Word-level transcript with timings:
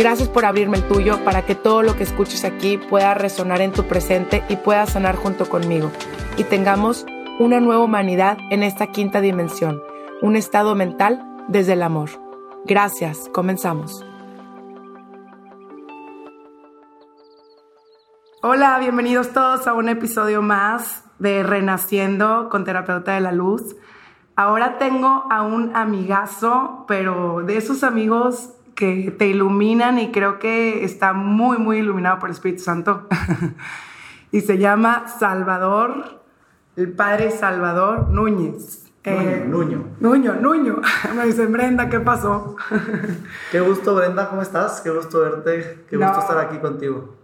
Gracias 0.00 0.30
por 0.30 0.46
abrirme 0.46 0.78
el 0.78 0.88
tuyo 0.88 1.22
para 1.26 1.44
que 1.44 1.54
todo 1.54 1.82
lo 1.82 1.94
que 1.94 2.04
escuches 2.04 2.46
aquí 2.46 2.78
pueda 2.78 3.12
resonar 3.12 3.60
en 3.60 3.70
tu 3.70 3.84
presente 3.86 4.42
y 4.48 4.56
pueda 4.56 4.86
sonar 4.86 5.14
junto 5.14 5.46
conmigo. 5.46 5.90
Y 6.38 6.44
tengamos 6.44 7.04
una 7.38 7.60
nueva 7.60 7.84
humanidad 7.84 8.38
en 8.50 8.62
esta 8.62 8.86
quinta 8.86 9.20
dimensión, 9.20 9.82
un 10.22 10.36
estado 10.36 10.74
mental 10.74 11.22
desde 11.48 11.74
el 11.74 11.82
amor. 11.82 12.08
Gracias, 12.64 13.28
comenzamos. 13.34 14.02
Hola, 18.40 18.78
bienvenidos 18.78 19.34
todos 19.34 19.66
a 19.66 19.74
un 19.74 19.90
episodio 19.90 20.40
más 20.40 21.04
de 21.18 21.42
Renaciendo 21.42 22.48
con 22.48 22.64
Terapeuta 22.64 23.12
de 23.12 23.20
la 23.20 23.32
Luz. 23.32 23.76
Ahora 24.34 24.78
tengo 24.78 25.26
a 25.30 25.42
un 25.42 25.76
amigazo, 25.76 26.86
pero 26.88 27.42
de 27.42 27.58
esos 27.58 27.84
amigos 27.84 28.54
que 28.80 29.14
te 29.16 29.26
iluminan 29.26 29.98
y 29.98 30.10
creo 30.10 30.38
que 30.38 30.84
está 30.84 31.12
muy, 31.12 31.58
muy 31.58 31.80
iluminado 31.80 32.18
por 32.18 32.30
el 32.30 32.34
Espíritu 32.34 32.62
Santo. 32.62 33.06
y 34.32 34.40
se 34.40 34.56
llama 34.56 35.06
Salvador, 35.18 36.22
el 36.76 36.90
Padre 36.90 37.30
Salvador 37.30 38.08
Núñez. 38.08 38.86
Eh, 39.04 39.44
Nuño, 39.46 39.84
Nuño. 40.00 40.34
Nuño, 40.36 40.80
Me 41.14 41.26
dicen, 41.26 41.52
Brenda, 41.52 41.90
¿qué 41.90 42.00
pasó? 42.00 42.56
Qué 43.52 43.60
gusto, 43.60 43.94
Brenda, 43.94 44.30
¿cómo 44.30 44.40
estás? 44.40 44.80
Qué 44.80 44.88
gusto 44.88 45.20
verte, 45.20 45.84
qué 45.90 45.98
gusto 45.98 46.18
estar 46.18 46.38
aquí 46.38 46.56
contigo. 46.56 47.16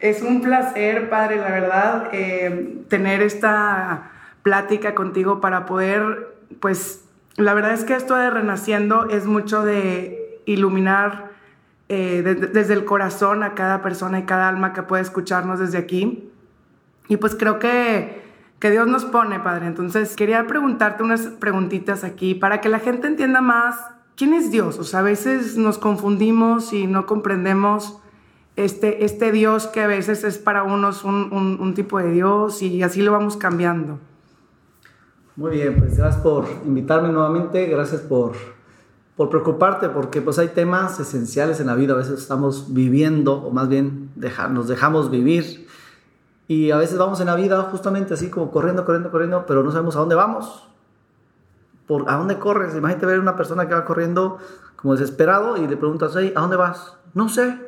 Es 0.00 0.20
un 0.20 0.42
placer, 0.42 1.08
padre, 1.08 1.36
la 1.36 1.48
verdad, 1.48 2.08
eh, 2.10 2.82
tener 2.88 3.22
esta 3.22 4.10
plática 4.42 4.96
contigo 4.96 5.40
para 5.40 5.64
poder, 5.64 6.34
pues, 6.58 7.04
la 7.36 7.54
verdad 7.54 7.72
es 7.72 7.84
que 7.84 7.94
esto 7.94 8.16
de 8.16 8.30
Renaciendo 8.30 9.08
es 9.08 9.26
mucho 9.26 9.62
de 9.62 10.23
iluminar 10.46 11.32
eh, 11.88 12.22
desde 12.52 12.74
el 12.74 12.84
corazón 12.84 13.42
a 13.42 13.54
cada 13.54 13.82
persona 13.82 14.18
y 14.18 14.22
cada 14.22 14.48
alma 14.48 14.72
que 14.72 14.82
puede 14.82 15.02
escucharnos 15.02 15.58
desde 15.58 15.78
aquí. 15.78 16.30
Y 17.08 17.18
pues 17.18 17.34
creo 17.34 17.58
que, 17.58 18.22
que 18.58 18.70
Dios 18.70 18.86
nos 18.86 19.04
pone, 19.04 19.40
Padre. 19.40 19.66
Entonces 19.66 20.16
quería 20.16 20.46
preguntarte 20.46 21.02
unas 21.02 21.22
preguntitas 21.22 22.02
aquí 22.04 22.34
para 22.34 22.60
que 22.60 22.68
la 22.68 22.78
gente 22.78 23.06
entienda 23.06 23.40
más 23.40 23.76
quién 24.16 24.32
es 24.32 24.50
Dios. 24.50 24.78
O 24.78 24.84
sea, 24.84 25.00
a 25.00 25.02
veces 25.02 25.56
nos 25.56 25.78
confundimos 25.78 26.72
y 26.72 26.86
no 26.86 27.04
comprendemos 27.06 27.98
este, 28.56 29.04
este 29.04 29.32
Dios 29.32 29.66
que 29.66 29.80
a 29.80 29.86
veces 29.86 30.24
es 30.24 30.38
para 30.38 30.62
unos 30.62 31.04
un, 31.04 31.32
un, 31.32 31.58
un 31.60 31.74
tipo 31.74 31.98
de 31.98 32.12
Dios 32.12 32.62
y 32.62 32.82
así 32.82 33.02
lo 33.02 33.12
vamos 33.12 33.36
cambiando. 33.36 33.98
Muy 35.36 35.56
bien, 35.56 35.76
pues 35.76 35.98
gracias 35.98 36.22
por 36.22 36.46
invitarme 36.64 37.08
nuevamente, 37.08 37.66
gracias 37.66 38.02
por 38.02 38.32
por 39.16 39.30
preocuparte, 39.30 39.88
porque 39.88 40.20
pues 40.20 40.38
hay 40.38 40.48
temas 40.48 40.98
esenciales 40.98 41.60
en 41.60 41.68
la 41.68 41.74
vida, 41.76 41.92
a 41.92 41.96
veces 41.96 42.20
estamos 42.20 42.74
viviendo, 42.74 43.34
o 43.34 43.50
más 43.50 43.68
bien 43.68 44.10
nos 44.50 44.66
dejamos 44.66 45.10
vivir, 45.10 45.68
y 46.48 46.72
a 46.72 46.76
veces 46.76 46.98
vamos 46.98 47.20
en 47.20 47.26
la 47.26 47.36
vida 47.36 47.62
justamente 47.62 48.14
así 48.14 48.28
como 48.28 48.50
corriendo, 48.50 48.84
corriendo, 48.84 49.10
corriendo, 49.10 49.44
pero 49.46 49.62
no 49.62 49.70
sabemos 49.70 49.96
a 49.96 50.00
dónde 50.00 50.14
vamos. 50.14 50.68
Por, 51.86 52.10
¿A 52.10 52.16
dónde 52.16 52.38
corres? 52.38 52.74
Imagínate 52.74 53.06
ver 53.06 53.18
a 53.18 53.20
una 53.20 53.36
persona 53.36 53.68
que 53.68 53.74
va 53.74 53.84
corriendo 53.84 54.38
como 54.76 54.94
desesperado 54.94 55.56
y 55.56 55.66
le 55.66 55.76
preguntas, 55.76 56.16
¿a 56.16 56.40
dónde 56.40 56.56
vas? 56.56 56.94
No 57.14 57.28
sé. 57.28 57.58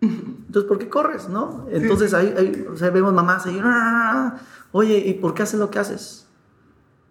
Entonces, 0.00 0.68
¿por 0.68 0.78
qué 0.78 0.88
corres? 0.88 1.28
¿No? 1.28 1.66
Entonces 1.70 2.14
ahí, 2.14 2.32
vemos 2.92 3.12
mamás 3.12 3.46
ahí, 3.46 3.60
oye, 4.72 4.98
¿y 4.98 5.14
por 5.14 5.34
qué 5.34 5.42
haces 5.42 5.58
lo 5.58 5.70
que 5.70 5.78
haces? 5.78 6.26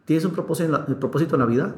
¿Tienes 0.06 0.26
un 0.26 0.32
propósito 0.32 0.86
un 0.88 0.96
propósito 0.96 1.36
en 1.36 1.40
la 1.40 1.46
vida? 1.46 1.76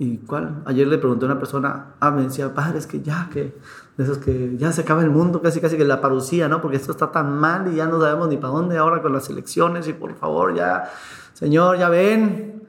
¿Y 0.00 0.18
cuál? 0.18 0.62
Ayer 0.64 0.86
le 0.86 0.96
pregunté 0.98 1.24
a 1.24 1.28
una 1.28 1.38
persona, 1.40 1.94
ah, 1.98 2.12
me 2.12 2.22
decía, 2.22 2.54
padre, 2.54 2.78
es 2.78 2.86
que 2.86 3.02
ya, 3.02 3.28
que, 3.32 3.56
de 3.96 4.04
esos 4.04 4.18
que 4.18 4.56
ya 4.56 4.70
se 4.70 4.82
acaba 4.82 5.02
el 5.02 5.10
mundo, 5.10 5.42
casi, 5.42 5.60
casi 5.60 5.76
que 5.76 5.84
la 5.84 6.00
parucía, 6.00 6.48
¿no? 6.48 6.60
Porque 6.60 6.76
esto 6.76 6.92
está 6.92 7.10
tan 7.10 7.36
mal 7.36 7.72
y 7.72 7.76
ya 7.76 7.86
no 7.86 8.00
sabemos 8.00 8.28
ni 8.28 8.36
para 8.36 8.52
dónde 8.52 8.78
ahora 8.78 9.02
con 9.02 9.12
las 9.12 9.28
elecciones 9.28 9.88
y 9.88 9.92
por 9.94 10.14
favor, 10.14 10.54
ya, 10.54 10.88
Señor, 11.34 11.78
ya 11.78 11.88
ven. 11.88 12.62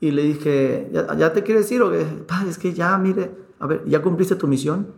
Y 0.00 0.10
le 0.10 0.22
dije, 0.22 0.90
¿ya, 1.16 1.32
te 1.32 1.44
quieres 1.44 1.70
ir 1.70 1.80
o 1.80 1.92
qué? 1.92 2.04
Padre, 2.26 2.50
es 2.50 2.58
que 2.58 2.74
ya, 2.74 2.98
mire, 2.98 3.30
a 3.60 3.66
ver, 3.68 3.84
¿ya 3.86 4.02
cumpliste 4.02 4.34
tu 4.34 4.48
misión? 4.48 4.88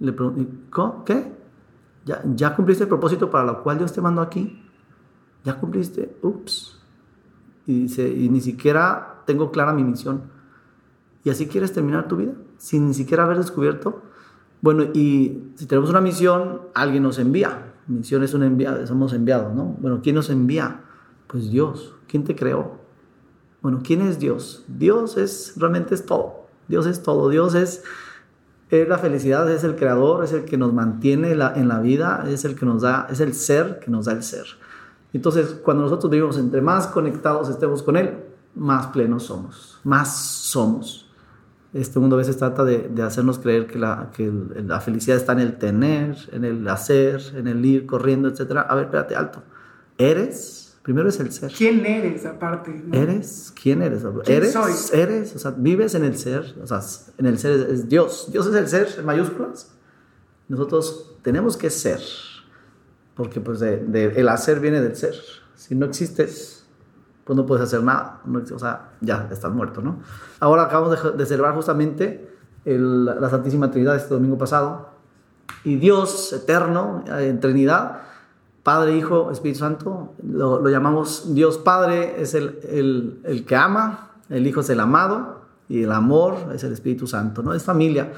Le 0.00 0.12
pregunté, 0.12 0.46
¿qué? 1.06 1.32
¿Ya, 2.04 2.22
¿Ya 2.34 2.54
cumpliste 2.54 2.84
el 2.84 2.88
propósito 2.88 3.30
para 3.30 3.44
lo 3.44 3.62
cual 3.62 3.78
Dios 3.78 3.92
te 3.92 4.02
mandó 4.02 4.20
aquí? 4.20 4.62
¿Ya 5.44 5.58
cumpliste? 5.58 6.18
Ups. 6.20 6.78
Y 7.66 7.84
dice, 7.84 8.06
y 8.06 8.28
ni 8.28 8.42
siquiera 8.42 9.22
tengo 9.24 9.50
clara 9.50 9.72
mi 9.72 9.82
misión. 9.82 10.33
¿Y 11.24 11.30
así 11.30 11.46
quieres 11.48 11.72
terminar 11.72 12.06
tu 12.06 12.16
vida? 12.16 12.32
Sin 12.58 12.86
ni 12.86 12.94
siquiera 12.94 13.24
haber 13.24 13.38
descubierto. 13.38 14.02
Bueno, 14.60 14.84
y 14.94 15.42
si 15.56 15.66
tenemos 15.66 15.90
una 15.90 16.00
misión, 16.00 16.60
alguien 16.74 17.02
nos 17.02 17.18
envía. 17.18 17.72
Misión 17.86 18.22
es 18.22 18.34
un 18.34 18.42
enviado, 18.42 18.86
somos 18.86 19.12
enviados, 19.12 19.54
¿no? 19.54 19.76
Bueno, 19.80 20.00
¿quién 20.02 20.14
nos 20.14 20.30
envía? 20.30 20.82
Pues 21.26 21.50
Dios. 21.50 21.94
¿Quién 22.06 22.24
te 22.24 22.36
creó? 22.36 22.78
Bueno, 23.62 23.80
¿quién 23.82 24.02
es 24.02 24.18
Dios? 24.18 24.64
Dios 24.68 25.16
es, 25.16 25.54
realmente 25.56 25.94
es 25.94 26.04
todo. 26.04 26.46
Dios 26.68 26.86
es 26.86 27.02
todo. 27.02 27.30
Dios 27.30 27.54
es, 27.54 27.82
es 28.70 28.88
la 28.88 28.98
felicidad, 28.98 29.50
es 29.50 29.64
el 29.64 29.76
creador, 29.76 30.24
es 30.24 30.32
el 30.32 30.44
que 30.44 30.58
nos 30.58 30.72
mantiene 30.72 31.32
en 31.32 31.68
la 31.68 31.80
vida, 31.80 32.24
es 32.28 32.44
el 32.44 32.54
que 32.54 32.66
nos 32.66 32.82
da, 32.82 33.06
es 33.10 33.20
el 33.20 33.34
ser 33.34 33.80
que 33.80 33.90
nos 33.90 34.04
da 34.06 34.12
el 34.12 34.22
ser. 34.22 34.46
Entonces, 35.14 35.60
cuando 35.62 35.84
nosotros 35.84 36.10
vivimos, 36.10 36.36
entre 36.38 36.60
más 36.60 36.88
conectados 36.88 37.48
estemos 37.48 37.82
con 37.82 37.96
Él, 37.96 38.18
más 38.54 38.88
plenos 38.88 39.22
somos, 39.22 39.80
más 39.84 40.14
somos. 40.16 41.03
Este 41.74 41.98
mundo 41.98 42.14
a 42.14 42.18
veces 42.18 42.36
trata 42.36 42.64
de, 42.64 42.90
hacernos 43.02 43.40
creer 43.40 43.66
que, 43.66 43.80
la, 43.80 44.10
que 44.16 44.32
la 44.64 44.80
felicidad 44.80 45.16
está 45.16 45.32
en 45.32 45.40
el 45.40 45.58
tener, 45.58 46.16
en 46.30 46.44
el 46.44 46.66
hacer, 46.68 47.20
en 47.34 47.48
el 47.48 47.64
ir 47.66 47.84
corriendo, 47.84 48.28
etc. 48.28 48.58
A 48.68 48.74
ver, 48.76 48.84
espérate, 48.84 49.16
alto. 49.16 49.42
¿Eres? 49.98 50.78
Primero 50.84 51.08
es 51.08 51.18
el 51.18 51.32
ser. 51.32 51.50
¿Quién 51.50 51.84
eres 51.84 52.26
aparte? 52.26 52.84
¿Eres? 52.92 53.52
¿Quién 53.60 53.82
eres? 53.82 54.04
¿Eres? 54.26 54.52
Soy? 54.52 54.72
¿Eres? 54.92 55.34
O 55.34 55.38
sea, 55.38 55.50
vives 55.50 55.94
en 55.94 56.04
el 56.04 56.16
ser. 56.16 56.54
O 56.62 56.66
sea, 56.66 56.80
en 57.18 57.26
el 57.26 57.38
ser 57.38 57.70
es, 57.70 57.88
Dios. 57.88 58.28
Dios 58.30 58.46
es 58.46 58.54
el 58.54 58.68
ser 58.68 58.88
en 58.98 59.06
mayúsculas. 59.06 59.72
Nosotros 60.46 61.16
tenemos 61.22 61.56
que 61.56 61.70
ser. 61.70 62.00
Porque 63.16 63.40
pues 63.40 63.62
el 63.62 64.28
hacer 64.28 64.60
viene 64.60 64.80
del 64.80 64.94
ser. 64.94 65.14
Si 65.56 65.74
no 65.74 65.86
existes, 65.86 66.63
pues 67.24 67.36
no 67.36 67.46
puedes 67.46 67.64
hacer 67.64 67.82
nada. 67.82 68.20
o 68.54 68.58
sea, 68.58 68.90
ya 69.00 69.28
estás 69.30 69.52
muerto, 69.52 69.80
¿no? 69.80 69.98
Ahora 70.40 70.64
acabamos 70.64 71.16
de, 71.16 71.26
celebrar 71.26 71.54
justamente 71.54 72.30
la 72.64 73.30
Santísima 73.30 73.70
Trinidad 73.70 73.96
este 73.96 74.14
domingo 74.14 74.38
pasado. 74.38 74.90
Y 75.64 75.76
Dios 75.76 76.32
eterno, 76.32 77.04
en 77.06 77.40
Trinidad, 77.40 78.02
Padre, 78.62 78.96
Hijo, 78.96 79.30
Espíritu 79.30 79.60
Santo, 79.60 80.14
lo, 80.22 80.66
llamamos 80.68 81.34
Dios 81.34 81.58
Padre, 81.58 82.22
es 82.22 82.34
el, 82.34 82.58
el, 82.68 83.20
el, 83.24 83.44
que 83.44 83.56
ama, 83.56 84.10
el 84.30 84.46
Hijo 84.46 84.60
es 84.60 84.70
el 84.70 84.80
amado 84.80 85.42
y 85.68 85.82
el 85.82 85.92
amor 85.92 86.36
es 86.54 86.64
el 86.64 86.72
Espíritu 86.72 87.06
Santo, 87.06 87.42
¿no? 87.42 87.54
Es 87.54 87.62
familia. 87.64 88.12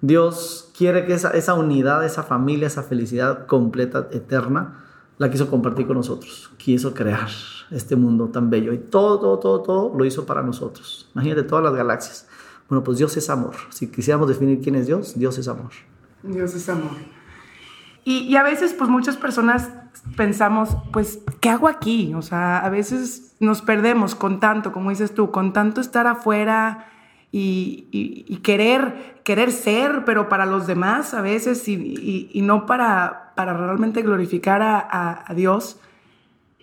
Dios 0.00 0.70
quiere 0.76 1.06
que 1.06 1.14
esa, 1.14 1.30
esa 1.30 1.54
unidad, 1.54 2.04
esa 2.04 2.22
familia, 2.22 2.68
esa 2.68 2.82
felicidad 2.82 3.46
completa, 3.46 4.08
eterna, 4.12 4.84
la 5.18 5.30
quiso 5.30 5.50
compartir 5.50 5.86
con 5.86 5.96
nosotros, 5.96 6.50
quiso 6.56 6.94
crear 6.94 7.28
este 7.70 7.96
mundo 7.96 8.28
tan 8.28 8.48
bello 8.50 8.72
y 8.72 8.78
todo, 8.78 9.18
todo, 9.18 9.38
todo, 9.38 9.62
todo 9.62 9.92
lo 9.96 10.04
hizo 10.04 10.24
para 10.24 10.42
nosotros. 10.42 11.10
Imagínate 11.14 11.42
todas 11.42 11.64
las 11.64 11.74
galaxias. 11.74 12.26
Bueno, 12.68 12.84
pues 12.84 12.98
Dios 12.98 13.16
es 13.16 13.28
amor. 13.30 13.54
Si 13.70 13.88
quisiéramos 13.88 14.28
definir 14.28 14.60
quién 14.60 14.74
es 14.74 14.86
Dios, 14.86 15.18
Dios 15.18 15.36
es 15.38 15.48
amor. 15.48 15.70
Dios 16.22 16.54
es 16.54 16.68
amor. 16.68 16.96
Y, 18.04 18.20
y 18.20 18.36
a 18.36 18.42
veces, 18.42 18.72
pues 18.74 18.88
muchas 18.88 19.16
personas 19.16 19.68
pensamos, 20.16 20.70
pues, 20.92 21.20
¿qué 21.40 21.50
hago 21.50 21.68
aquí? 21.68 22.14
O 22.14 22.22
sea, 22.22 22.58
a 22.58 22.70
veces 22.70 23.34
nos 23.40 23.62
perdemos 23.62 24.14
con 24.14 24.40
tanto, 24.40 24.72
como 24.72 24.90
dices 24.90 25.14
tú, 25.14 25.30
con 25.30 25.52
tanto 25.52 25.80
estar 25.80 26.06
afuera 26.06 26.86
y, 27.30 28.40
querer, 28.42 29.20
querer 29.24 29.52
ser, 29.52 30.04
pero 30.04 30.28
para 30.28 30.46
los 30.46 30.66
demás 30.66 31.12
a 31.14 31.20
veces 31.20 31.68
y, 31.68 32.30
no 32.42 32.66
para, 32.66 33.27
para 33.38 33.56
realmente 33.56 34.02
glorificar 34.02 34.62
a, 34.62 35.32
Dios, 35.36 35.78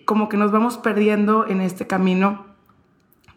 como 0.04 0.28
que 0.28 0.36
nos 0.36 0.52
vamos 0.52 0.76
perdiendo 0.76 1.46
en 1.48 1.62
este 1.62 1.86
camino 1.86 2.44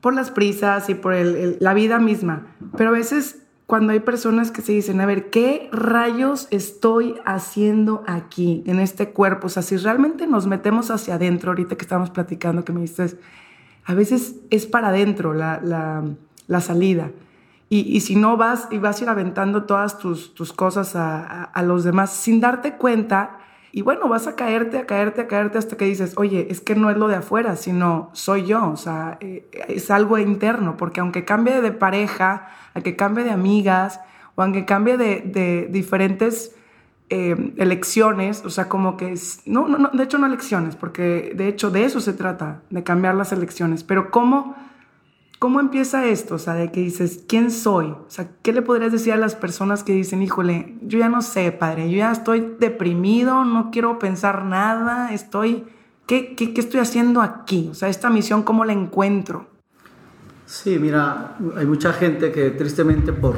por 0.01 0.13
las 0.13 0.29
prisas 0.29 0.89
y 0.89 0.93
por 0.93 1.15
la 1.15 1.73
vida 1.73 1.99
misma. 1.99 2.47
Pero 2.75 2.89
a 2.89 2.91
veces 2.91 3.45
cuando 3.65 3.93
hay 3.93 4.01
personas 4.01 4.51
que 4.51 4.61
se 4.61 4.73
dicen, 4.73 4.99
a 4.99 5.05
ver, 5.05 5.29
¿qué 5.29 5.69
rayos 5.71 6.49
estoy 6.51 7.15
haciendo 7.23 8.03
aquí, 8.07 8.61
en 8.65 8.81
este 8.81 9.11
cuerpo? 9.11 9.47
O 9.47 9.49
sea, 9.49 9.63
si 9.63 9.77
realmente 9.77 10.27
nos 10.27 10.45
metemos 10.45 10.91
hacia 10.91 11.15
adentro, 11.15 11.51
ahorita 11.51 11.77
que 11.77 11.83
estamos 11.83 12.09
platicando, 12.09 12.65
que 12.65 12.73
me 12.73 12.81
dices, 12.81 13.15
a 13.85 13.93
veces 13.93 14.35
es 14.49 14.65
para 14.65 14.89
adentro 14.89 15.33
la, 15.33 15.61
la, 16.45 16.59
salida. 16.59 17.11
Y, 17.69 17.81
y, 17.81 18.01
si 18.01 18.15
no 18.15 18.35
vas 18.35 18.67
y 18.71 18.79
vas 18.79 18.99
a 18.99 19.03
ir 19.03 19.09
aventando 19.09 19.63
todas 19.63 19.99
tus, 19.99 20.33
tus 20.33 20.53
cosas 20.53 20.95
a, 20.95 21.43
a, 21.43 21.61
los 21.61 21.83
demás 21.83 22.11
sin 22.11 22.39
darte 22.39 22.73
cuenta, 22.73 23.37
y 23.71 23.83
bueno, 23.83 24.07
vas 24.09 24.25
a 24.25 24.35
caerte, 24.35 24.79
a 24.79 24.87
caerte, 24.87 25.21
a 25.21 25.27
caerte 25.27 25.59
hasta 25.59 25.77
que 25.77 25.85
dices, 25.85 26.13
oye, 26.17 26.47
es 26.49 26.61
que 26.61 26.75
no 26.75 26.89
es 26.89 26.97
lo 26.97 27.07
de 27.07 27.17
afuera, 27.17 27.55
sino 27.55 28.09
soy 28.13 28.47
yo, 28.47 28.71
o 28.71 28.77
sea, 28.77 29.17
eh, 29.21 29.47
es 29.67 29.91
algo 29.91 30.17
interno, 30.17 30.77
porque 30.77 30.99
aunque 30.99 31.25
cambie 31.25 31.61
de 31.61 31.71
pareja, 31.71 32.47
aunque 32.73 32.95
cambie 32.95 33.23
de 33.23 33.31
amigas, 33.31 33.99
o 34.33 34.41
aunque 34.41 34.65
cambie 34.65 34.97
de, 34.97 35.21
de 35.21 35.67
diferentes 35.69 36.55
eh, 37.11 37.53
elecciones, 37.57 38.43
o 38.45 38.49
sea, 38.49 38.69
como 38.69 38.95
que 38.95 39.15
no, 39.45 39.67
no, 39.67 39.77
no, 39.77 39.89
de 39.89 40.03
hecho 40.03 40.17
no 40.17 40.27
elecciones, 40.27 40.75
porque 40.75 41.33
de 41.35 41.47
hecho 41.47 41.71
de 41.71 41.83
eso 41.83 42.01
se 42.01 42.13
trata, 42.13 42.61
de 42.69 42.83
cambiar 42.83 43.15
las 43.15 43.31
elecciones, 43.31 43.83
pero 43.83 44.11
¿cómo 44.11 44.55
¿Cómo 45.39 45.61
empieza 45.61 46.05
esto? 46.05 46.35
O 46.35 46.37
sea, 46.37 46.53
de 46.53 46.71
que 46.71 46.81
dices, 46.81 47.23
¿quién 47.27 47.49
soy? 47.49 47.87
O 47.87 48.05
sea, 48.09 48.29
¿qué 48.41 48.51
le 48.51 48.61
podrías 48.61 48.91
decir 48.91 49.13
a 49.13 49.17
las 49.17 49.35
personas 49.35 49.83
que 49.83 49.93
dicen, 49.93 50.21
híjole, 50.21 50.75
yo 50.81 50.99
ya 50.99 51.07
no 51.07 51.21
sé, 51.21 51.51
padre, 51.53 51.89
yo 51.89 51.97
ya 51.97 52.11
estoy 52.11 52.55
deprimido, 52.59 53.45
no 53.45 53.71
quiero 53.71 53.99
pensar 53.99 54.43
nada, 54.43 55.13
estoy, 55.13 55.63
¿qué, 56.05 56.35
qué, 56.35 56.53
qué 56.53 56.59
estoy 56.59 56.81
haciendo 56.81 57.21
aquí? 57.21 57.69
O 57.71 57.73
sea, 57.73 57.87
esta 57.87 58.09
misión, 58.09 58.43
¿cómo 58.43 58.65
la 58.65 58.73
encuentro? 58.73 59.47
Sí, 60.45 60.77
mira, 60.77 61.37
hay 61.55 61.65
mucha 61.65 61.93
gente 61.93 62.31
que 62.31 62.49
tristemente 62.49 63.13
por 63.13 63.37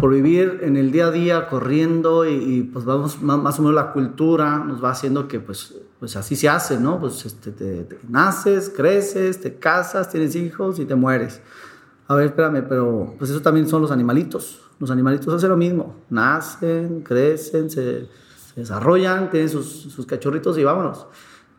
por 0.00 0.14
vivir 0.14 0.60
en 0.62 0.76
el 0.76 0.90
día 0.90 1.06
a 1.06 1.10
día 1.10 1.46
corriendo 1.46 2.26
y, 2.26 2.62
pues 2.72 2.84
vamos 2.84 3.22
más, 3.22 3.58
o 3.58 3.62
menos 3.62 3.74
la 3.74 3.92
cultura 3.92 4.58
nos 4.58 4.82
va 4.82 4.90
haciendo 4.90 5.28
que 5.28 5.38
pues, 5.38 5.74
pues 6.00 6.16
así 6.16 6.34
se 6.34 6.48
hace, 6.48 6.80
¿no? 6.80 6.98
Pues 6.98 7.26
este, 7.26 7.52
te, 7.52 7.98
naces, 8.08 8.72
creces, 8.74 9.38
te 9.38 9.56
casas, 9.56 10.08
tienes 10.08 10.34
hijos 10.34 10.78
y 10.78 10.86
te 10.86 10.94
mueres. 10.94 11.42
A 12.08 12.14
ver, 12.14 12.28
espérame, 12.28 12.64
pero 12.66 13.14
pues 13.18 13.30
eso 13.30 13.42
también 13.42 13.68
son 13.68 13.82
los 13.82 13.90
animalitos. 13.90 14.62
Los 14.78 14.90
animalitos 14.90 15.32
hacen 15.32 15.50
lo 15.50 15.58
mismo. 15.58 15.94
Nacen, 16.08 17.02
crecen, 17.02 17.68
se, 17.68 18.08
desarrollan, 18.56 19.30
tienen 19.30 19.50
sus, 19.50 20.06
cachorritos 20.06 20.56
y 20.56 20.64
vámonos. 20.64 21.06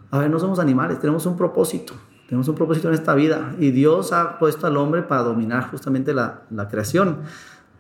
A 0.10 0.18
ver, 0.18 0.32
no 0.32 0.40
somos 0.40 0.58
animales, 0.58 1.00
tenemos 1.00 1.28
un 1.28 1.38
propósito. 1.38 1.94
Tenemos 2.28 2.48
un 2.48 2.56
propósito 2.56 2.88
en 2.88 2.96
esta 2.96 3.14
vida 3.14 3.56
y 3.60 3.70
Dios 3.70 4.12
ha 4.12 4.40
puesto 4.40 4.66
al 4.66 4.76
hombre 4.78 5.04
para 5.04 5.22
dominar 5.22 5.70
justamente 5.70 6.14
la 6.14 6.68
creación. 6.70 7.20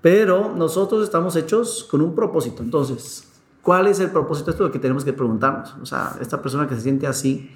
Pero 0.02 0.54
nosotros 0.56 1.04
estamos 1.04 1.36
hechos 1.36 1.88
con 1.90 2.02
un 2.02 2.13
propósito. 2.13 2.62
Entonces, 2.62 3.31
¿cuál 3.62 3.88
es 3.88 4.00
el 4.00 4.10
propósito? 4.10 4.52
Esto 4.52 4.63
lo 4.63 4.72
que 4.72 4.80
tenemos 4.80 5.06
que 5.06 5.13
preguntarnos. 5.13 5.75
O 5.81 5.86
sea, 5.86 6.16
esta 6.19 6.42
persona 6.42 6.68
que 6.68 6.75
se 6.75 6.81
siente 6.81 7.08
así, 7.08 7.50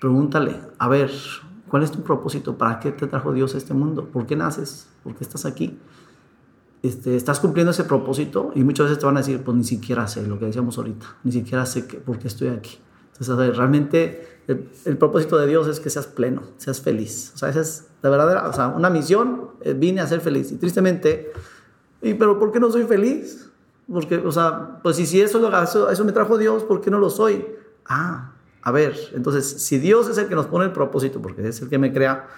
pregúntale, 0.00 0.60
a 0.78 0.88
ver, 0.88 1.10
¿cuál 1.68 1.82
es 1.82 1.90
tu 1.90 2.02
propósito? 2.02 2.56
¿Para 2.56 2.80
qué 2.80 2.92
te 2.92 3.06
trajo 3.06 3.32
Dios 3.32 3.54
a 3.54 3.58
este 3.58 3.74
mundo? 3.74 4.06
¿Por 4.06 4.26
qué 4.26 4.36
naces? 4.36 4.88
¿Por 5.02 5.14
qué 5.14 5.24
estás 5.24 5.44
aquí? 5.44 5.78
Este, 6.82 7.16
¿Estás 7.16 7.40
cumpliendo 7.40 7.70
ese 7.70 7.84
propósito? 7.84 8.50
Y 8.54 8.64
muchas 8.64 8.86
veces 8.86 8.98
te 8.98 9.06
van 9.06 9.16
a 9.16 9.20
decir, 9.20 9.42
pues 9.42 9.56
ni 9.56 9.64
siquiera 9.64 10.06
sé 10.08 10.26
lo 10.26 10.38
que 10.38 10.46
decíamos 10.46 10.78
ahorita, 10.78 11.06
ni 11.22 11.32
siquiera 11.32 11.64
sé 11.66 11.82
por 11.82 12.18
qué 12.18 12.28
estoy 12.28 12.48
aquí. 12.48 12.78
Entonces, 13.12 13.56
realmente 13.56 14.40
el, 14.48 14.68
el, 14.84 14.96
propósito 14.96 15.36
de 15.36 15.46
Dios 15.46 15.68
es 15.68 15.78
que 15.78 15.90
seas 15.90 16.06
pleno, 16.06 16.42
seas 16.56 16.80
feliz. 16.80 17.30
O 17.34 17.38
sea, 17.38 17.50
esa 17.50 17.60
es 17.60 17.88
la 18.00 18.10
verdadera, 18.10 18.48
o 18.48 18.52
sea, 18.52 18.68
una 18.68 18.90
misión, 18.90 19.50
eh, 19.60 19.74
vine 19.74 20.00
a 20.00 20.06
ser 20.08 20.20
feliz. 20.20 20.50
Y 20.50 20.56
tristemente, 20.56 21.30
¿Y 22.02 22.14
pero 22.14 22.38
por 22.38 22.50
qué 22.50 22.58
no 22.58 22.70
soy 22.70 22.82
feliz? 22.84 23.48
Porque, 23.90 24.16
o 24.16 24.32
sea, 24.32 24.80
pues 24.82 24.96
si, 24.96 25.06
si 25.06 25.20
eso, 25.20 25.62
eso, 25.62 25.90
eso 25.90 26.04
me 26.04 26.12
trajo 26.12 26.38
Dios, 26.38 26.64
¿por 26.64 26.80
qué 26.80 26.90
no 26.90 26.98
lo 26.98 27.10
soy? 27.10 27.44
Ah, 27.86 28.32
a 28.62 28.70
ver, 28.70 28.96
entonces, 29.14 29.44
si 29.46 29.78
Dios 29.78 30.08
es 30.08 30.18
el 30.18 30.28
que 30.28 30.34
nos 30.34 30.46
pone 30.46 30.64
el 30.64 30.72
propósito, 30.72 31.20
porque 31.20 31.46
es 31.46 31.60
el 31.60 31.68
que 31.68 31.78
me 31.78 31.92
crea, 31.92 32.28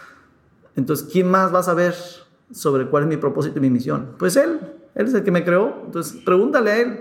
entonces, 0.74 1.08
¿quién 1.10 1.30
más 1.30 1.54
va 1.54 1.58
a 1.58 1.62
saber 1.62 1.94
sobre 2.50 2.86
cuál 2.88 3.04
es 3.04 3.08
mi 3.08 3.16
propósito 3.16 3.58
y 3.58 3.60
mi 3.60 3.70
misión? 3.70 4.14
Pues 4.18 4.36
Él, 4.36 4.58
Él 4.94 5.06
es 5.06 5.14
el 5.14 5.22
que 5.22 5.30
me 5.30 5.44
creó, 5.44 5.82
entonces 5.84 6.20
pregúntale 6.24 6.70
a 6.70 6.80
Él, 6.80 7.00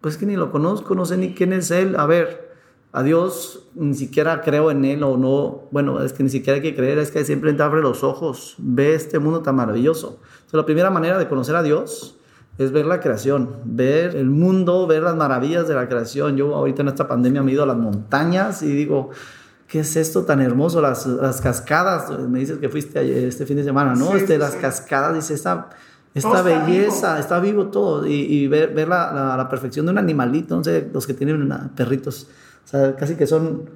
pues 0.00 0.16
que 0.16 0.26
ni 0.26 0.36
lo 0.36 0.50
conozco, 0.50 0.94
no 0.94 1.06
sé 1.06 1.16
ni 1.16 1.34
quién 1.34 1.52
es 1.52 1.70
Él, 1.70 1.94
a 1.96 2.06
ver, 2.06 2.52
a 2.92 3.02
Dios 3.02 3.68
ni 3.74 3.94
siquiera 3.94 4.40
creo 4.40 4.70
en 4.70 4.84
Él 4.84 5.02
o 5.02 5.16
no, 5.16 5.68
bueno, 5.70 6.02
es 6.02 6.12
que 6.12 6.22
ni 6.22 6.30
siquiera 6.30 6.56
hay 6.56 6.62
que 6.62 6.74
creer, 6.74 6.98
es 6.98 7.10
que 7.10 7.24
siempre 7.24 7.52
te 7.52 7.62
abre 7.62 7.80
los 7.80 8.04
ojos, 8.04 8.56
ve 8.58 8.94
este 8.94 9.18
mundo 9.18 9.40
tan 9.40 9.56
maravilloso. 9.56 10.18
Entonces, 10.20 10.54
la 10.54 10.66
primera 10.66 10.90
manera 10.90 11.18
de 11.18 11.28
conocer 11.28 11.56
a 11.56 11.62
Dios 11.62 12.18
es 12.58 12.72
ver 12.72 12.86
la 12.86 13.00
creación, 13.00 13.56
ver 13.64 14.16
el 14.16 14.30
mundo, 14.30 14.86
ver 14.86 15.02
las 15.02 15.16
maravillas 15.16 15.66
de 15.66 15.74
la 15.74 15.88
creación. 15.88 16.36
Yo 16.36 16.54
ahorita 16.54 16.82
en 16.82 16.88
esta 16.88 17.08
pandemia 17.08 17.42
me 17.42 17.50
he 17.50 17.54
ido 17.54 17.64
a 17.64 17.66
las 17.66 17.76
montañas 17.76 18.62
y 18.62 18.72
digo, 18.72 19.10
¿qué 19.66 19.80
es 19.80 19.96
esto 19.96 20.24
tan 20.24 20.40
hermoso? 20.40 20.80
Las, 20.80 21.06
las 21.06 21.40
cascadas, 21.40 22.10
me 22.28 22.38
dices 22.38 22.58
que 22.58 22.68
fuiste 22.68 23.26
este 23.26 23.46
fin 23.46 23.56
de 23.56 23.64
semana, 23.64 23.94
¿no? 23.94 24.14
este, 24.14 24.38
las 24.38 24.54
cascadas, 24.54 25.14
dice, 25.14 25.34
esta, 25.34 25.70
esta 26.14 26.42
belleza, 26.42 27.18
está 27.18 27.40
vivo, 27.40 27.66
todo, 27.66 28.06
y, 28.06 28.46
ver, 28.46 28.72
ver 28.72 28.86
la, 28.86 29.34
la, 29.36 29.48
perfección 29.48 29.86
de 29.86 29.92
un 29.92 29.98
animalito, 29.98 30.56
no 30.56 30.62
sé, 30.62 30.88
los 30.92 31.06
que 31.06 31.14
tienen 31.14 31.48
perritos 31.74 32.28
o 32.64 32.68
sea, 32.68 32.96
casi 32.96 33.14
que 33.16 33.26
son 33.26 33.68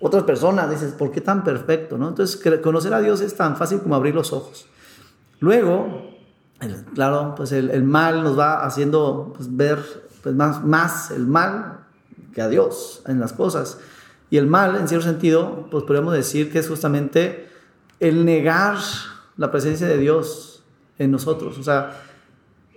otras 0.00 0.24
personas. 0.24 0.70
Dices, 0.70 0.92
¿por 0.92 1.10
qué 1.10 1.20
tan 1.20 1.44
perfecto? 1.44 1.98
¿no? 1.98 2.08
Entonces, 2.08 2.40
conocer 2.62 2.94
a 2.94 3.00
Dios 3.00 3.20
es 3.20 3.34
tan 3.34 3.56
fácil 3.56 3.80
como 3.80 3.94
abrir 3.94 4.14
los 4.14 4.32
ojos. 4.32 4.66
Luego, 5.40 6.15
claro, 6.94 7.34
pues 7.36 7.52
el, 7.52 7.84
mal 7.84 8.22
nos 8.22 8.38
va 8.38 8.64
haciendo 8.64 9.32
pues, 9.36 9.54
ver 9.56 9.78
pues, 10.22 10.34
más, 10.34 11.10
el 11.10 11.26
mal 11.26 11.80
que 12.34 12.42
a 12.42 12.48
Dios 12.48 13.02
en 13.06 13.20
las 13.20 13.32
cosas. 13.32 13.78
Y 14.30 14.38
el 14.38 14.46
mal, 14.46 14.76
en 14.76 14.88
cierto 14.88 15.06
sentido, 15.06 15.68
pues 15.70 15.84
podemos 15.84 16.12
decir 16.12 16.50
que 16.50 16.58
es 16.58 16.68
justamente 16.68 17.48
el 18.00 18.24
negar 18.24 18.76
la 19.36 19.50
presencia 19.50 19.86
de 19.86 19.98
Dios 19.98 20.64
en 20.98 21.10
nosotros. 21.10 21.58
O 21.58 21.62
sea, 21.62 22.02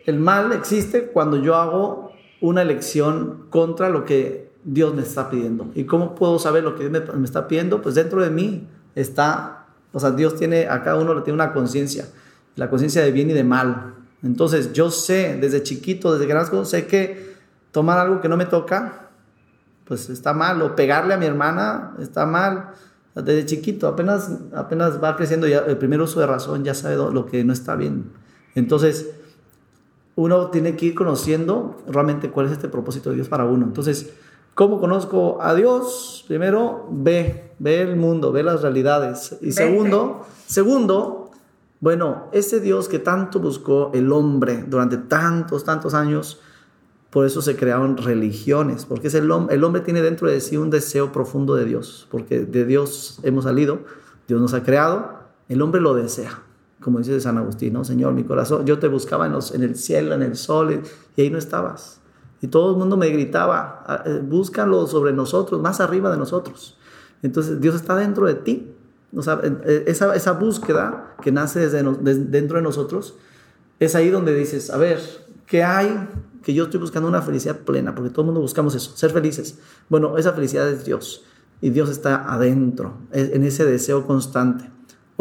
el 0.05 0.19
mal 0.19 0.51
existe 0.51 1.07
cuando 1.07 1.37
yo 1.37 1.55
hago 1.55 2.11
una 2.41 2.61
elección 2.61 3.47
contra 3.49 3.89
lo 3.89 4.05
que 4.05 4.51
Dios 4.63 4.93
me 4.93 5.01
está 5.01 5.29
pidiendo. 5.29 5.69
¿Y 5.73 5.85
cómo 5.85 6.15
puedo 6.15 6.39
saber 6.39 6.63
lo 6.63 6.75
que 6.75 6.87
Dios 6.87 7.03
me, 7.15 7.25
está 7.25 7.47
pidiendo? 7.47 7.81
Pues 7.81 7.95
dentro 7.95 8.21
de 8.21 8.29
mí 8.29 8.67
está, 8.95 9.67
o 9.93 9.99
sea, 9.99 10.11
Dios 10.11 10.35
tiene, 10.35 10.67
a 10.67 10.83
cada 10.83 10.97
uno 10.97 11.13
le 11.13 11.21
tiene 11.21 11.35
una 11.35 11.53
conciencia, 11.53 12.05
la 12.59 12.69
conciencia 12.69 13.01
de 13.01 13.11
bien 13.11 13.29
y 13.29 13.33
de 13.33 13.43
mal. 13.43 13.95
Entonces 14.21 14.73
yo 14.73 14.91
sé, 14.91 15.37
desde 15.39 15.63
chiquito, 15.63 16.13
desde 16.13 16.27
grande, 16.27 16.65
sé 16.65 16.85
que 16.85 17.35
tomar 17.71 17.97
algo 17.97 18.21
que 18.21 18.29
no 18.29 18.37
me 18.37 18.45
toca, 18.45 19.09
pues 19.85 20.09
está 20.09 20.33
mal, 20.33 20.61
o 20.61 20.75
pegarle 20.75 21.13
a 21.13 21.17
mi 21.17 21.25
hermana 21.25 21.95
está 21.99 22.25
mal. 22.25 22.71
Desde 23.15 23.45
chiquito, 23.45 23.87
apenas, 23.87 24.31
apenas 24.53 25.03
va 25.03 25.15
creciendo 25.15 25.47
ya 25.47 25.59
el 25.59 25.77
primer 25.77 26.01
uso 26.01 26.19
de 26.19 26.27
razón, 26.27 26.63
ya 26.63 26.73
sabe 26.73 26.95
lo 26.95 27.25
que 27.25 27.43
no 27.43 27.53
está 27.53 27.75
bien. 27.75 28.11
Entonces, 28.55 29.09
uno 30.15 30.49
tiene 30.49 30.75
que 30.75 30.87
ir 30.87 30.95
conociendo 30.95 31.81
realmente 31.87 32.29
cuál 32.29 32.47
es 32.47 32.51
este 32.51 32.67
propósito 32.67 33.09
de 33.09 33.15
Dios 33.15 33.29
para 33.29 33.45
uno. 33.45 33.65
Entonces, 33.65 34.11
¿Cómo 34.59 34.81
conozco 34.81 35.37
a 35.41 35.55
Dios? 35.55 36.25
Primero, 36.27 36.85
ve, 36.91 37.53
ve 37.59 37.79
el 37.79 37.95
mundo, 37.95 38.33
ve 38.33 38.43
las 38.43 38.61
realidades. 38.61 39.37
Y 39.39 39.53
segundo, 39.53 40.25
segundo, 40.47 41.28
bueno, 41.81 42.27
ese 42.33 42.59
Dios 42.59 42.89
que 42.89 42.99
tanto 42.99 43.39
buscó 43.39 43.91
el 43.93 44.11
hombre 44.11 44.65
durante 44.67 44.97
tantos, 44.97 45.63
tantos 45.63 45.93
años, 45.93 46.41
por 47.09 47.25
eso 47.25 47.41
se 47.41 47.55
crearon 47.55 47.97
religiones, 47.97 48.85
porque 48.85 49.07
el, 49.07 49.31
hombre 49.31 49.81
tiene 49.81 50.01
dentro 50.01 50.27
de 50.27 50.41
sí 50.41 50.57
un 50.57 50.69
deseo 50.69 51.11
profundo 51.11 51.55
de 51.55 51.65
Dios, 51.65 52.07
porque 52.11 52.41
de 52.41 52.65
Dios 52.65 53.19
hemos 53.23 53.45
salido, 53.45 53.79
Dios 54.27 54.39
nos 54.39 54.53
ha 54.53 54.63
creado, 54.63 55.19
el 55.47 55.61
hombre 55.61 55.81
lo 55.81 55.95
desea, 55.95 56.43
como 56.81 56.99
dice 56.99 57.19
San 57.19 57.37
Agustín, 57.37 57.73
¿no? 57.73 57.83
Señor, 57.83 58.13
mi 58.13 58.23
corazón, 58.23 58.65
yo 58.65 58.77
te 58.77 58.87
buscaba 58.87 59.25
en, 59.25 59.63
el 59.63 59.75
cielo, 59.75 60.13
en 60.13 60.21
el 60.21 60.35
sol, 60.35 60.81
y 61.15 61.21
ahí 61.21 61.29
no 61.29 61.37
estabas. 61.37 61.99
Y 62.41 62.47
todo 62.47 62.71
el 62.71 62.77
mundo 62.77 62.95
me 62.95 63.09
gritaba, 63.09 63.83
ah, 63.85 64.03
eh, 64.05 64.21
búscalo 64.23 64.85
sobre 64.87 65.11
nosotros, 65.11 65.61
más 65.61 65.81
arriba 65.81 66.11
de 66.11 66.17
nosotros. 66.17 66.77
Entonces 67.21 67.59
Dios 67.59 67.75
está 67.75 67.95
dentro 67.95 68.27
de 68.27 68.35
ti. 68.35 68.71
O 69.15 69.21
sea, 69.21 69.39
eh, 69.43 69.83
esa, 69.87 70.15
esa 70.15 70.33
búsqueda 70.33 71.15
que 71.21 71.31
nace 71.31 71.59
desde, 71.59 71.83
dentro 71.83 72.57
de 72.57 72.63
nosotros, 72.63 73.15
es 73.79 73.95
ahí 73.95 74.09
donde 74.09 74.33
dices, 74.35 74.69
a 74.69 74.77
ver, 74.77 74.99
¿qué 75.47 75.63
hay? 75.63 76.07
Que 76.43 76.53
yo 76.53 76.65
estoy 76.65 76.79
buscando 76.79 77.07
una 77.09 77.21
felicidad 77.21 77.59
plena, 77.59 77.95
porque 77.95 78.09
todo 78.09 78.21
el 78.21 78.27
mundo 78.27 78.41
buscamos 78.41 78.75
eso, 78.75 78.95
ser 78.95 79.11
felices. 79.11 79.59
Bueno, 79.89 80.17
esa 80.17 80.33
felicidad 80.33 80.67
es 80.69 80.85
Dios. 80.85 81.25
y 81.61 81.71
Dios 81.71 81.89
está 81.89 82.31
adentro, 82.31 82.93
en 83.11 83.43
ese 83.43 83.65
deseo 83.65 84.07
constante. 84.07 84.69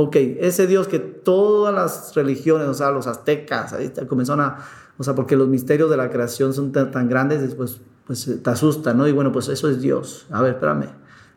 Ok, 0.01 0.15
ese 0.15 0.69
Dios 0.69 0.87
que 0.87 1.01
todas 1.01 1.75
las 1.75 2.15
religiones, 2.15 2.69
o 2.69 2.75
sea, 2.75 2.93
los 2.93 3.09
aztecas, 3.09 3.73
ahí 3.73 3.93
comenzaron 4.07 4.43
a, 4.43 4.59
o 4.97 5.03
sea, 5.03 5.17
porque 5.17 5.35
los 5.35 5.49
misterios 5.49 5.91
de 5.91 5.97
la 5.97 6.09
creación 6.09 6.55
son 6.55 6.71
tan, 6.71 7.09
grandes, 7.09 7.41
después 7.41 7.81
pues 8.07 8.31
te 8.41 8.49
asustan, 8.51 8.97
¿no? 8.97 9.09
Y 9.09 9.13
bueno, 9.13 9.33
pues 9.33 9.49
eso 9.49 9.69
es 9.69 9.81
Dios. 9.81 10.27
A 10.31 10.41
ver, 10.41 10.55
espérame. 10.55 10.87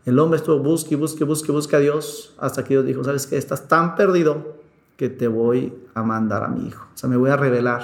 El 0.06 0.18
hombre 0.18 0.38
estuvo 0.38 0.60
busque, 0.60 0.96
busque, 0.96 1.24
busque, 1.24 1.52
busque 1.52 1.76
a 1.76 1.80
Dios 1.80 2.34
hasta 2.40 2.64
que 2.64 2.74
Dios 2.74 2.86
dijo, 2.86 3.04
¿sabes 3.04 3.28
qué? 3.28 3.38
Estás 3.38 3.68
tan 3.68 3.96
perdido 3.96 4.56
que 4.98 5.10
te 5.10 5.28
voy 5.28 5.74
a 5.94 6.04
mandar 6.04 6.44
a 6.44 6.48
mi 6.48 6.68
hijo. 6.68 6.88
O 6.94 6.98
sea, 6.98 7.10
me 7.10 7.18
voy 7.18 7.30
a 7.30 7.38
revelar. 7.38 7.84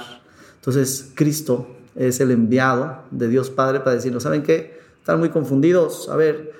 Entonces, 0.56 1.12
Cristo 1.14 1.68
es 1.94 2.20
el 2.20 2.30
enviado 2.30 3.02
de 3.10 3.28
Dios 3.28 3.50
Padre 3.50 3.80
para 3.80 3.94
decirnos, 3.94 4.22
¿saben 4.24 4.42
qué? 4.42 4.80
Están 4.98 5.18
muy 5.18 5.30
confundidos. 5.30 6.08
A 6.08 6.16
ver, 6.16 6.52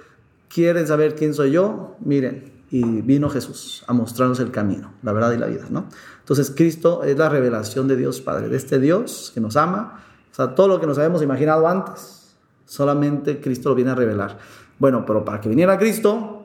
¿quieren 0.49 0.87
saber 0.87 1.15
quién 1.15 1.35
soy 1.35 1.53
yo? 1.53 1.97
Miren, 2.00 2.53
y 2.71 2.83
vino 3.03 3.31
Jesús 3.31 3.85
a 3.87 3.93
mostrarnos 3.93 4.41
el 4.41 4.50
camino, 4.50 4.93
la 5.03 5.12
verdad 5.12 5.33
y 5.33 5.38
la 5.38 5.47
vida, 5.47 5.67
¿no? 5.71 5.87
Entonces, 6.21 6.53
Cristo 6.55 7.03
es 7.03 7.17
la 7.17 7.29
revelación 7.29 7.88
de 7.88 7.97
Dios 7.97 8.21
Padre, 8.21 8.49
de 8.49 8.57
este 8.57 8.79
Dios 8.79 9.33
que 9.35 9.41
nos 9.41 9.57
ama. 9.57 10.05
O 10.31 10.35
sea, 10.35 10.55
todo 10.55 10.69
lo 10.69 10.81
que 10.81 10.87
nos 10.87 10.99
habíamos 10.99 11.23
imaginado 11.23 11.67
antes, 11.67 12.35
solamente 12.67 13.41
Cristo 13.41 13.71
lo 13.71 13.75
viene 13.75 13.91
a 13.91 13.95
revelar. 13.95 14.38
Bueno, 14.79 15.05
pero 15.05 15.25
para 15.25 15.41
que 15.41 15.49
viniera 15.49 15.79
Cristo, 15.79 16.39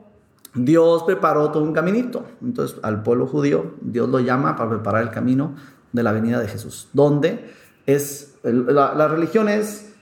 Dios 0.56 1.04
preparó 1.04 1.52
todo 1.52 1.64
un 1.64 1.74
caminito. 1.74 2.26
Entonces, 2.42 2.80
al 2.84 3.04
pueblo 3.04 3.28
judío, 3.28 3.74
Dios 3.82 4.10
lo 4.10 4.20
llama 4.20 4.56
para 4.56 4.70
preparar 4.70 5.04
el 5.04 5.10
camino 5.10 5.56
de 5.92 6.04
la 6.04 6.12
venida 6.12 6.40
de 6.40 6.48
Jesús. 6.48 6.90
Donde 6.94 7.52
es, 7.86 8.36
la, 8.44 9.08
religión 9.08 9.50
es 9.50 9.94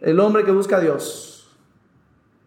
el 0.00 0.20
hombre 0.20 0.44
que 0.44 0.50
busca 0.50 0.76
a 0.76 0.80
Dios. 0.80 1.56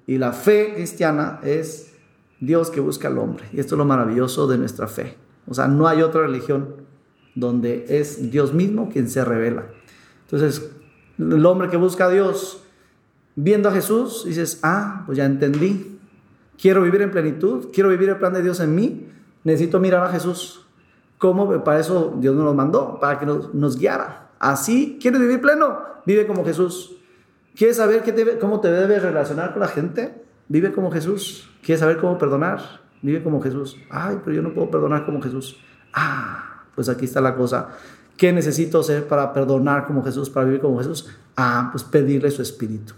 Y 0.08 0.18
la 0.18 0.34
fe 0.34 0.74
cristiana 0.74 1.40
es 1.44 1.94
Dios 2.40 2.70
que 2.70 2.80
busca 2.80 3.08
al 3.08 3.18
hombre. 3.18 3.46
Y 3.54 3.60
esto 3.60 3.76
es 3.76 3.78
lo 3.78 3.86
maravilloso 3.86 4.48
de 4.48 4.58
nuestra 4.58 4.88
fe. 4.88 5.18
O 5.48 5.54
sea, 5.54 5.68
no 5.68 5.88
hay 5.88 6.02
otra 6.02 6.22
religión 6.22 6.76
donde 7.36 7.86
es 7.90 8.32
Dios 8.32 8.54
mismo 8.54 8.90
quien 8.90 9.10
se 9.10 9.24
revela. 9.24 9.66
Entonces, 10.24 10.72
el 11.18 11.46
hombre 11.46 11.70
que 11.70 11.78
busca 11.78 12.06
a 12.06 12.10
Dios 12.10 12.64
viendo 13.42 13.70
a 13.70 13.72
Jesús, 13.72 14.26
dices, 14.26 14.60
ah, 14.64 15.04
pues 15.06 15.18
ya 15.18 15.26
entendí. 15.26 15.98
Quiero 16.62 16.82
vivir 16.82 17.02
en 17.02 17.12
plenitud, 17.12 17.70
quiero 17.72 17.90
vivir 17.90 18.10
el 18.10 18.18
plan 18.18 18.34
de 18.34 18.42
Dios 18.42 18.60
en 18.60 18.76
mí, 18.76 19.08
necesito 19.46 19.80
mirar 19.80 20.04
a 20.06 20.10
Jesús. 20.10 20.66
¿Cómo? 21.18 21.64
Para 21.64 21.80
eso 21.80 22.18
Dios 22.20 22.36
nos 22.36 22.44
lo 22.44 22.54
mandó, 22.54 23.00
para 23.00 23.18
que 23.18 23.26
nos, 23.26 23.54
nos 23.54 23.78
guiara. 23.78 24.30
Así, 24.40 24.98
¿quieres 25.02 25.22
vivir 25.22 25.40
pleno? 25.40 25.80
Vive 26.06 26.28
como 26.28 26.44
Jesús. 26.44 26.96
¿Quieres 27.56 27.78
saber 27.78 28.04
qué 28.04 28.38
cómo 28.40 28.60
te 28.60 28.72
debes 28.72 29.02
relacionar 29.02 29.54
con 29.54 29.62
la 29.62 29.68
gente? 29.68 30.22
Vive 30.50 30.72
como 30.72 30.92
Jesús. 30.92 31.50
¿Quieres 31.62 31.80
saber 31.80 31.98
cómo 31.98 32.18
perdonar? 32.18 32.82
Vive 33.02 33.24
como 33.24 33.42
Jesús. 33.42 33.78
Ay, 33.90 34.20
pero 34.24 34.36
yo 34.36 34.42
no 34.42 34.54
puedo 34.54 34.70
perdonar 34.70 35.06
como 35.06 35.22
Jesús. 35.22 35.58
Ah, 35.94 36.64
pues 36.76 36.90
aquí 36.90 37.06
está 37.06 37.22
la 37.22 37.36
cosa. 37.36 37.70
¿Qué 38.18 38.34
necesito 38.34 38.80
hacer 38.80 39.08
para 39.08 39.32
perdonar 39.32 39.86
como 39.86 40.04
Jesús, 40.04 40.30
para 40.30 40.46
vivir 40.46 40.62
como 40.62 40.78
Jesús? 40.78 41.10
Ah, 41.38 41.70
pues 41.72 41.84
pedirle 41.84 42.32
su 42.32 42.42
espíritu. 42.42 42.94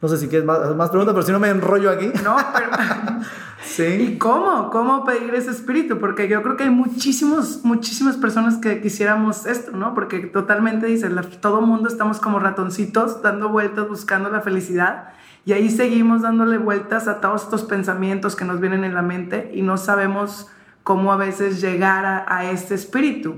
No 0.00 0.08
sé 0.08 0.16
si 0.16 0.28
quieres 0.28 0.46
más, 0.46 0.74
más 0.76 0.90
preguntas, 0.90 1.12
pero 1.12 1.26
si 1.26 1.32
no 1.32 1.40
me 1.40 1.48
enrollo 1.48 1.90
aquí. 1.90 2.10
No, 2.22 2.36
pero... 2.54 2.70
sí. 3.64 3.82
¿Y 3.82 4.18
cómo? 4.18 4.70
¿Cómo 4.70 5.04
pedir 5.04 5.34
ese 5.34 5.50
espíritu? 5.50 5.98
Porque 5.98 6.28
yo 6.28 6.42
creo 6.42 6.56
que 6.56 6.64
hay 6.64 6.70
muchísimos, 6.70 7.64
muchísimas 7.64 8.16
personas 8.16 8.58
que 8.58 8.80
quisiéramos 8.80 9.46
esto, 9.46 9.72
¿no? 9.72 9.94
Porque 9.94 10.20
totalmente 10.20 10.86
dice, 10.86 11.10
todo 11.40 11.62
mundo 11.62 11.88
estamos 11.88 12.20
como 12.20 12.38
ratoncitos 12.38 13.22
dando 13.22 13.48
vueltas 13.48 13.88
buscando 13.88 14.30
la 14.30 14.40
felicidad 14.40 15.14
y 15.44 15.52
ahí 15.52 15.70
seguimos 15.70 16.22
dándole 16.22 16.58
vueltas 16.58 17.08
a 17.08 17.20
todos 17.20 17.44
estos 17.44 17.64
pensamientos 17.64 18.36
que 18.36 18.44
nos 18.44 18.60
vienen 18.60 18.84
en 18.84 18.94
la 18.94 19.02
mente 19.02 19.50
y 19.54 19.62
no 19.62 19.78
sabemos 19.78 20.48
cómo 20.84 21.10
a 21.12 21.16
veces 21.16 21.60
llegar 21.60 22.24
a, 22.28 22.50
este 22.50 22.74
espíritu. 22.74 23.34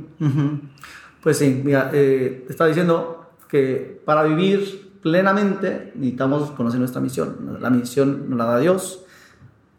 Pues 1.22 1.38
sí, 1.38 1.62
mira, 1.64 1.90
eh, 1.92 2.46
está 2.48 2.66
diciendo 2.66 3.30
que 3.48 4.02
para 4.04 4.24
vivir 4.24 4.89
plenamente, 5.02 5.92
necesitamos 5.94 6.50
conocer 6.52 6.80
nuestra 6.80 7.00
misión. 7.00 7.58
La 7.60 7.70
misión 7.70 8.28
nos 8.28 8.38
la 8.38 8.44
da 8.44 8.58
Dios 8.58 9.04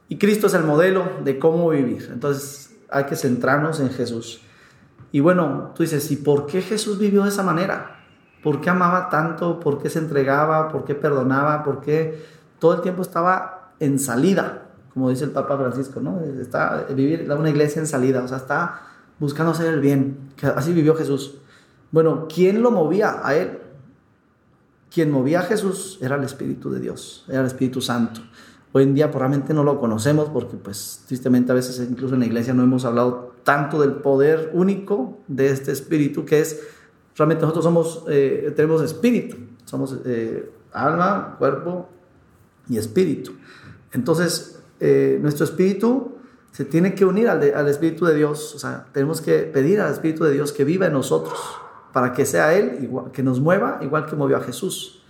y 0.10 0.18
Cristo 0.18 0.48
es 0.48 0.54
el 0.54 0.64
modelo 0.64 1.06
de 1.24 1.40
cómo 1.40 1.70
vivir. 1.70 2.10
Entonces 2.12 2.76
hay 2.90 3.06
que 3.06 3.16
centrarnos 3.16 3.80
en 3.80 3.90
Jesús. 3.90 4.42
Y 5.12 5.20
bueno, 5.20 5.72
tú 5.76 5.84
dices, 5.84 6.10
¿y 6.12 6.18
por 6.18 6.48
qué 6.48 6.62
Jesús 6.62 7.00
vivió 7.00 7.24
de 7.24 7.30
esa 7.30 7.44
manera? 7.44 8.02
¿Por 8.44 8.60
qué 8.60 8.70
amaba 8.70 9.10
tanto? 9.10 9.60
¿Por 9.60 9.82
qué 9.82 9.90
se 9.90 10.00
entregaba? 10.00 10.68
¿Por 10.70 10.84
qué 10.84 10.96
perdonaba? 10.96 11.64
¿Por 11.64 11.82
qué 11.82 12.26
todo 12.60 12.76
el 12.76 12.82
tiempo 12.82 13.02
estaba 13.02 13.72
en 13.80 14.00
salida? 14.00 14.70
Como 14.94 15.10
dice 15.10 15.24
el 15.24 15.32
Papa 15.32 15.58
Francisco, 15.58 16.02
¿no? 16.02 16.20
Está 16.42 16.88
vivir 16.90 17.32
una 17.32 17.50
iglesia 17.50 17.80
en 17.80 17.88
salida, 17.88 18.22
o 18.24 18.28
sea, 18.28 18.38
está 18.38 18.82
buscando 19.20 19.54
hacer 19.54 19.74
el 19.74 19.80
bien. 19.80 20.32
Así 20.56 20.74
vivió 20.74 20.96
Jesús. 20.96 21.38
Bueno, 21.92 22.28
¿quién 22.34 22.62
lo 22.62 22.72
movía 22.72 23.22
a 23.24 23.36
él? 23.36 23.61
Quien 24.92 25.10
movía 25.10 25.40
a 25.40 25.44
Jesús 25.44 25.98
era 26.02 26.18
el 26.18 26.24
Espíritu 26.24 26.70
de 26.70 26.80
Dios, 26.80 27.26
era 27.30 27.40
el 27.40 27.48
Espíritu 27.48 27.82
Santo. 27.82 28.22
Hoy 28.74 28.84
en 28.84 28.94
día 28.94 29.10
probablemente 29.10 29.54
no 29.54 29.64
lo 29.64 29.80
conocemos 29.80 30.30
porque 30.30 30.58
pues 30.58 31.04
tristemente 31.08 31.52
a 31.52 31.56
veces 31.56 31.86
incluso 31.90 32.14
en 32.14 32.20
la 32.20 32.26
iglesia 32.26 32.54
no 32.54 32.64
hemos 32.64 32.86
hablado 32.86 33.34
tanto 33.44 33.82
del 33.82 33.94
poder 33.94 34.52
único 34.54 35.20
de 35.28 35.50
este 35.50 35.72
Espíritu 35.72 36.26
que 36.26 36.42
es, 36.42 36.62
realmente 37.16 37.42
nosotros 37.42 37.66
somos, 37.66 38.04
eh, 38.10 38.54
tenemos 38.56 38.82
Espíritu, 38.82 39.38
somos 39.66 39.98
eh, 40.06 40.52
alma, 40.74 41.36
cuerpo 41.38 41.90
y 42.70 42.78
Espíritu. 42.78 43.34
Entonces 43.94 44.62
eh, 44.80 45.20
nuestro 45.22 45.46
Espíritu 45.46 46.16
se 46.52 46.66
tiene 46.66 46.96
que 46.96 47.06
unir 47.06 47.30
al, 47.30 47.42
al 47.54 47.68
Espíritu 47.70 48.06
de 48.06 48.16
Dios, 48.16 48.56
o 48.56 48.60
sea, 48.60 48.88
tenemos 48.92 49.22
que 49.22 49.40
pedir 49.40 49.80
al 49.80 49.92
Espíritu 49.92 50.26
de 50.26 50.34
Dios 50.34 50.52
que 50.52 50.66
viva 50.66 50.88
en 50.88 50.94
nosotros 50.94 51.40
para 51.94 52.14
que 52.14 52.26
sea 52.26 52.54
Él 52.54 52.80
igual, 52.82 53.12
que 53.12 53.24
nos 53.24 53.40
mueva 53.40 53.80
igual 53.82 54.06
que 54.06 54.16
movió 54.16 54.38
a 54.38 54.42
Jesús. 54.42 55.02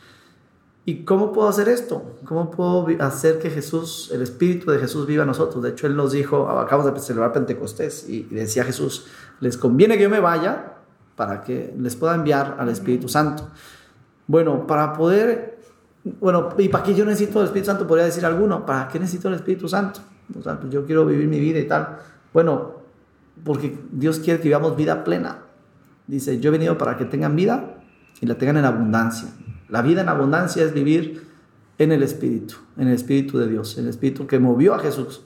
¿Y 0.83 1.05
cómo 1.05 1.31
puedo 1.31 1.47
hacer 1.47 1.69
esto? 1.69 2.17
¿Cómo 2.25 2.49
puedo 2.49 2.87
hacer 2.99 3.37
que 3.37 3.51
Jesús, 3.51 4.09
el 4.11 4.23
Espíritu 4.23 4.71
de 4.71 4.79
Jesús 4.79 5.05
viva 5.05 5.23
en 5.23 5.27
nosotros? 5.27 5.61
De 5.61 5.69
hecho, 5.69 5.85
Él 5.85 5.95
nos 5.95 6.11
dijo, 6.11 6.49
acabamos 6.49 6.91
de 6.91 6.99
celebrar 6.99 7.31
Pentecostés 7.33 8.09
y 8.09 8.23
decía 8.23 8.63
Jesús, 8.63 9.05
les 9.39 9.57
conviene 9.57 9.95
que 9.95 10.03
yo 10.03 10.09
me 10.09 10.19
vaya 10.19 10.77
para 11.15 11.43
que 11.43 11.73
les 11.77 11.95
pueda 11.95 12.15
enviar 12.15 12.55
al 12.57 12.69
Espíritu 12.69 13.07
Santo. 13.07 13.47
Bueno, 14.25 14.65
para 14.65 14.93
poder, 14.93 15.59
bueno, 16.19 16.49
¿y 16.57 16.67
para 16.69 16.83
qué 16.83 16.95
yo 16.95 17.05
necesito 17.05 17.41
el 17.41 17.45
Espíritu 17.45 17.67
Santo? 17.67 17.85
Podría 17.85 18.05
decir 18.05 18.25
alguno, 18.25 18.65
¿para 18.65 18.87
qué 18.87 18.99
necesito 18.99 19.27
el 19.27 19.35
Espíritu 19.35 19.67
Santo? 19.67 19.99
O 20.37 20.41
sea, 20.41 20.59
pues 20.59 20.73
yo 20.73 20.83
quiero 20.85 21.05
vivir 21.05 21.27
mi 21.27 21.39
vida 21.39 21.59
y 21.59 21.67
tal. 21.67 21.99
Bueno, 22.33 22.71
porque 23.43 23.77
Dios 23.91 24.17
quiere 24.19 24.39
que 24.39 24.47
vivamos 24.47 24.75
vida 24.75 25.03
plena. 25.03 25.43
Dice, 26.11 26.41
yo 26.41 26.49
he 26.49 26.51
venido 26.51 26.77
para 26.77 26.97
que 26.97 27.05
tengan 27.05 27.37
vida 27.37 27.77
y 28.19 28.25
la 28.25 28.37
tengan 28.37 28.57
en 28.57 28.65
abundancia. 28.65 29.29
La 29.69 29.81
vida 29.81 30.01
en 30.01 30.09
abundancia 30.09 30.61
es 30.61 30.73
vivir 30.73 31.25
en 31.77 31.93
el 31.93 32.03
Espíritu, 32.03 32.55
en 32.75 32.89
el 32.89 32.95
Espíritu 32.95 33.37
de 33.37 33.47
Dios, 33.47 33.77
el 33.77 33.87
Espíritu 33.87 34.27
que 34.27 34.37
movió 34.37 34.75
a 34.75 34.79
Jesús. 34.79 35.21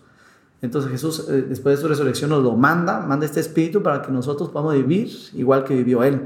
Entonces 0.61 0.91
Jesús, 0.91 1.25
eh, 1.27 1.43
después 1.49 1.75
de 1.75 1.81
su 1.81 1.87
resurrección, 1.87 2.29
nos 2.29 2.43
lo 2.43 2.55
manda, 2.55 2.99
manda 2.99 3.25
este 3.25 3.39
Espíritu 3.39 3.81
para 3.81 4.03
que 4.03 4.11
nosotros 4.11 4.49
podamos 4.49 4.75
vivir 4.75 5.09
igual 5.33 5.63
que 5.63 5.75
vivió 5.75 6.03
Él. 6.03 6.21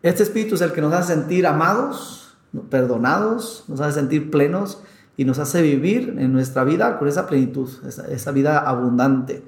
Este 0.00 0.22
Espíritu 0.22 0.54
es 0.54 0.60
el 0.60 0.70
que 0.70 0.80
nos 0.80 0.92
hace 0.92 1.12
sentir 1.12 1.44
amados, 1.44 2.36
perdonados, 2.70 3.64
nos 3.66 3.80
hace 3.80 3.98
sentir 3.98 4.30
plenos 4.30 4.80
y 5.16 5.24
nos 5.24 5.40
hace 5.40 5.60
vivir 5.60 6.14
en 6.18 6.32
nuestra 6.32 6.62
vida 6.62 7.00
con 7.00 7.08
esa 7.08 7.26
plenitud, 7.26 7.68
esa, 7.84 8.06
esa 8.06 8.30
vida 8.30 8.60
abundante. 8.60 9.42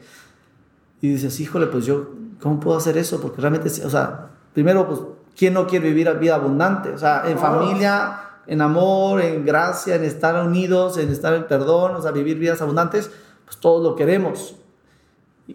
Y 1.00 1.10
dices, 1.10 1.38
híjole, 1.38 1.68
pues 1.68 1.86
yo 1.86 2.16
¿Cómo 2.42 2.58
puedo 2.58 2.76
hacer 2.76 2.98
eso? 2.98 3.20
Porque 3.20 3.40
realmente, 3.40 3.68
o 3.84 3.90
sea, 3.90 4.30
primero, 4.52 4.88
pues, 4.88 5.00
¿quién 5.36 5.54
no 5.54 5.66
quiere 5.66 5.88
vivir 5.88 6.12
vida 6.18 6.34
abundante? 6.34 6.90
O 6.90 6.98
sea, 6.98 7.22
en 7.26 7.38
familia, 7.38 8.18
en 8.48 8.60
amor, 8.60 9.20
en 9.20 9.44
gracia, 9.44 9.94
en 9.94 10.02
estar 10.02 10.44
unidos, 10.44 10.98
en 10.98 11.08
estar 11.10 11.32
en 11.34 11.46
perdón, 11.46 11.94
o 11.94 12.02
sea, 12.02 12.10
vivir 12.10 12.38
vidas 12.38 12.60
abundantes, 12.60 13.10
pues 13.44 13.58
todos 13.58 13.82
lo 13.82 13.94
queremos. 13.94 14.56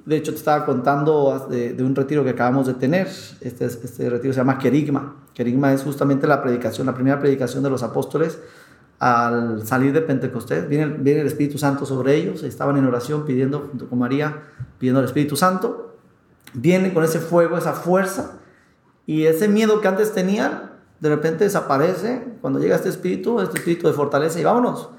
De 0.06 0.16
hecho, 0.16 0.32
te 0.32 0.38
estaba 0.38 0.66
contando 0.66 1.48
de, 1.50 1.76
un 1.84 1.94
retiro 1.94 2.24
que 2.24 2.30
acabamos 2.30 2.68
de 2.68 2.76
tener. 2.76 3.08
Este, 3.42 3.66
este 3.66 4.10
retiro 4.10 4.34
se 4.34 4.40
llama 4.40 4.58
Querigma. 4.58 5.16
Querigma 5.34 5.74
es 5.74 5.84
justamente 5.84 6.26
la 6.26 6.42
predicación, 6.42 6.88
la 6.88 6.94
primera 6.94 7.20
predicación 7.20 7.64
de 7.64 7.70
los 7.70 7.84
apóstoles 7.84 8.40
al 9.00 9.66
salir 9.68 9.92
de 9.92 10.02
Pentecostés. 10.02 10.70
Viene, 10.70 10.86
viene 10.86 11.22
el 11.22 11.28
Espíritu 11.28 11.58
Santo 11.58 11.86
sobre 11.86 12.16
ellos. 12.16 12.44
Estaban 12.44 12.78
en 12.78 12.86
oración 12.86 13.26
pidiendo, 13.26 13.68
junto 13.70 13.90
con 13.90 14.00
María, 14.00 14.44
pidiendo 14.80 15.00
al 15.00 15.06
Espíritu 15.06 15.36
Santo 15.36 15.88
viene 16.54 16.94
con 16.94 17.04
ese 17.04 17.20
fuego, 17.20 17.58
esa 17.58 17.74
fuerza, 17.74 18.40
y 19.06 19.26
ese 19.26 19.48
miedo 19.48 19.82
que 19.82 19.88
antes 19.88 20.14
tenían, 20.14 20.72
de 21.00 21.10
repente 21.10 21.44
desaparece 21.44 22.26
cuando 22.42 22.60
llega 22.60 22.76
este 22.76 22.90
espíritu, 22.90 23.40
este 23.40 23.60
espíritu 23.60 23.88
de 23.88 23.94
fortaleza, 23.94 24.40
y 24.40 24.44
vámonos 24.44 24.90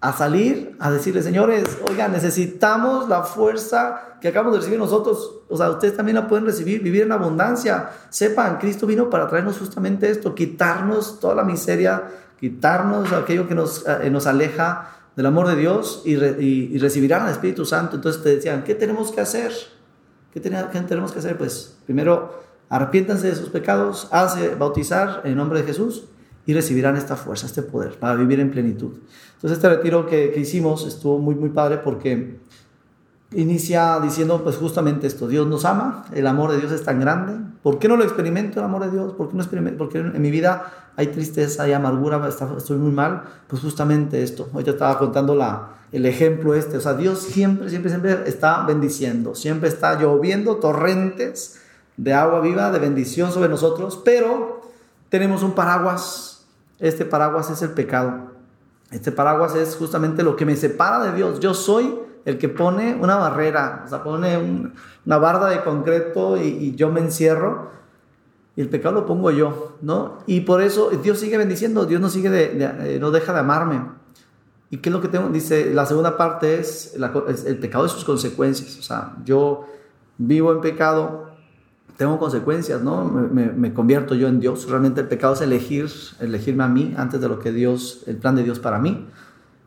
a 0.00 0.12
salir, 0.12 0.76
a 0.78 0.90
decirle, 0.90 1.22
señores, 1.22 1.78
oigan, 1.88 2.12
necesitamos 2.12 3.08
la 3.08 3.24
fuerza 3.24 4.16
que 4.20 4.28
acabamos 4.28 4.54
de 4.54 4.60
recibir 4.60 4.78
nosotros, 4.78 5.40
o 5.48 5.56
sea, 5.56 5.70
ustedes 5.70 5.96
también 5.96 6.16
la 6.16 6.28
pueden 6.28 6.46
recibir, 6.46 6.82
vivir 6.82 7.02
en 7.02 7.12
abundancia. 7.12 7.90
Sepan, 8.10 8.58
Cristo 8.58 8.86
vino 8.86 9.10
para 9.10 9.28
traernos 9.28 9.58
justamente 9.58 10.08
esto, 10.08 10.34
quitarnos 10.34 11.18
toda 11.18 11.34
la 11.34 11.42
miseria, 11.44 12.04
quitarnos 12.38 13.12
aquello 13.12 13.48
que 13.48 13.54
nos, 13.54 13.84
eh, 13.86 14.08
nos 14.10 14.26
aleja 14.26 14.90
del 15.16 15.26
amor 15.26 15.48
de 15.48 15.56
Dios 15.56 16.02
y, 16.04 16.78
recibirán 16.78 17.22
al 17.22 17.32
Espíritu 17.32 17.64
Santo. 17.64 17.96
Entonces 17.96 18.22
te 18.22 18.36
decían, 18.36 18.62
¿qué 18.62 18.76
tenemos 18.76 19.10
que 19.10 19.20
hacer? 19.20 19.52
¿Qué, 20.32 20.40
tenemos 20.40 21.12
que 21.12 21.18
hacer? 21.18 21.38
Pues 21.38 21.76
primero, 21.86 22.42
arrepiéntanse 22.68 23.28
de 23.28 23.34
sus 23.34 23.48
pecados, 23.48 24.08
hace 24.10 24.54
bautizar 24.54 25.22
en 25.24 25.36
nombre 25.36 25.60
de 25.60 25.66
Jesús 25.66 26.04
y 26.46 26.54
recibirán 26.54 26.96
esta 26.96 27.16
fuerza, 27.16 27.46
este 27.46 27.62
poder 27.62 27.98
para 27.98 28.14
vivir 28.14 28.40
en 28.40 28.50
plenitud. 28.50 28.98
Entonces 29.34 29.58
este 29.58 29.68
retiro 29.68 30.06
que, 30.06 30.30
que 30.32 30.40
hicimos 30.40 30.86
estuvo 30.86 31.18
muy, 31.18 31.34
muy 31.34 31.50
padre 31.50 31.78
porque 31.78 32.38
inicia 33.32 34.00
diciendo 34.00 34.42
pues 34.42 34.56
justamente 34.56 35.06
esto, 35.06 35.28
Dios 35.28 35.46
nos 35.46 35.64
ama, 35.64 36.06
el 36.14 36.26
amor 36.26 36.50
de 36.50 36.58
Dios 36.58 36.72
es 36.72 36.82
tan 36.82 37.00
grande, 37.00 37.34
¿por 37.62 37.78
qué 37.78 37.88
no 37.88 37.96
lo 37.96 38.04
experimento 38.04 38.58
el 38.58 38.64
amor 38.64 38.84
de 38.84 38.90
Dios? 38.90 39.12
¿Por 39.12 39.28
qué 39.28 39.36
no 39.36 39.42
experimento? 39.42 39.78
Porque 39.78 39.98
en 39.98 40.22
mi 40.22 40.30
vida 40.30 40.90
hay 40.96 41.08
tristeza, 41.08 41.64
hay 41.64 41.72
amargura, 41.72 42.26
estoy 42.26 42.78
muy 42.78 42.90
mal, 42.90 43.24
pues 43.46 43.60
justamente 43.62 44.22
esto, 44.22 44.48
hoy 44.54 44.64
te 44.64 44.70
estaba 44.70 44.98
contando 44.98 45.34
la, 45.34 45.74
el 45.92 46.06
ejemplo 46.06 46.54
este, 46.54 46.78
o 46.78 46.80
sea, 46.80 46.94
Dios 46.94 47.20
siempre, 47.20 47.68
siempre, 47.68 47.90
siempre 47.90 48.22
está 48.26 48.64
bendiciendo, 48.64 49.34
siempre 49.34 49.68
está 49.68 50.00
lloviendo 50.00 50.56
torrentes 50.56 51.60
de 51.98 52.14
agua 52.14 52.40
viva, 52.40 52.70
de 52.70 52.78
bendición 52.78 53.30
sobre 53.30 53.50
nosotros, 53.50 54.00
pero 54.04 54.62
tenemos 55.10 55.42
un 55.42 55.52
paraguas, 55.52 56.46
este 56.78 57.04
paraguas 57.04 57.50
es 57.50 57.60
el 57.60 57.70
pecado, 57.70 58.32
este 58.90 59.12
paraguas 59.12 59.54
es 59.54 59.76
justamente 59.76 60.22
lo 60.22 60.34
que 60.34 60.46
me 60.46 60.56
separa 60.56 61.04
de 61.04 61.12
Dios, 61.12 61.40
yo 61.40 61.52
soy 61.52 62.07
el 62.24 62.38
que 62.38 62.48
pone 62.48 62.94
una 62.94 63.16
barrera, 63.16 63.82
o 63.86 63.88
sea, 63.88 64.02
pone 64.02 64.72
una 65.06 65.18
barda 65.18 65.48
de 65.48 65.62
concreto 65.62 66.36
y, 66.36 66.74
yo 66.74 66.90
me 66.90 67.00
encierro 67.00 67.70
y 68.56 68.60
el 68.60 68.68
pecado 68.68 68.94
lo 68.94 69.06
pongo 69.06 69.30
yo, 69.30 69.76
¿no? 69.82 70.18
Y 70.26 70.40
por 70.40 70.60
eso 70.60 70.90
Dios 70.90 71.18
sigue 71.20 71.38
bendiciendo, 71.38 71.86
Dios 71.86 72.00
no 72.00 72.08
sigue 72.08 72.28
de, 72.28 72.50
eh, 72.60 72.98
no 73.00 73.10
deja 73.10 73.32
de 73.32 73.40
amarme. 73.40 73.82
¿Y 74.70 74.78
qué 74.78 74.90
es 74.90 74.92
lo 74.92 75.00
que 75.00 75.08
tengo? 75.08 75.28
Dice, 75.30 75.72
la 75.72 75.86
segunda 75.86 76.16
parte 76.16 76.60
es, 76.60 76.94
el 77.46 77.58
pecado 77.58 77.86
y 77.86 77.88
sus 77.88 78.04
consecuencias, 78.04 78.78
o 78.78 78.82
sea, 78.82 79.16
yo 79.24 79.66
vivo 80.18 80.52
en 80.52 80.60
pecado, 80.60 81.28
tengo 81.96 82.18
consecuencias, 82.18 82.82
¿no? 82.82 83.04
Me, 83.04 83.46
me, 83.46 83.74
convierto 83.74 84.14
yo 84.14 84.28
en 84.28 84.38
Dios. 84.38 84.68
Realmente 84.68 85.00
el 85.00 85.08
pecado 85.08 85.34
es 85.34 85.40
elegir, 85.40 85.88
elegirme 86.20 86.62
a 86.62 86.68
mí 86.68 86.94
antes 86.96 87.20
de 87.20 87.28
lo 87.28 87.40
que 87.40 87.50
Dios, 87.50 88.04
el 88.06 88.18
plan 88.18 88.36
de 88.36 88.44
Dios 88.44 88.60
para 88.60 88.78
mí. 88.78 89.08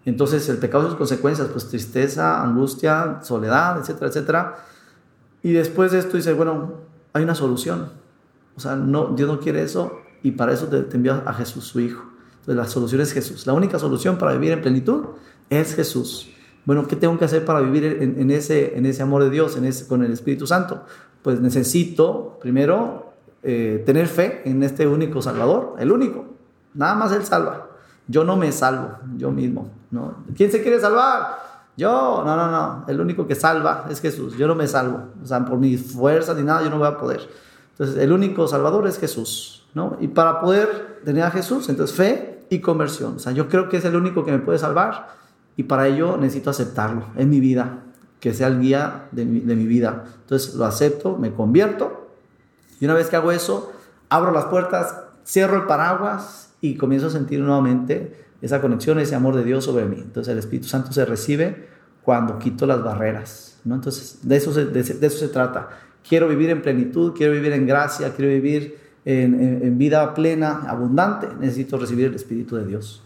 Entonces 0.05 0.48
el 0.50 0.58
pecado 0.58 0.86
y 0.86 0.88
sus 0.88 0.96
consecuencias, 0.96 1.48
pues 1.50 1.67
tristeza, 1.67 2.41
angustia, 2.43 3.20
soledad, 3.22 3.79
etcétera, 3.79 4.08
etcétera. 4.08 4.55
Y 5.43 5.53
después 5.53 5.91
de 5.91 6.00
esto 6.00 6.17
dice, 6.17 6.34
bueno, 6.34 6.74
hay 7.13 7.24
una 7.24 7.36
solución. 7.36 7.91
O 8.55 8.60
sea, 8.60 8.75
no, 8.75 9.13
Dios 9.15 9.29
no 9.29 9.39
quiere 9.39 9.62
eso 9.62 10.00
y 10.24 10.31
para 10.31 10.53
eso 10.53 10.67
te, 10.67 10.96
envió 10.96 11.22
a 11.25 11.34
Jesús, 11.34 11.65
su 11.65 11.79
Hijo. 11.79 12.03
Entonces 12.39 12.55
la 12.55 12.65
solución 12.65 13.01
es 13.01 13.13
Jesús. 13.13 13.46
La 13.46 13.53
única 13.53 13.77
solución 13.79 14.17
para 14.17 14.34
vivir 14.34 14.51
en 14.51 14.62
plenitud 14.62 15.05
es 15.50 15.75
Jesús. 15.75 16.31
Bueno, 16.65 16.88
¿qué 16.88 16.96
tengo 16.96 17.17
que 17.17 17.25
hacer 17.25 17.43
para 17.43 17.60
vivir 17.60 17.84
en, 18.01 18.31
ese, 18.31 18.77
en 18.77 18.86
ese 18.86 19.01
amor 19.01 19.24
de 19.24 19.29
Dios, 19.31 19.58
en 19.58 19.65
ese, 19.65 19.88
con 19.88 20.03
el 20.03 20.12
Espíritu 20.12 20.46
Santo? 20.46 20.86
Pues 21.24 21.39
necesito, 21.39 22.38
primero, 22.39 23.13
eh, 23.41 23.81
tener 23.86 24.08
fe 24.08 24.43
en 24.46 24.62
este 24.62 24.88
único 24.88 25.22
Salvador, 25.22 25.75
el 25.79 25.91
único. 25.91 26.25
Nada 26.74 26.96
más 26.96 27.12
Él 27.12 27.24
salva. 27.24 27.71
Yo 28.12 28.25
no 28.25 28.36
me 28.36 28.51
salvo, 28.51 28.98
yo 29.15 29.32
mismo. 29.32 29.70
¿no? 29.89 30.15
¿Quién 30.36 30.51
se 30.51 30.62
quiere 30.62 30.80
salvar? 30.80 31.39
Yo, 31.77 32.24
no, 32.25 32.36
no, 32.36 32.51
no. 32.51 32.86
El 32.88 33.00
único 33.00 33.25
que 33.25 33.36
salva 33.36 33.86
es 33.89 34.01
Jesús. 34.01 34.38
Yo 34.38 34.48
no 34.48 34.56
me 34.56 34.68
salvo. 34.68 35.06
O 35.24 35.25
sea, 35.25 35.46
por 35.46 35.58
mi 35.58 35.77
fuerza 35.77 36.34
ni 36.34 36.44
nada, 36.44 36.63
yo 36.63 36.70
no 36.70 36.77
voy 36.77 36.88
a 36.88 36.98
poder. 36.98 37.22
Entonces, 37.72 37.98
el 37.98 38.12
único 38.12 38.48
salvador 38.48 38.86
es 38.88 39.00
Jesús, 39.00 39.65
¿no? 39.74 39.98
Y 40.01 40.10
para 40.10 40.41
poder 40.41 41.01
tener 41.06 41.24
a 41.24 41.32
Jesús, 41.32 41.70
entonces 41.70 41.96
fe 41.96 42.46
y 42.50 42.60
conversión. 42.60 43.15
O 43.15 43.20
sea, 43.20 43.32
yo 43.32 43.48
creo 43.48 43.70
que 43.70 43.77
es 43.77 43.86
el 43.86 43.96
único 43.96 44.25
que 44.25 44.32
me 44.32 44.39
puede 44.39 44.60
salvar 44.60 45.15
y 45.56 45.63
para 45.63 45.88
ello 45.88 46.18
necesito 46.18 46.50
aceptarlo 46.50 47.06
en 47.15 47.30
mi 47.30 47.39
vida, 47.39 47.80
que 48.20 48.34
sea 48.34 48.48
el 48.48 48.60
guía 48.60 49.08
de 49.12 49.25
mi, 49.25 49.39
de 49.39 49.56
mi 49.56 49.65
vida. 49.65 50.03
Entonces, 50.22 50.56
lo 50.56 50.65
acepto, 50.65 51.18
me 51.18 51.33
convierto 51.33 52.09
y 52.81 52.85
una 52.85 52.94
vez 52.96 53.09
que 53.09 53.16
hago 53.16 53.31
eso, 53.31 53.72
abro 54.09 54.31
las 54.31 54.46
puertas, 54.46 54.96
cierro 55.25 55.55
el 55.55 55.64
paraguas 55.64 56.50
y 56.61 56.75
comienzo 56.75 57.07
a 57.07 57.09
sentir 57.09 57.39
nuevamente 57.39 58.15
esa 58.41 58.61
conexión, 58.61 59.00
ese 59.00 59.15
amor 59.15 59.35
de 59.35 59.43
Dios 59.43 59.65
sobre 59.65 59.85
mí. 59.85 59.97
Entonces 60.00 60.31
el 60.31 60.39
Espíritu 60.39 60.67
Santo 60.67 60.93
se 60.93 61.03
recibe 61.05 61.67
cuando 62.03 62.39
quito 62.39 62.65
las 62.65 62.83
barreras. 62.83 63.59
¿no? 63.65 63.75
Entonces 63.75 64.19
de 64.21 64.37
eso, 64.37 64.53
se, 64.53 64.65
de, 64.65 64.79
eso 64.79 65.17
se 65.17 65.27
trata. 65.27 65.69
Quiero 66.07 66.27
vivir 66.27 66.50
en 66.50 66.61
plenitud, 66.61 67.13
quiero 67.15 67.33
vivir 67.33 67.51
en 67.53 67.67
gracia, 67.67 68.13
quiero 68.15 68.31
vivir 68.31 68.79
en, 69.05 69.63
en, 69.63 69.77
vida 69.77 70.13
plena, 70.13 70.63
abundante. 70.67 71.27
Necesito 71.39 71.77
recibir 71.77 72.05
el 72.05 72.15
Espíritu 72.15 72.55
de 72.55 72.65
Dios. 72.65 73.03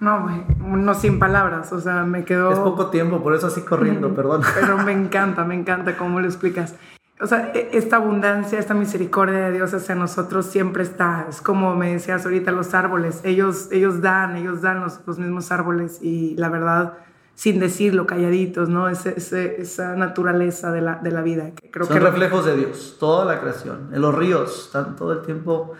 No, 0.00 0.28
no 0.60 0.94
sin 0.94 1.18
palabras, 1.18 1.72
o 1.72 1.80
sea, 1.80 2.04
me 2.04 2.24
quedó... 2.24 2.52
Es 2.52 2.58
poco 2.60 2.86
tiempo, 2.86 3.20
por 3.20 3.34
eso 3.34 3.48
así 3.48 3.62
corriendo, 3.62 4.14
perdón. 4.14 4.42
Pero 4.54 4.78
me 4.78 4.92
encanta, 4.92 5.44
me 5.44 5.56
encanta 5.56 5.96
cómo 5.96 6.20
lo 6.20 6.26
explicas 6.26 6.76
o 7.20 7.26
sea, 7.26 7.52
e, 7.54 7.70
esta 7.72 7.96
abundancia, 7.96 8.58
esta 8.58 8.74
misericordia 8.74 9.46
de 9.46 9.52
Dios 9.52 9.74
hacia 9.74 9.94
nosotros 9.94 10.46
siempre 10.46 10.82
está. 10.82 11.26
Es 11.28 11.40
como 11.40 11.74
me 11.74 11.92
decías 11.92 12.24
ahorita, 12.24 12.52
los 12.52 12.74
árboles, 12.74 13.20
ellos, 13.24 13.68
ellos 13.72 14.00
dan, 14.00 14.36
ellos 14.36 14.62
dan 14.62 14.80
los, 14.80 15.00
los 15.06 15.18
mismos 15.18 15.50
árboles 15.50 15.98
y 16.02 16.36
la 16.36 16.48
verdad, 16.48 16.94
sin 17.34 17.60
decirlo, 17.60 18.06
calladitos, 18.06 18.68
¿no? 18.68 18.88
esa 18.88 19.94
naturaleza 19.96 20.72
de 20.72 20.80
la, 20.80 20.96
de 20.96 21.10
la 21.10 21.22
vida. 21.22 21.50
Que 21.54 21.70
creo 21.70 21.86
Son 21.86 22.00
reflejos 22.00 22.44
de 22.44 22.56
Dios, 22.56 22.96
toda 22.98 23.24
la 23.24 23.40
creación. 23.40 23.90
En 23.92 24.00
los 24.00 24.14
ríos 24.14 24.66
están 24.66 24.96
todo 24.96 25.12
el 25.12 25.22
tiempo 25.22 25.74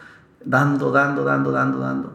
dando, 0.44 0.90
dando, 0.90 1.24
dando, 1.24 1.52
dando, 1.52 1.78
dando. 1.78 2.12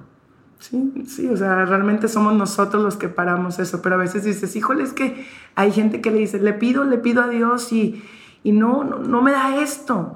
Sí, 0.59 1.03
sí, 1.09 1.27
o 1.27 1.35
sea, 1.35 1.65
realmente 1.65 2.07
somos 2.07 2.33
nosotros 2.35 2.81
los 2.81 2.95
que 2.95 3.09
paramos 3.09 3.59
eso, 3.59 3.81
pero 3.81 3.95
a 3.95 3.97
veces 3.97 4.23
dices, 4.23 4.55
híjole, 4.55 4.83
es 4.83 4.93
que 4.93 5.27
hay 5.55 5.73
gente 5.73 5.99
que 5.99 6.09
le 6.09 6.19
dice, 6.19 6.39
le 6.39 6.53
pido, 6.53 6.85
le 6.85 6.97
pido 6.97 7.21
a 7.21 7.27
Dios 7.27 7.73
y 7.73 8.01
y 8.43 8.51
no, 8.51 8.83
no, 8.83 9.21
me 9.21 9.31
da 9.31 9.61
esto. 9.61 10.13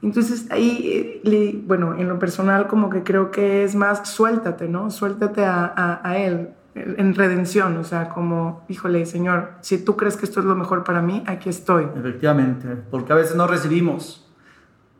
Entonces 0.00 0.50
ahí, 0.50 1.20
eh, 1.24 1.62
bueno, 1.66 1.94
en 1.98 2.08
lo 2.08 2.18
personal 2.18 2.66
como 2.66 2.88
que 2.88 3.02
creo 3.02 3.30
que 3.30 3.64
es 3.64 3.74
más 3.74 4.08
suéltate, 4.08 4.68
¿no? 4.68 4.90
Suéltate 4.90 5.44
a, 5.44 6.00
a, 6.02 6.18
Él 6.18 6.50
en 6.74 7.14
redención, 7.14 7.76
o 7.76 7.84
sea, 7.84 8.08
como, 8.08 8.64
híjole, 8.68 9.06
Señor, 9.06 9.52
si 9.60 9.78
tú 9.78 9.96
crees 9.96 10.16
que 10.16 10.24
esto 10.24 10.40
es 10.40 10.46
lo 10.46 10.56
mejor 10.56 10.82
para 10.84 11.00
mí, 11.00 11.22
aquí 11.26 11.48
estoy. 11.48 11.86
Efectivamente, 11.96 12.68
porque 12.90 13.12
a 13.12 13.16
veces 13.16 13.36
no 13.36 13.46
recibimos, 13.46 14.28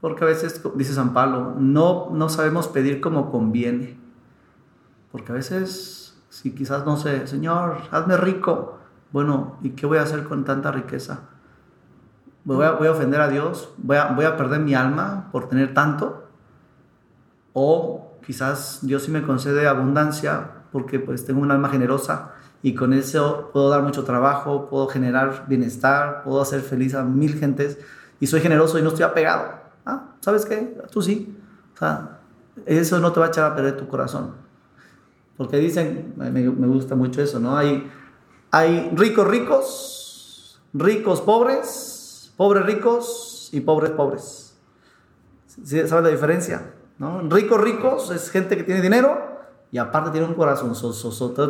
porque 0.00 0.24
a 0.24 0.26
veces, 0.26 0.62
dice 0.76 0.94
San 0.94 1.12
Pablo, 1.12 1.54
no, 1.58 2.10
no 2.12 2.28
sabemos 2.28 2.68
pedir 2.68 3.00
como 3.00 3.30
conviene, 3.30 3.98
porque 5.10 5.32
a 5.32 5.34
veces, 5.34 6.16
si 6.28 6.52
quizás 6.52 6.86
no 6.86 6.96
sé, 6.96 7.26
Señor, 7.26 7.78
hazme 7.90 8.16
rico, 8.16 8.78
bueno, 9.12 9.56
¿y 9.62 9.70
qué 9.70 9.86
voy 9.86 9.98
a 9.98 10.02
hacer 10.02 10.24
con 10.24 10.44
tanta 10.44 10.70
riqueza? 10.70 11.28
Voy 12.44 12.64
a, 12.66 12.90
ofender 12.90 13.20
a 13.20 13.28
Dios, 13.28 13.70
voy 13.78 13.96
a, 13.96 14.06
voy 14.08 14.24
a 14.24 14.36
perder 14.36 14.60
mi 14.60 14.74
alma 14.74 15.28
por 15.32 15.48
tener 15.48 15.74
tanto, 15.74 16.28
o 17.52 18.12
quizás 18.24 18.80
Dios 18.82 19.04
sí 19.04 19.10
me 19.10 19.22
concede 19.22 19.66
abundancia 19.66 20.50
porque 20.72 20.98
pues 20.98 21.24
tengo 21.24 21.40
un 21.40 21.50
alma 21.50 21.68
generosa 21.68 22.32
y 22.62 22.74
con 22.74 22.92
eso 22.92 23.50
puedo 23.52 23.70
dar 23.70 23.82
mucho 23.82 24.04
trabajo, 24.04 24.66
puedo 24.68 24.88
generar 24.88 25.44
bienestar, 25.46 26.22
puedo 26.24 26.40
hacer 26.40 26.60
feliz 26.60 26.94
a 26.94 27.04
mil 27.04 27.34
gentes 27.38 27.78
y 28.20 28.26
soy 28.26 28.40
generoso 28.40 28.78
y 28.78 28.82
no 28.82 28.88
estoy 28.88 29.04
apegado. 29.04 29.52
Ah, 29.86 30.14
¿sabes 30.20 30.46
qué? 30.46 30.78
Tú 30.90 31.02
sí. 31.02 31.36
O 31.74 31.78
sea, 31.78 32.20
eso 32.64 32.98
no 33.00 33.12
te 33.12 33.20
va 33.20 33.26
a 33.26 33.28
echar 33.28 33.52
a 33.52 33.54
perder 33.54 33.76
tu 33.76 33.86
corazón. 33.86 34.32
Porque 35.36 35.58
dicen, 35.58 36.14
me, 36.16 36.30
me 36.30 36.66
gusta 36.66 36.94
mucho 36.94 37.20
eso, 37.20 37.38
¿no? 37.38 37.56
Hay, 37.56 37.90
hay 38.50 38.90
ricos 38.94 39.28
ricos, 39.28 40.62
ricos 40.72 41.20
pobres 41.20 41.93
pobres 42.36 42.66
ricos 42.66 43.48
y 43.52 43.60
pobres 43.60 43.90
pobres. 43.90 44.56
¿Sabes 45.46 45.90
la 45.90 46.08
diferencia? 46.08 46.72
¿No? 46.98 47.20
Ricos 47.22 47.60
ricos 47.60 48.10
es 48.10 48.30
gente 48.30 48.56
que 48.56 48.64
tiene 48.64 48.80
dinero 48.80 49.34
y 49.70 49.78
aparte 49.78 50.10
tiene 50.10 50.26
un 50.26 50.34
corazón 50.34 50.74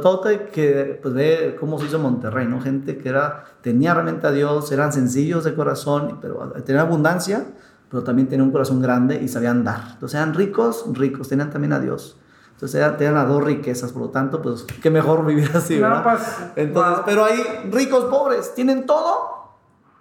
todo 0.01 0.23
que 0.51 0.99
pues 1.03 1.14
ve 1.14 1.57
cómo 1.61 1.79
se 1.79 1.85
hizo 1.85 1.99
Monterrey, 1.99 2.47
¿no? 2.47 2.61
Gente 2.61 2.97
que 2.97 3.11
era, 3.11 3.44
tenía 3.61 3.92
realmente 3.92 4.27
a 4.27 4.31
Dios, 4.31 4.73
eran 4.73 4.94
sencillos 4.94 5.44
de 5.44 5.55
corazón, 5.55 6.18
pero 6.23 6.38
tenían 6.64 6.87
abundancia, 6.87 7.44
pero 7.90 8.03
también 8.03 8.29
tenían 8.29 8.47
un 8.47 8.53
corazón 8.53 8.81
grande 8.81 9.20
y 9.23 9.29
sabían 9.29 9.62
dar. 9.62 9.81
Entonces 9.92 10.14
eran 10.14 10.33
ricos, 10.33 10.87
ricos, 10.94 11.29
tenían 11.29 11.51
también 11.51 11.75
a 11.75 11.81
Dios. 11.81 12.18
Entonces 12.53 12.97
tenían 12.97 13.14
las 13.14 13.29
dos 13.29 13.44
riquezas, 13.44 13.92
por 13.92 14.01
lo 14.01 14.09
tanto, 14.09 14.40
pues 14.40 14.64
qué 14.83 14.88
mejor 14.88 15.27
vivir 15.27 15.51
así, 15.55 15.79
¿verdad? 15.79 16.18
Entonces, 16.57 17.03
pero 17.05 17.27
hay 17.27 17.68
ricos, 17.70 18.05
pobres, 18.07 18.55
tienen 18.55 18.87
todo, 18.87 19.34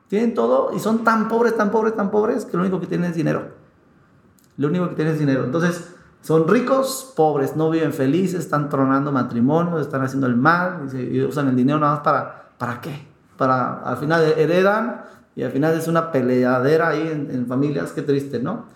tienen 0.07 0.33
todo 0.33 0.71
y 0.75 0.79
son 0.79 1.03
tan 1.03 1.27
pobres, 1.27 1.55
tan 1.57 1.71
pobres, 1.71 1.95
tan 1.95 2.11
pobres 2.11 2.45
que 2.45 2.57
lo 2.57 2.63
único 2.63 2.79
que 2.79 2.87
tienen 2.87 3.09
es 3.11 3.15
dinero. 3.15 3.47
Lo 4.57 4.67
único 4.67 4.89
que 4.89 4.95
tienen 4.95 5.13
es 5.13 5.19
dinero. 5.19 5.43
Entonces, 5.45 5.93
son 6.21 6.47
ricos, 6.47 7.11
pobres, 7.15 7.55
no 7.55 7.69
viven 7.69 7.91
felices, 7.91 8.39
están 8.39 8.69
tronando 8.69 9.11
matrimonios, 9.11 9.81
están 9.81 10.03
haciendo 10.03 10.27
el 10.27 10.37
mal 10.37 10.87
y, 10.93 11.21
usan 11.21 11.49
el 11.49 11.55
dinero 11.55 11.79
nada 11.79 11.95
más 11.95 12.01
para, 12.01 12.49
¿para 12.57 12.79
qué? 12.79 13.07
Para, 13.37 13.81
al 13.81 13.97
final 13.97 14.21
heredan 14.37 15.03
y 15.35 15.43
al 15.43 15.51
final 15.51 15.77
es 15.77 15.87
una 15.87 16.11
peleadera 16.11 16.89
ahí 16.89 17.27
en, 17.29 17.45
familias, 17.47 17.91
qué 17.91 18.03
triste, 18.03 18.39
¿no? 18.39 18.67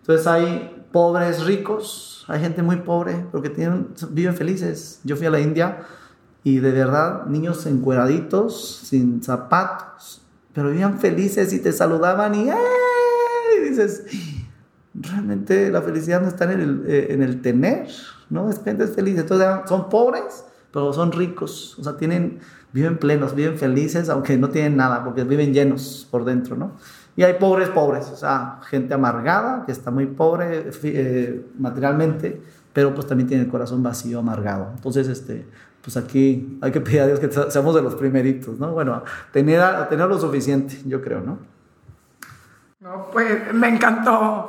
Entonces 0.00 0.26
hay 0.26 0.86
pobres 0.92 1.44
ricos, 1.44 2.24
hay 2.28 2.40
gente 2.40 2.62
muy 2.62 2.76
pobre, 2.76 3.26
porque 3.32 3.50
tienen, 3.50 3.88
viven 4.10 4.34
felices. 4.36 5.00
Yo 5.02 5.16
fui 5.16 5.26
a 5.26 5.30
la 5.30 5.40
India 5.40 5.80
y 6.44 6.58
de 6.58 6.70
verdad 6.70 7.26
niños 7.26 7.66
encueraditos, 7.66 8.80
sin 8.84 9.22
zapatos, 9.22 10.21
pero 10.54 10.68
vivían 10.68 10.98
felices 10.98 11.52
y 11.52 11.58
te 11.58 11.72
saludaban 11.72 12.34
y, 12.34 12.48
y 12.48 13.68
dices, 13.68 14.04
realmente 14.94 15.70
la 15.70 15.82
felicidad 15.82 16.20
no 16.20 16.28
está 16.28 16.50
en 16.52 16.60
el, 16.60 16.84
eh, 16.86 17.06
en 17.10 17.22
el 17.22 17.40
tener, 17.40 17.88
¿no? 18.30 18.50
Es 18.50 18.62
gente 18.62 18.86
feliz, 18.86 19.18
entonces 19.18 19.48
son 19.66 19.88
pobres, 19.88 20.44
pero 20.72 20.92
son 20.92 21.12
ricos, 21.12 21.78
o 21.78 21.84
sea, 21.84 21.96
tienen, 21.96 22.40
viven 22.72 22.98
plenos, 22.98 23.34
viven 23.34 23.58
felices, 23.58 24.08
aunque 24.08 24.36
no 24.36 24.48
tienen 24.50 24.76
nada, 24.76 25.04
porque 25.04 25.24
viven 25.24 25.52
llenos 25.52 26.06
por 26.10 26.24
dentro, 26.24 26.56
¿no? 26.56 26.72
Y 27.14 27.24
hay 27.24 27.34
pobres, 27.34 27.68
pobres, 27.68 28.06
o 28.10 28.16
sea, 28.16 28.60
gente 28.68 28.94
amargada, 28.94 29.64
que 29.66 29.72
está 29.72 29.90
muy 29.90 30.06
pobre 30.06 30.70
eh, 30.82 31.46
materialmente, 31.58 32.40
pero 32.72 32.94
pues 32.94 33.06
también 33.06 33.28
tiene 33.28 33.44
el 33.44 33.50
corazón 33.50 33.82
vacío, 33.82 34.18
amargado. 34.18 34.70
Entonces, 34.74 35.08
este, 35.08 35.46
pues 35.82 35.96
aquí 35.96 36.58
hay 36.62 36.72
que 36.72 36.80
pedir 36.80 37.00
a 37.00 37.06
Dios 37.06 37.20
que 37.20 37.30
seamos 37.30 37.74
de 37.74 37.82
los 37.82 37.94
primeritos, 37.94 38.58
¿no? 38.58 38.72
Bueno, 38.72 39.02
tener, 39.32 39.88
tener 39.88 40.08
lo 40.08 40.18
suficiente, 40.18 40.78
yo 40.86 41.02
creo, 41.02 41.20
¿no? 41.20 41.38
No, 42.80 43.08
pues 43.12 43.52
me 43.52 43.68
encantó, 43.68 44.48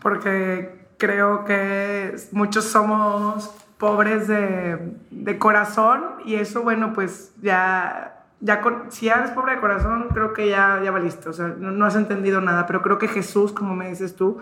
porque 0.00 0.86
creo 0.98 1.44
que 1.44 2.14
muchos 2.32 2.64
somos 2.64 3.50
pobres 3.78 4.28
de, 4.28 4.94
de 5.10 5.38
corazón 5.38 6.02
y 6.24 6.36
eso, 6.36 6.62
bueno, 6.62 6.92
pues 6.94 7.32
ya 7.42 8.14
ya 8.44 8.60
si 8.90 9.08
eres 9.08 9.30
pobre 9.30 9.54
de 9.54 9.60
corazón, 9.60 10.08
creo 10.12 10.34
que 10.34 10.50
ya, 10.50 10.78
ya 10.84 10.90
valiste, 10.90 11.30
o 11.30 11.32
sea, 11.32 11.48
no, 11.58 11.86
has 11.86 11.96
entendido 11.96 12.42
nada, 12.42 12.66
pero 12.66 12.82
creo 12.82 12.98
que 12.98 13.08
Jesús, 13.08 13.52
como 13.52 13.74
me 13.74 13.88
dices 13.88 14.16
tú, 14.16 14.38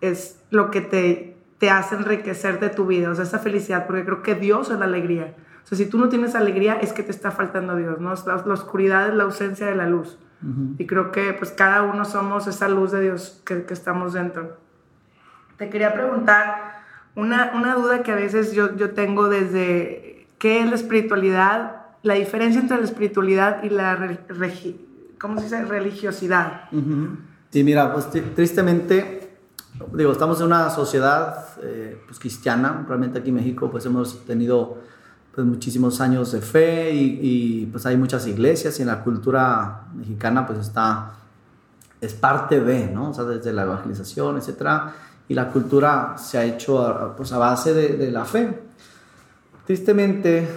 es 0.00 0.42
lo 0.50 0.72
que 0.72 0.80
te, 0.80 1.36
te 1.58 1.70
hace 1.70 1.94
enriquecer 1.94 2.58
de 2.58 2.70
tu 2.70 2.86
vida, 2.86 3.08
o 3.08 3.14
sea, 3.14 3.22
esa 3.22 3.38
felicidad, 3.38 3.86
porque 3.86 4.04
creo 4.04 4.22
que 4.24 4.34
Dios 4.34 4.70
es 4.70 4.78
la 4.80 4.86
alegría. 4.86 5.34
O 5.66 5.68
sea, 5.68 5.76
si 5.76 5.86
tú 5.86 5.98
no 5.98 6.08
tienes 6.08 6.34
alegría, 6.34 6.76
es 6.76 6.92
que 6.92 7.02
te 7.02 7.10
está 7.10 7.32
faltando 7.32 7.74
Dios, 7.76 8.00
¿no? 8.00 8.14
La, 8.26 8.44
la 8.46 8.54
oscuridad 8.54 9.08
es 9.08 9.14
la 9.14 9.24
ausencia 9.24 9.66
de 9.66 9.74
la 9.74 9.86
luz. 9.86 10.18
Y 10.78 10.86
creo 10.86 11.10
que 11.10 11.32
pues 11.32 11.50
cada 11.50 11.82
uno 11.82 12.04
somos 12.04 12.46
esa 12.46 12.68
luz 12.68 12.92
de 12.92 13.00
Dios 13.00 13.42
que, 13.44 13.64
que 13.64 13.74
estamos 13.74 14.12
dentro. 14.12 14.58
Te 15.56 15.70
quería 15.70 15.92
preguntar 15.92 16.82
una, 17.16 17.52
una 17.56 17.74
duda 17.74 18.02
que 18.02 18.12
a 18.12 18.16
veces 18.16 18.52
yo, 18.52 18.76
yo 18.76 18.90
tengo 18.90 19.28
desde 19.28 20.28
qué 20.38 20.60
es 20.60 20.68
la 20.68 20.76
espiritualidad 20.76 21.86
la 22.06 22.14
diferencia 22.14 22.60
entre 22.60 22.78
la 22.78 22.84
espiritualidad 22.84 23.64
y 23.64 23.68
la 23.68 24.18
¿cómo 25.18 25.38
se 25.38 25.44
dice? 25.44 25.64
religiosidad. 25.64 26.70
Sí, 27.50 27.64
mira, 27.64 27.92
pues 27.92 28.08
tristemente, 28.34 29.38
digo, 29.92 30.12
estamos 30.12 30.40
en 30.40 30.46
una 30.46 30.70
sociedad 30.70 31.46
eh, 31.62 32.00
pues, 32.06 32.20
cristiana, 32.20 32.84
realmente 32.86 33.18
aquí 33.18 33.30
en 33.30 33.36
México 33.36 33.70
pues 33.70 33.84
hemos 33.86 34.24
tenido 34.24 34.78
pues, 35.36 35.46
muchísimos 35.46 36.00
años 36.00 36.32
de 36.32 36.40
fe 36.40 36.92
y, 36.92 37.68
pues 37.70 37.86
hay 37.86 37.96
muchas 37.96 38.26
iglesias 38.26 38.76
y 38.80 38.82
en 38.82 38.88
la 38.88 39.04
cultura 39.04 39.84
mexicana 39.94 40.44
pues 40.44 40.58
está, 40.58 41.12
es 42.00 42.12
parte 42.14 42.60
de, 42.60 42.88
¿no? 42.88 43.10
O 43.10 43.14
sea, 43.14 43.22
desde 43.22 43.52
la 43.52 43.62
evangelización, 43.62 44.38
etcétera, 44.38 44.94
y 45.28 45.34
la 45.34 45.52
cultura 45.52 46.16
se 46.18 46.38
ha 46.38 46.44
hecho 46.44 46.82
a, 46.84 47.14
pues, 47.14 47.30
a 47.32 47.38
base 47.38 47.72
de, 47.72 48.10
la 48.10 48.24
fe. 48.24 48.62
Tristemente, 49.64 50.48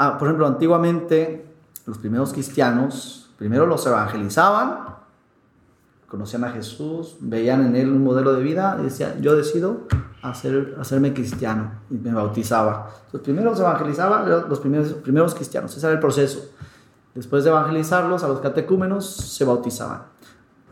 Ah, 0.00 0.16
por 0.16 0.28
ejemplo, 0.28 0.46
antiguamente 0.46 1.44
los 1.84 1.98
primeros 1.98 2.32
cristianos, 2.32 3.30
primero 3.36 3.66
los 3.66 3.84
evangelizaban, 3.84 4.94
conocían 6.08 6.44
a 6.44 6.50
Jesús, 6.50 7.16
veían 7.20 7.66
en 7.66 7.76
él 7.76 7.90
un 7.90 8.02
modelo 8.02 8.32
de 8.32 8.42
vida 8.42 8.78
y 8.80 8.84
decían, 8.84 9.20
yo 9.20 9.36
decido 9.36 9.86
hacer, 10.22 10.76
hacerme 10.80 11.12
cristiano 11.12 11.72
y 11.90 11.94
me 11.94 12.12
bautizaba. 12.12 12.90
Los 13.12 13.26
evangelizaban 13.60 14.28
los 14.48 14.60
primeros, 14.60 14.92
primeros 14.94 15.34
cristianos, 15.34 15.76
ese 15.76 15.86
era 15.86 15.94
el 15.94 16.00
proceso. 16.00 16.50
Después 17.14 17.44
de 17.44 17.50
evangelizarlos 17.50 18.24
a 18.24 18.28
los 18.28 18.40
catecúmenos, 18.40 19.06
se 19.06 19.44
bautizaban. 19.44 20.02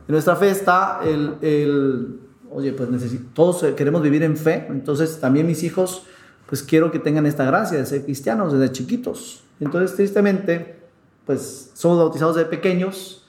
En 0.09 0.12
nuestra 0.12 0.37
fe 0.37 0.51
está 0.51 1.01
el, 1.05 1.35
el 1.42 2.20
oye, 2.51 2.72
pues 2.72 2.88
todos 3.35 3.62
queremos 3.75 4.03
vivir 4.03 4.22
en 4.22 4.37
fe, 4.37 4.66
entonces 4.70 5.20
también 5.20 5.46
mis 5.46 5.62
hijos 5.62 6.07
pues 6.46 6.62
quiero 6.62 6.90
que 6.90 6.99
tengan 6.99 7.27
esta 7.27 7.44
gracia 7.44 7.79
de 7.79 7.87
ser 7.87 8.05
cristianos 8.05 8.53
desde 8.53 8.72
chiquitos. 8.72 9.42
Entonces, 9.61 9.96
tristemente, 9.96 10.81
pues 11.25 11.72
somos 11.75 11.99
bautizados 11.99 12.37
de 12.37 12.44
pequeños, 12.44 13.26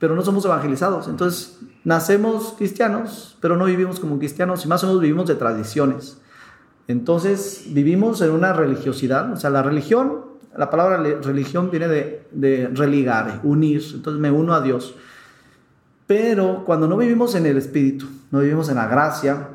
pero 0.00 0.16
no 0.16 0.22
somos 0.22 0.44
evangelizados. 0.46 1.06
Entonces, 1.06 1.60
nacemos 1.84 2.54
cristianos, 2.56 3.36
pero 3.40 3.56
no 3.56 3.66
vivimos 3.66 4.00
como 4.00 4.18
cristianos 4.18 4.64
y 4.64 4.68
más 4.68 4.82
o 4.82 4.86
menos 4.86 5.02
vivimos 5.02 5.28
de 5.28 5.34
tradiciones. 5.34 6.18
Entonces, 6.88 7.66
vivimos 7.68 8.20
en 8.22 8.30
una 8.30 8.54
religiosidad, 8.54 9.30
o 9.30 9.36
sea, 9.36 9.50
la 9.50 9.62
religión, 9.62 10.22
la 10.56 10.70
palabra 10.70 10.96
religión 11.22 11.70
viene 11.70 11.86
de, 11.86 12.70
religar, 12.72 13.40
unir, 13.44 13.82
entonces 13.94 14.20
me 14.20 14.30
uno 14.30 14.54
a 14.54 14.62
Dios. 14.62 14.96
Pero 16.06 16.64
cuando 16.64 16.88
no 16.88 16.96
vivimos 16.96 17.34
en 17.34 17.44
el 17.44 17.58
Espíritu, 17.58 18.06
no 18.30 18.40
vivimos 18.40 18.70
en 18.70 18.76
la 18.76 18.88
gracia, 18.88 19.48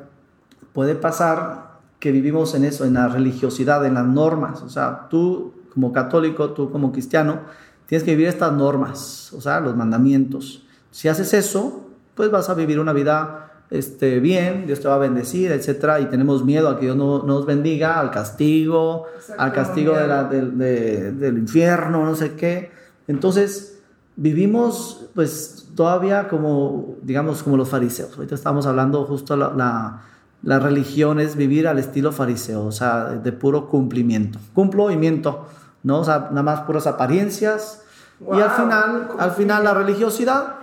puede 0.73 0.93
pasar 0.93 1.79
que 1.99 2.12
vivimos 2.12 2.53
en 2.53 2.65
eso, 2.65 2.86
en 2.86 2.93
la 2.93 3.08
religiosidad, 3.08 3.84
en 3.84 3.95
las 3.95 4.05
normas. 4.05 4.62
O 4.62 4.69
sea, 4.69 5.08
tú 5.10 5.53
como 5.73 5.91
católico, 5.91 6.51
tú 6.51 6.71
como 6.71 6.91
cristiano, 6.91 7.41
tienes 7.87 8.03
que 8.03 8.11
vivir 8.11 8.27
estas 8.27 8.53
normas, 8.53 9.33
o 9.33 9.41
sea, 9.41 9.59
los 9.59 9.75
mandamientos. 9.75 10.63
Si 10.91 11.07
haces 11.07 11.33
eso, 11.33 11.89
pues 12.15 12.31
vas 12.31 12.49
a 12.49 12.53
vivir 12.53 12.79
una 12.79 12.93
vida 12.93 13.51
este, 13.69 14.19
bien, 14.19 14.67
Dios 14.67 14.79
te 14.79 14.87
va 14.87 14.95
a 14.95 14.99
bendecir, 14.99 15.51
etc. 15.51 16.01
Y 16.01 16.05
tenemos 16.05 16.43
miedo 16.43 16.69
a 16.69 16.77
que 16.77 16.85
Dios 16.85 16.97
no, 16.97 17.23
nos 17.23 17.45
bendiga, 17.45 17.99
al 17.99 18.11
castigo, 18.11 19.05
al 19.37 19.51
castigo 19.51 19.95
de 19.95 21.11
del 21.11 21.37
infierno, 21.37 22.05
no 22.05 22.15
sé 22.15 22.33
qué. 22.33 22.71
Entonces, 23.07 23.79
vivimos 24.15 25.07
pues 25.13 25.67
todavía 25.75 26.27
como, 26.27 26.95
digamos, 27.01 27.43
como 27.43 27.57
los 27.57 27.69
fariseos. 27.69 28.15
Ahorita 28.15 28.35
estamos 28.35 28.65
hablando 28.65 29.03
justo 29.05 29.35
la 29.35 30.01
la 30.45 30.59
religión 30.59 31.19
es 31.19 31.35
vivir 31.35 31.67
al 31.67 31.79
estilo 31.79 32.11
fariseo, 32.11 32.65
o 32.65 32.71
sea, 32.71 33.05
de 33.09 33.31
puro 33.31 33.67
cumplimiento. 33.67 34.37
Cumplo 34.53 34.91
y 34.91 34.95
miento, 34.95 35.47
¿no? 35.85 35.99
O 35.99 36.03
sea, 36.03 36.29
nada 36.31 36.43
más 36.43 36.61
puras 36.61 36.87
apariencias. 36.87 37.83
Y 38.19 38.41
al 38.41 38.49
final, 38.51 39.09
al 39.19 39.31
final 39.31 39.63
la 39.63 39.73
religiosidad 39.73 40.55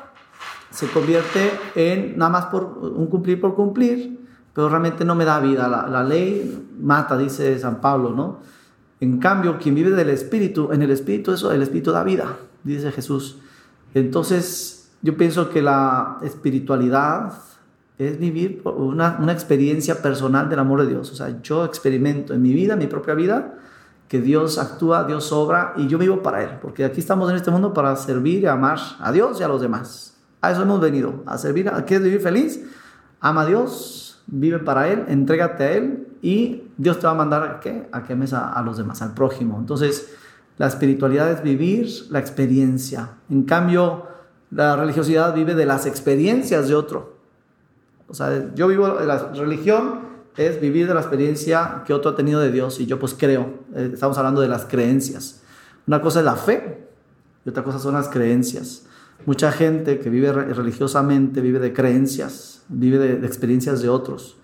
se 0.71 0.89
convierte 0.89 1.53
en 1.75 2.19
nada 2.19 2.31
más 2.31 2.47
por 2.47 2.65
un 2.65 3.07
cumplir 3.07 3.41
por 3.41 3.55
cumplir, 3.55 4.19
pero 4.53 4.69
realmente 4.69 5.05
no 5.05 5.15
me 5.15 5.25
da 5.25 5.39
vida. 5.39 5.69
La, 5.69 5.87
la 5.87 6.03
ley 6.03 6.67
mata, 6.81 7.17
dice 7.17 7.57
San 7.59 7.81
Pablo, 7.81 8.11
¿no? 8.11 8.41
En 9.01 9.19
cambio, 9.19 9.59
quien 9.59 9.77
vive 9.77 9.91
del 9.91 10.11
Espíritu, 10.11 10.73
en 10.73 10.83
el 10.83 10.91
Espíritu, 10.91 11.33
eso, 11.33 11.53
el 11.53 11.63
Espíritu 11.63 11.93
da 11.93 12.03
vida, 12.03 12.37
dice 12.65 12.91
Jesús. 12.91 13.39
Entonces, 13.95 14.91
yo 15.03 15.17
pienso 15.17 15.51
que 15.51 15.63
la 15.63 16.19
espiritualidad 16.23 17.33
es 17.99 18.19
vivir 18.19 18.63
una, 18.65 19.19
una, 19.21 19.33
experiencia 19.33 20.03
personal 20.03 20.49
del 20.49 20.59
amor 20.59 20.81
de 20.83 20.89
Dios. 20.89 21.13
O 21.13 21.15
sea, 21.15 21.41
yo 21.43 21.65
experimento 21.65 22.35
en 22.35 22.43
mi 22.43 22.53
vida, 22.53 22.73
en 22.73 22.79
mi 22.81 22.87
propia 22.87 23.15
vida, 23.15 23.55
que 24.13 24.21
Dios 24.21 24.59
actúa, 24.59 25.05
Dios 25.05 25.33
obra 25.33 25.73
y 25.75 25.89
yo 25.89 25.97
vivo 25.97 26.23
para 26.23 26.43
Él. 26.43 26.59
Porque 26.61 26.85
aquí 26.85 27.01
estamos 27.01 27.31
en 27.31 27.37
este 27.37 27.51
mundo 27.51 27.73
para 27.73 27.97
servir 27.97 28.43
y 28.43 28.47
amar 28.47 28.79
a 29.01 29.11
Dios 29.11 29.41
y 29.41 29.43
a 29.43 29.49
los 29.49 29.63
demás. 29.63 30.19
A 30.43 30.51
eso 30.51 30.61
hemos 30.61 30.83
venido, 30.83 31.23
a 31.25 31.39
servir. 31.39 31.73
¿Quieres 31.87 32.05
vivir 32.05 32.21
feliz? 32.21 32.63
Ama 33.21 33.41
a 33.41 33.47
Dios, 33.47 34.23
vive 34.27 34.59
para 34.59 34.89
Él, 34.89 35.07
entrégate 35.09 35.65
a 35.65 35.73
Él 35.73 36.09
y 36.21 36.65
Dios 36.77 36.99
te 36.99 37.07
va 37.07 37.13
a 37.13 37.15
mandar 37.15 37.43
a 37.43 37.61
qué? 37.61 37.89
A 37.91 38.03
que 38.03 38.13
ames 38.13 38.35
a, 38.35 38.53
a 38.53 38.61
los 38.61 38.77
demás, 38.77 39.01
al 39.01 39.15
prójimo. 39.15 39.57
Entonces, 39.59 40.15
la 40.59 40.67
espiritualidad 40.67 41.31
es 41.31 41.43
vivir 41.43 41.89
la 42.11 42.19
experiencia. 42.19 43.13
En 43.31 43.45
cambio, 43.45 44.09
la 44.51 44.77
religiosidad 44.77 45.35
vive 45.35 45.55
de 45.55 45.65
las 45.65 45.87
experiencias 45.87 46.69
de 46.69 46.75
otro. 46.75 47.17
O 48.09 48.13
sea, 48.13 48.53
yo 48.55 48.69
vivo, 48.69 48.89
la 48.89 49.31
religión 49.33 50.12
es 50.37 50.61
vivir 50.61 50.87
de 50.87 50.95
la 50.95 51.01
experiencia 51.01 51.83
que 51.87 51.93
otro 51.93 52.13
ha 52.13 52.17
tenido 52.17 52.41
de 52.41 52.51
Dios 52.51 52.81
y 52.81 52.87
yo 52.87 52.99
pues 52.99 53.15
creo. 53.15 53.55
Eh, 53.75 53.91
estamos 53.93 54.17
hablando 54.19 54.41
de 54.41 54.49
las 54.49 54.65
creencias. 54.65 55.43
Una 55.87 56.01
cosa 56.01 56.21
es 56.21 56.25
la 56.25 56.37
fe 56.37 56.89
y 57.45 57.51
otra 57.51 57.63
cosa 57.63 57.79
son 57.79 57.95
las 57.95 58.09
creencias. 58.09 58.87
Mucha 59.27 59.53
gente 59.53 60.01
que 60.01 60.11
vive 60.11 60.33
religiosamente 60.33 61.41
vive 61.41 61.61
de 61.61 61.73
creencias, 61.73 62.63
vive 62.69 62.99
de, 62.99 63.27
experiencias 63.27 63.83
de 63.83 63.89
otros. 63.89 64.37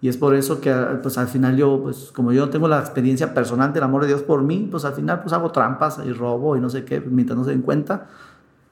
Y 0.00 0.08
es 0.08 0.16
por 0.16 0.34
eso 0.34 0.60
que 0.60 0.72
pues 1.02 1.16
al 1.18 1.28
final 1.28 1.56
yo, 1.56 1.80
pues 1.82 2.10
como 2.12 2.32
yo 2.32 2.50
tengo 2.50 2.68
la 2.68 2.80
experiencia 2.80 3.32
personal 3.32 3.72
del 3.72 3.84
amor 3.84 4.02
de 4.02 4.08
Dios 4.08 4.22
por 4.22 4.42
mí, 4.42 4.68
pues 4.70 4.84
al 4.84 4.92
final 4.94 5.22
pues 5.22 5.32
hago 5.32 5.50
trampas 5.50 6.00
y 6.04 6.12
robo 6.12 6.56
y 6.56 6.60
no 6.60 6.68
sé 6.68 6.84
qué, 6.84 7.00
mientras 7.00 7.38
no 7.38 7.44
se 7.44 7.50
den 7.50 7.62
cuenta. 7.62 8.08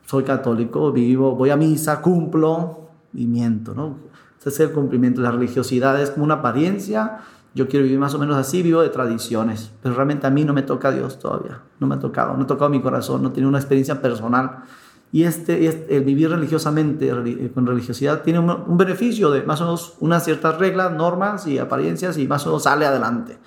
Soy 0.04 0.24
católico, 0.24 0.92
vivo, 0.92 1.36
voy 1.36 1.50
a 1.50 1.56
misa, 1.56 2.02
cumplo 2.02 2.88
y 3.14 3.26
miento, 3.26 3.72
¿no? 3.72 4.11
Ese 4.42 4.64
es 4.64 4.70
el 4.70 4.72
cumplimiento. 4.72 5.20
La 5.20 5.30
religiosidad 5.30 6.00
es 6.00 6.10
como 6.10 6.24
una 6.24 6.34
apariencia. 6.34 7.20
Yo 7.54 7.68
quiero 7.68 7.84
vivir 7.84 7.98
más 7.98 8.14
o 8.14 8.18
menos 8.18 8.36
así, 8.36 8.62
vivo 8.62 8.80
de 8.80 8.88
tradiciones. 8.88 9.70
Pero 9.82 9.94
realmente 9.94 10.26
a 10.26 10.30
mí 10.30 10.44
no 10.44 10.52
me 10.52 10.62
toca 10.62 10.90
Dios 10.90 11.18
todavía. 11.18 11.60
No 11.78 11.86
me 11.86 11.94
ha 11.94 11.98
tocado, 11.98 12.36
no 12.36 12.44
ha 12.44 12.46
tocado 12.46 12.70
mi 12.70 12.80
corazón, 12.80 13.22
no 13.22 13.30
tiene 13.30 13.48
una 13.48 13.58
experiencia 13.58 14.02
personal. 14.02 14.64
Y 15.12 15.24
este, 15.24 15.66
este, 15.66 15.98
el 15.98 16.04
vivir 16.04 16.30
religiosamente, 16.30 17.10
eh, 17.10 17.50
con 17.52 17.66
religiosidad, 17.66 18.22
tiene 18.22 18.38
un, 18.38 18.78
beneficio 18.78 19.30
de 19.30 19.42
más 19.42 19.60
o 19.60 19.64
menos 19.64 19.96
unas 20.00 20.24
ciertas 20.24 20.58
reglas, 20.58 20.90
normas 20.92 21.46
y 21.46 21.58
apariencias 21.58 22.16
y 22.16 22.26
más 22.26 22.44
o 22.46 22.50
menos 22.50 22.62
sale 22.62 22.86
adelante. 22.86 23.38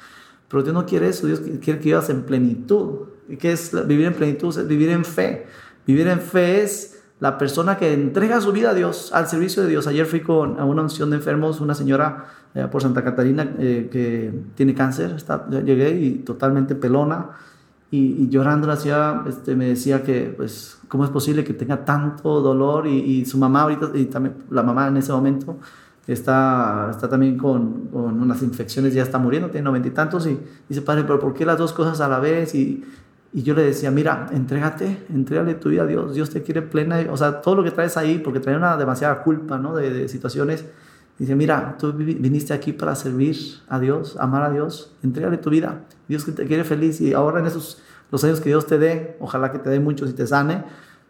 Pero 0.48 0.62
Dios 0.62 0.76
no 0.76 0.86
quiere 0.86 1.10
eso, 1.10 1.26
Dios 1.26 1.40
quiere 1.40 1.80
que 1.80 1.86
vivas 1.86 2.10
en 2.12 2.22
plenitud. 2.22 3.08
¿Y 3.28 3.38
qué 3.38 3.52
es 3.52 3.72
vivir 3.88 4.06
en 4.06 4.14
plenitud? 4.14 4.56
Es 4.56 4.68
vivir 4.68 4.90
en 4.90 5.04
fe. 5.04 5.48
Vivir 5.88 6.08
en 6.08 6.22
fe 6.22 6.62
es 6.62 6.95
la 7.20 7.38
persona 7.38 7.78
que 7.78 7.94
entrega 7.94 8.42
su 8.42 8.52
vida 8.52 8.72
a 8.72 8.74
Dios, 8.74 9.12
al 9.14 9.28
servicio 9.28 9.64
de 9.64 9.70
Dios. 9.70 9.88
Ayer 9.88 10.06
fui 10.06 10.22
con, 10.22 10.60
a 10.60 10.66
una 10.66 10.82
unción 10.82 11.10
de 11.10 11.18
enfermos, 11.18 11.62
una 11.62 11.74
señora 11.74 12.26
eh, 12.54 12.68
por 12.70 12.82
Santa 12.82 13.04
Catarina 13.04 13.56
eh, 13.58 13.90
que 13.92 14.34
tiene 14.56 14.74
cáncer. 14.74 15.12
Está, 15.12 15.50
llegué 15.50 15.92
y 15.98 16.12
totalmente 16.20 16.76
pelona. 16.76 17.30
Y, 17.92 18.28
llorando 18.28 18.68
la 18.68 19.24
este, 19.30 19.56
me 19.56 19.68
decía 19.68 20.04
que, 20.04 20.34
pues, 20.36 20.80
¿cómo 20.90 21.06
es 21.06 21.10
posible 21.10 21.46
que 21.46 21.54
tenga 21.54 21.86
tanto 21.86 22.42
dolor? 22.42 22.88
Y, 22.88 22.98
y 23.00 23.26
su 23.26 23.38
mamá 23.38 23.62
ahorita, 23.62 23.92
y 23.94 24.06
también 24.06 24.36
la 24.50 24.64
mamá 24.64 24.88
en 24.90 24.98
ese 24.98 25.14
momento, 25.14 25.58
está, 26.06 26.90
está 26.92 27.08
también 27.08 27.38
con, 27.38 27.88
con, 27.88 28.22
unas 28.22 28.42
infecciones, 28.42 28.94
ya 28.94 29.04
está 29.04 29.18
muriendo, 29.18 29.50
tiene 29.50 29.64
noventa 29.64 29.88
y 29.88 29.92
tantos, 29.92 30.28
y 30.28 30.38
dice, 30.68 30.82
padre, 30.82 31.04
pero 31.04 31.20
¿por 31.20 31.34
qué 31.34 31.46
las 31.46 31.58
dos 31.58 31.72
cosas 31.72 32.02
a 32.02 32.10
la 32.10 32.20
vez? 32.20 32.54
Y, 32.54 32.84
y 33.36 33.44
yo 33.44 33.54
le 33.54 33.64
decía, 33.64 33.92
mira, 33.92 34.28
entrégate, 34.32 35.06
entrégale 35.14 35.56
tu 35.56 35.68
vida 35.68 35.84
a 35.84 35.86
Dios, 35.86 36.16
Dios 36.16 36.30
te 36.30 36.42
quiere 36.42 36.62
plena, 36.62 37.06
o 37.12 37.18
sea, 37.18 37.42
todo 37.42 37.56
lo 37.56 37.66
que 37.66 37.72
traes 37.72 37.98
ahí, 37.98 38.20
porque 38.20 38.40
trae 38.40 38.56
una 38.56 38.78
demasiada 38.78 39.24
culpa, 39.24 39.58
¿no? 39.58 39.76
De, 39.76 39.92
de 39.92 40.08
situaciones. 40.08 40.64
Dice, 41.20 41.36
mira, 41.36 41.76
tú 41.78 41.92
viniste 41.92 42.54
aquí 42.54 42.72
para 42.72 42.96
servir 42.96 43.36
a 43.68 43.78
Dios, 43.78 44.16
amar 44.22 44.44
a 44.44 44.50
Dios, 44.50 44.94
entrégale 45.04 45.38
tu 45.38 45.50
vida. 45.50 45.82
Dios 46.08 46.24
que 46.24 46.32
te 46.32 46.46
quiere 46.46 46.64
feliz 46.64 47.02
y 47.02 47.14
ahora 47.14 47.42
en 47.42 47.46
esos 47.48 47.82
los 48.10 48.24
años 48.24 48.40
que 48.40 48.48
Dios 48.48 48.68
te 48.68 48.78
dé, 48.78 49.18
ojalá 49.20 49.52
que 49.52 49.60
te 49.60 49.70
dé 49.70 49.82
muchos 49.82 50.10
y 50.10 50.14
te 50.14 50.26
sane, 50.26 50.64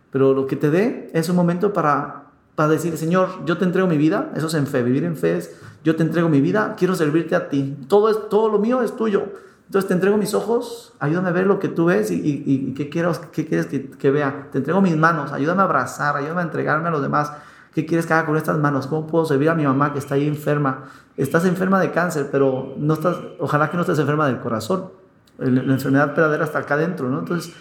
pero 0.10 0.34
lo 0.34 0.48
que 0.48 0.56
te 0.56 0.72
dé 0.72 1.12
es 1.14 1.30
un 1.30 1.36
momento 1.36 1.74
para 1.74 2.26
para 2.56 2.70
decir, 2.70 2.98
Señor, 2.98 3.46
yo 3.46 3.58
te 3.58 3.66
entrego 3.66 3.88
mi 3.88 3.98
vida, 3.98 4.32
eso 4.36 4.48
es 4.48 4.54
en 4.54 4.66
fe, 4.66 4.82
vivir 4.82 5.04
en 5.04 5.18
fe 5.18 5.38
es, 5.38 5.56
yo 5.84 5.96
te 5.96 6.04
entrego 6.04 6.30
mi 6.30 6.42
vida, 6.42 6.76
quiero 6.78 6.96
servirte 6.96 7.36
a 7.36 7.50
ti, 7.50 7.78
todo, 7.88 8.10
es, 8.10 8.30
todo 8.30 8.50
lo 8.50 8.60
mío 8.60 8.82
es 8.82 8.96
tuyo. 8.96 9.26
Entonces 9.66 9.88
te 9.88 9.94
entrego 9.94 10.18
mis 10.18 10.34
ojos, 10.34 10.94
ayúdame 11.00 11.30
a 11.30 11.32
ver 11.32 11.48
lo 11.48 11.60
que 11.60 11.68
tú 11.68 11.86
ves 11.86 12.12
y, 12.12 12.44
y, 12.46 12.74
qué, 12.74 12.90
quiero, 12.90 13.12
qué 13.32 13.46
quieres 13.46 13.66
que, 13.66 13.90
que, 13.90 14.12
vea. 14.12 14.50
Te 14.52 14.60
entrego 14.60 14.82
mis 14.82 14.96
manos, 14.96 15.32
ayúdame 15.32 15.62
a 15.62 15.66
abrazar, 15.66 16.16
ayúdame 16.16 16.42
a 16.42 16.44
entregarme 16.44 16.88
a 16.88 16.92
los 16.92 17.02
demás. 17.02 17.32
¿Qué 17.74 17.86
quieres 17.86 18.06
que 18.06 18.14
haga 18.14 18.26
con 18.26 18.38
estas 18.38 18.58
manos? 18.58 18.88
¿Cómo 18.88 19.08
puedo 19.08 19.26
servir 19.26 19.50
a 19.50 19.56
mi 19.56 19.66
mamá 19.66 19.92
que 19.92 20.00
está 20.00 20.16
ahí 20.16 20.28
enferma? 20.28 20.86
Estás 21.18 21.46
enferma 21.46 21.80
de 21.80 21.92
cáncer, 21.92 22.30
pero 22.32 22.76
no 22.78 22.94
estás, 22.94 23.18
ojalá 23.40 23.70
que 23.70 23.76
no 23.76 23.82
estés 23.82 24.00
enferma 24.00 24.28
del 24.28 24.40
corazón. 24.40 24.92
La, 25.38 25.74
enfermedad 25.74 26.16
verdadera 26.16 26.46
está 26.46 26.60
acá 26.60 26.76
adentro, 26.76 27.10
¿no? 27.10 27.20
Entonces, 27.20 27.54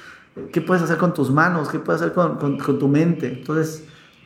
¿qué 0.53 0.61
puedes 0.61 0.83
hacer 0.83 0.99
con 0.99 1.14
tus 1.14 1.31
manos? 1.31 1.69
¿Qué 1.69 1.79
puedes 1.79 2.03
hacer 2.03 2.14
con, 2.14 2.37
con, 2.37 2.59
con 2.59 2.79
tu 2.79 2.87
mente? 2.87 3.33
Entonces, 3.33 3.85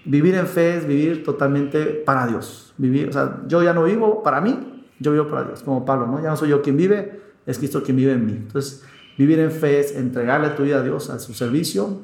Vivir 0.08 0.36
en 0.36 0.46
fe 0.46 0.78
es 0.78 0.86
vivir 0.86 1.22
totalmente 1.22 1.84
para 1.84 2.26
Dios. 2.26 2.72
Vivir, 2.78 3.10
o 3.10 3.12
sea, 3.12 3.42
yo 3.46 3.62
ya 3.62 3.74
no 3.74 3.84
vivo 3.84 4.22
para 4.22 4.40
mí, 4.40 4.86
yo 4.98 5.12
vivo 5.12 5.28
para 5.28 5.44
Dios, 5.44 5.62
como 5.62 5.84
Pablo, 5.84 6.06
¿no? 6.06 6.22
Ya 6.22 6.30
no 6.30 6.36
soy 6.36 6.48
yo 6.48 6.62
quien 6.62 6.78
vive, 6.78 7.20
es 7.48 7.58
Cristo 7.58 7.82
quien 7.82 7.96
vive 7.96 8.12
en 8.12 8.26
mí. 8.26 8.32
Entonces, 8.32 8.84
vivir 9.16 9.40
en 9.40 9.50
fe 9.50 9.80
es 9.80 9.96
entregarle 9.96 10.50
tu 10.50 10.64
vida 10.64 10.78
a 10.78 10.82
Dios, 10.82 11.08
a 11.08 11.18
su 11.18 11.32
servicio. 11.32 12.02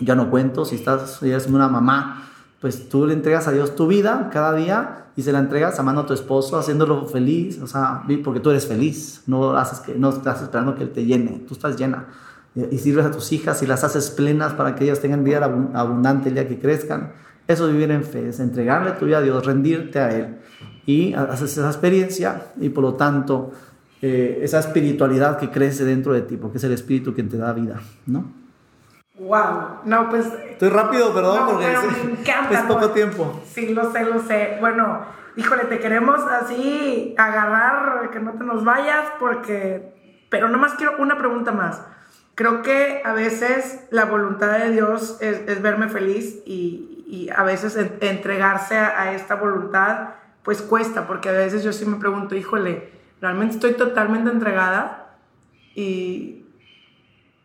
Ya 0.00 0.16
no 0.16 0.30
cuento, 0.30 0.64
si 0.64 0.74
estás, 0.74 1.18
si 1.20 1.30
eres 1.30 1.46
una 1.46 1.68
mamá, 1.68 2.28
pues 2.60 2.88
tú 2.88 3.06
le 3.06 3.14
entregas 3.14 3.46
a 3.46 3.52
Dios 3.52 3.76
tu 3.76 3.86
vida 3.86 4.30
cada 4.32 4.52
día 4.54 5.06
y 5.16 5.22
se 5.22 5.32
la 5.32 5.38
entregas 5.38 5.78
amando 5.78 6.02
a 6.02 6.06
tu 6.06 6.12
esposo, 6.12 6.58
haciéndolo 6.58 7.06
feliz, 7.06 7.60
o 7.62 7.66
sea, 7.66 8.02
porque 8.24 8.40
tú 8.40 8.50
eres 8.50 8.66
feliz, 8.66 9.22
no, 9.26 9.56
haces 9.56 9.80
que, 9.80 9.94
no 9.94 10.10
estás 10.10 10.42
esperando 10.42 10.74
que 10.74 10.82
Él 10.82 10.90
te 10.90 11.04
llene, 11.04 11.44
tú 11.46 11.54
estás 11.54 11.76
llena. 11.76 12.08
Y 12.56 12.78
sirves 12.78 13.06
a 13.06 13.12
tus 13.12 13.30
hijas 13.32 13.62
y 13.62 13.66
las 13.66 13.84
haces 13.84 14.10
plenas 14.10 14.54
para 14.54 14.74
que 14.74 14.82
ellas 14.82 15.00
tengan 15.00 15.22
vida 15.22 15.44
abundante 15.72 16.30
el 16.30 16.34
día 16.34 16.48
que 16.48 16.58
crezcan. 16.58 17.12
Eso 17.46 17.68
es 17.68 17.72
vivir 17.72 17.92
en 17.92 18.02
fe, 18.02 18.28
es 18.28 18.40
entregarle 18.40 18.90
tu 18.92 19.06
vida 19.06 19.18
a 19.18 19.22
Dios, 19.22 19.46
rendirte 19.46 20.00
a 20.00 20.10
Él 20.16 20.38
y 20.86 21.14
haces 21.14 21.56
esa 21.56 21.68
experiencia 21.68 22.46
y 22.60 22.70
por 22.70 22.82
lo 22.82 22.94
tanto 22.94 23.52
eh, 24.02 24.40
esa 24.42 24.58
espiritualidad 24.58 25.38
que 25.38 25.50
crece 25.50 25.84
dentro 25.84 26.12
de 26.12 26.22
ti, 26.22 26.36
porque 26.36 26.58
es 26.58 26.64
el 26.64 26.72
espíritu 26.72 27.14
quien 27.14 27.28
te 27.28 27.36
da 27.36 27.52
vida, 27.52 27.80
¿no? 28.06 28.32
Wow, 29.18 29.80
no, 29.84 30.08
pues. 30.08 30.26
Estoy 30.50 30.70
rápido, 30.70 31.12
perdón, 31.12 31.46
porque 31.46 31.66
es 32.50 32.62
poco 32.62 32.90
tiempo. 32.90 33.42
Sí, 33.46 33.74
lo 33.74 33.92
sé, 33.92 34.04
lo 34.04 34.20
sé. 34.20 34.56
Bueno, 34.60 35.04
híjole, 35.36 35.64
te 35.64 35.78
queremos 35.78 36.20
así 36.22 37.14
agarrar, 37.18 38.10
que 38.10 38.20
no 38.20 38.32
te 38.32 38.44
nos 38.44 38.64
vayas, 38.64 39.04
porque. 39.18 39.92
Pero 40.30 40.48
nomás 40.48 40.74
quiero 40.74 40.94
una 40.98 41.18
pregunta 41.18 41.52
más. 41.52 41.82
Creo 42.34 42.62
que 42.62 43.02
a 43.04 43.12
veces 43.12 43.80
la 43.90 44.06
voluntad 44.06 44.58
de 44.58 44.70
Dios 44.70 45.18
es, 45.20 45.40
es 45.46 45.60
verme 45.60 45.88
feliz 45.88 46.38
y, 46.46 47.00
y 47.10 47.28
a 47.28 47.42
veces 47.42 47.76
entregarse 48.00 48.78
a, 48.78 49.12
esta 49.12 49.34
voluntad 49.34 50.10
pues 50.44 50.62
cuesta, 50.62 51.08
porque 51.08 51.28
a 51.28 51.32
veces 51.32 51.64
yo 51.64 51.72
sí 51.72 51.84
me 51.84 51.96
pregunto, 51.96 52.36
híjole, 52.36 52.99
realmente 53.20 53.54
estoy 53.54 53.74
totalmente 53.74 54.30
entregada 54.30 55.16
y, 55.74 56.46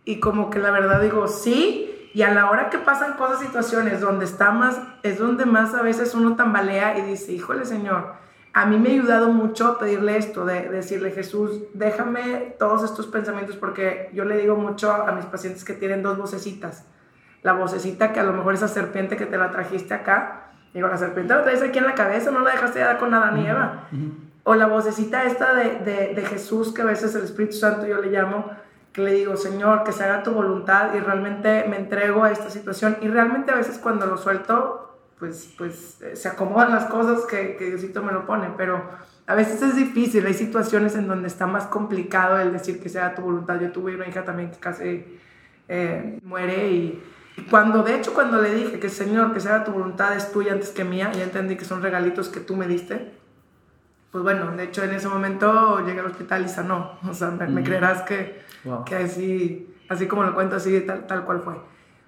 y 0.06 0.20
como 0.20 0.50
que 0.50 0.60
la 0.60 0.72
verdad 0.72 1.02
digo, 1.02 1.28
sí, 1.28 2.10
y 2.14 2.22
a 2.22 2.34
la 2.34 2.50
hora 2.50 2.70
que 2.70 2.78
pasan 2.78 3.14
cosas, 3.14 3.40
situaciones 3.40 4.00
donde 4.00 4.26
está 4.26 4.52
más, 4.52 4.80
es 5.04 5.20
donde 5.20 5.46
más 5.46 5.74
a 5.74 5.82
veces 5.82 6.16
uno 6.16 6.36
tambalea 6.36 6.98
y 6.98 7.02
dice, 7.02 7.34
híjole 7.34 7.66
Señor, 7.66 8.14
a 8.56 8.66
mí 8.66 8.78
me 8.78 8.88
ha 8.88 8.94
ayudado 8.94 9.34
mucho 9.34 9.78
pedirle 9.78 10.16
esto, 10.16 10.46
de, 10.46 10.70
decirle, 10.70 11.12
Jesús, 11.12 11.64
déjame 11.74 12.56
todos 12.58 12.84
estos 12.84 13.06
pensamientos, 13.06 13.58
porque 13.58 14.10
yo 14.14 14.24
le 14.24 14.38
digo 14.38 14.56
mucho 14.56 14.94
a 14.94 15.12
mis 15.12 15.26
pacientes 15.26 15.66
que 15.66 15.74
tienen 15.74 16.02
dos 16.02 16.18
vocecitas. 16.18 16.86
La 17.44 17.52
vocecita 17.52 18.14
que 18.14 18.22
a 18.22 18.24
lo 18.24 18.32
mejor 18.32 18.54
esa 18.54 18.70
serpiente 18.70 19.18
que 19.18 19.26
te 19.26 19.38
la 19.38 19.52
trajiste 19.52 19.94
acá, 19.94 20.52
digo, 20.74 20.88
la 20.88 20.96
serpiente 20.96 21.34
la 21.34 21.44
traes 21.44 21.62
aquí 21.62 21.80
en 21.80 21.86
la 21.86 21.96
cabeza, 21.96 22.32
no 22.32 22.40
la 22.40 22.52
dejaste 22.52 22.80
ya 22.80 22.98
con 22.98 23.12
nada 23.12 23.32
ni 23.32 23.46
O 24.46 24.56
la 24.56 24.68
vocecita 24.68 25.26
esta 25.26 25.54
de, 25.54 25.80
de, 25.80 26.14
de, 26.14 26.26
Jesús, 26.26 26.74
que 26.74 26.84
a 26.84 26.86
veces 26.86 27.14
el 27.16 27.24
Espíritu 27.24 27.58
Santo 27.58 27.86
yo 27.86 28.00
le 28.00 28.12
llamo, 28.12 28.52
que 28.94 29.02
le 29.02 29.12
digo, 29.12 29.36
Señor, 29.36 29.84
que 29.84 29.92
se 29.92 30.04
haga 30.04 30.24
tu 30.24 30.32
voluntad 30.32 30.94
y 30.94 31.00
realmente 31.00 31.66
me 31.68 31.78
entrego 31.78 32.24
a 32.24 32.32
esta 32.32 32.50
situación. 32.50 32.98
Y 33.02 33.08
realmente 33.08 33.52
a 33.52 33.56
veces 33.56 33.80
cuando 33.80 34.06
lo 34.06 34.18
suelto, 34.18 34.98
pues, 35.20 35.54
pues 35.58 36.02
eh, 36.02 36.16
se 36.16 36.30
acomodan 36.30 36.72
las 36.72 36.86
cosas 36.86 37.26
que, 37.26 37.58
que 37.58 37.66
Diosito 37.66 38.02
me 38.04 38.14
lo 38.14 38.26
pone, 38.26 38.52
pero 38.56 38.88
a 39.28 39.36
veces 39.36 39.62
es 39.62 39.76
difícil, 39.76 40.26
hay 40.26 40.34
situaciones 40.34 40.96
en 40.96 41.08
donde 41.08 41.28
está 41.28 41.48
más 41.48 41.66
complicado 41.66 42.40
el 42.40 42.54
decir 42.54 42.80
que 42.82 42.88
sea 42.88 43.16
tu 43.16 43.24
voluntad. 43.24 43.60
Yo 43.60 43.72
tuve 43.72 43.96
una 43.96 44.08
hija 44.08 44.24
también 44.24 44.52
que 44.52 44.60
casi 44.60 45.20
eh, 45.68 46.20
muere 46.24 46.70
y 46.72 47.04
cuando, 47.50 47.84
de 47.84 47.96
hecho, 47.96 48.14
cuando 48.14 48.42
le 48.42 48.54
dije 48.54 48.80
que 48.80 48.90
Señor, 48.90 49.34
que 49.34 49.40
sea 49.40 49.64
tu 49.64 49.72
voluntad 49.72 50.16
es 50.16 50.32
tuya 50.32 50.54
antes 50.54 50.70
que 50.70 50.84
mía, 50.84 51.12
ya 51.14 51.24
entendí 51.24 51.58
que 51.58 51.66
son 51.66 51.82
regalitos 51.82 52.30
que 52.30 52.40
tú 52.40 52.56
me 52.56 52.68
diste. 52.68 53.12
Pues 54.16 54.24
bueno, 54.24 54.50
de 54.56 54.64
hecho 54.64 54.82
en 54.82 54.94
ese 54.94 55.10
momento 55.10 55.86
llegué 55.86 56.00
al 56.00 56.06
hospital 56.06 56.46
y 56.46 56.48
sanó. 56.48 56.92
O 57.06 57.14
sea, 57.14 57.32
me, 57.32 57.64
creerás 57.66 58.04
que, 58.04 58.46
que 58.86 58.96
así, 58.96 59.76
así 59.90 60.08
como 60.08 60.24
lo 60.24 60.34
cuento, 60.34 60.56
así 60.56 60.80
tal, 60.88 61.06
tal 61.06 61.26
cual 61.26 61.42
fue. 61.42 61.56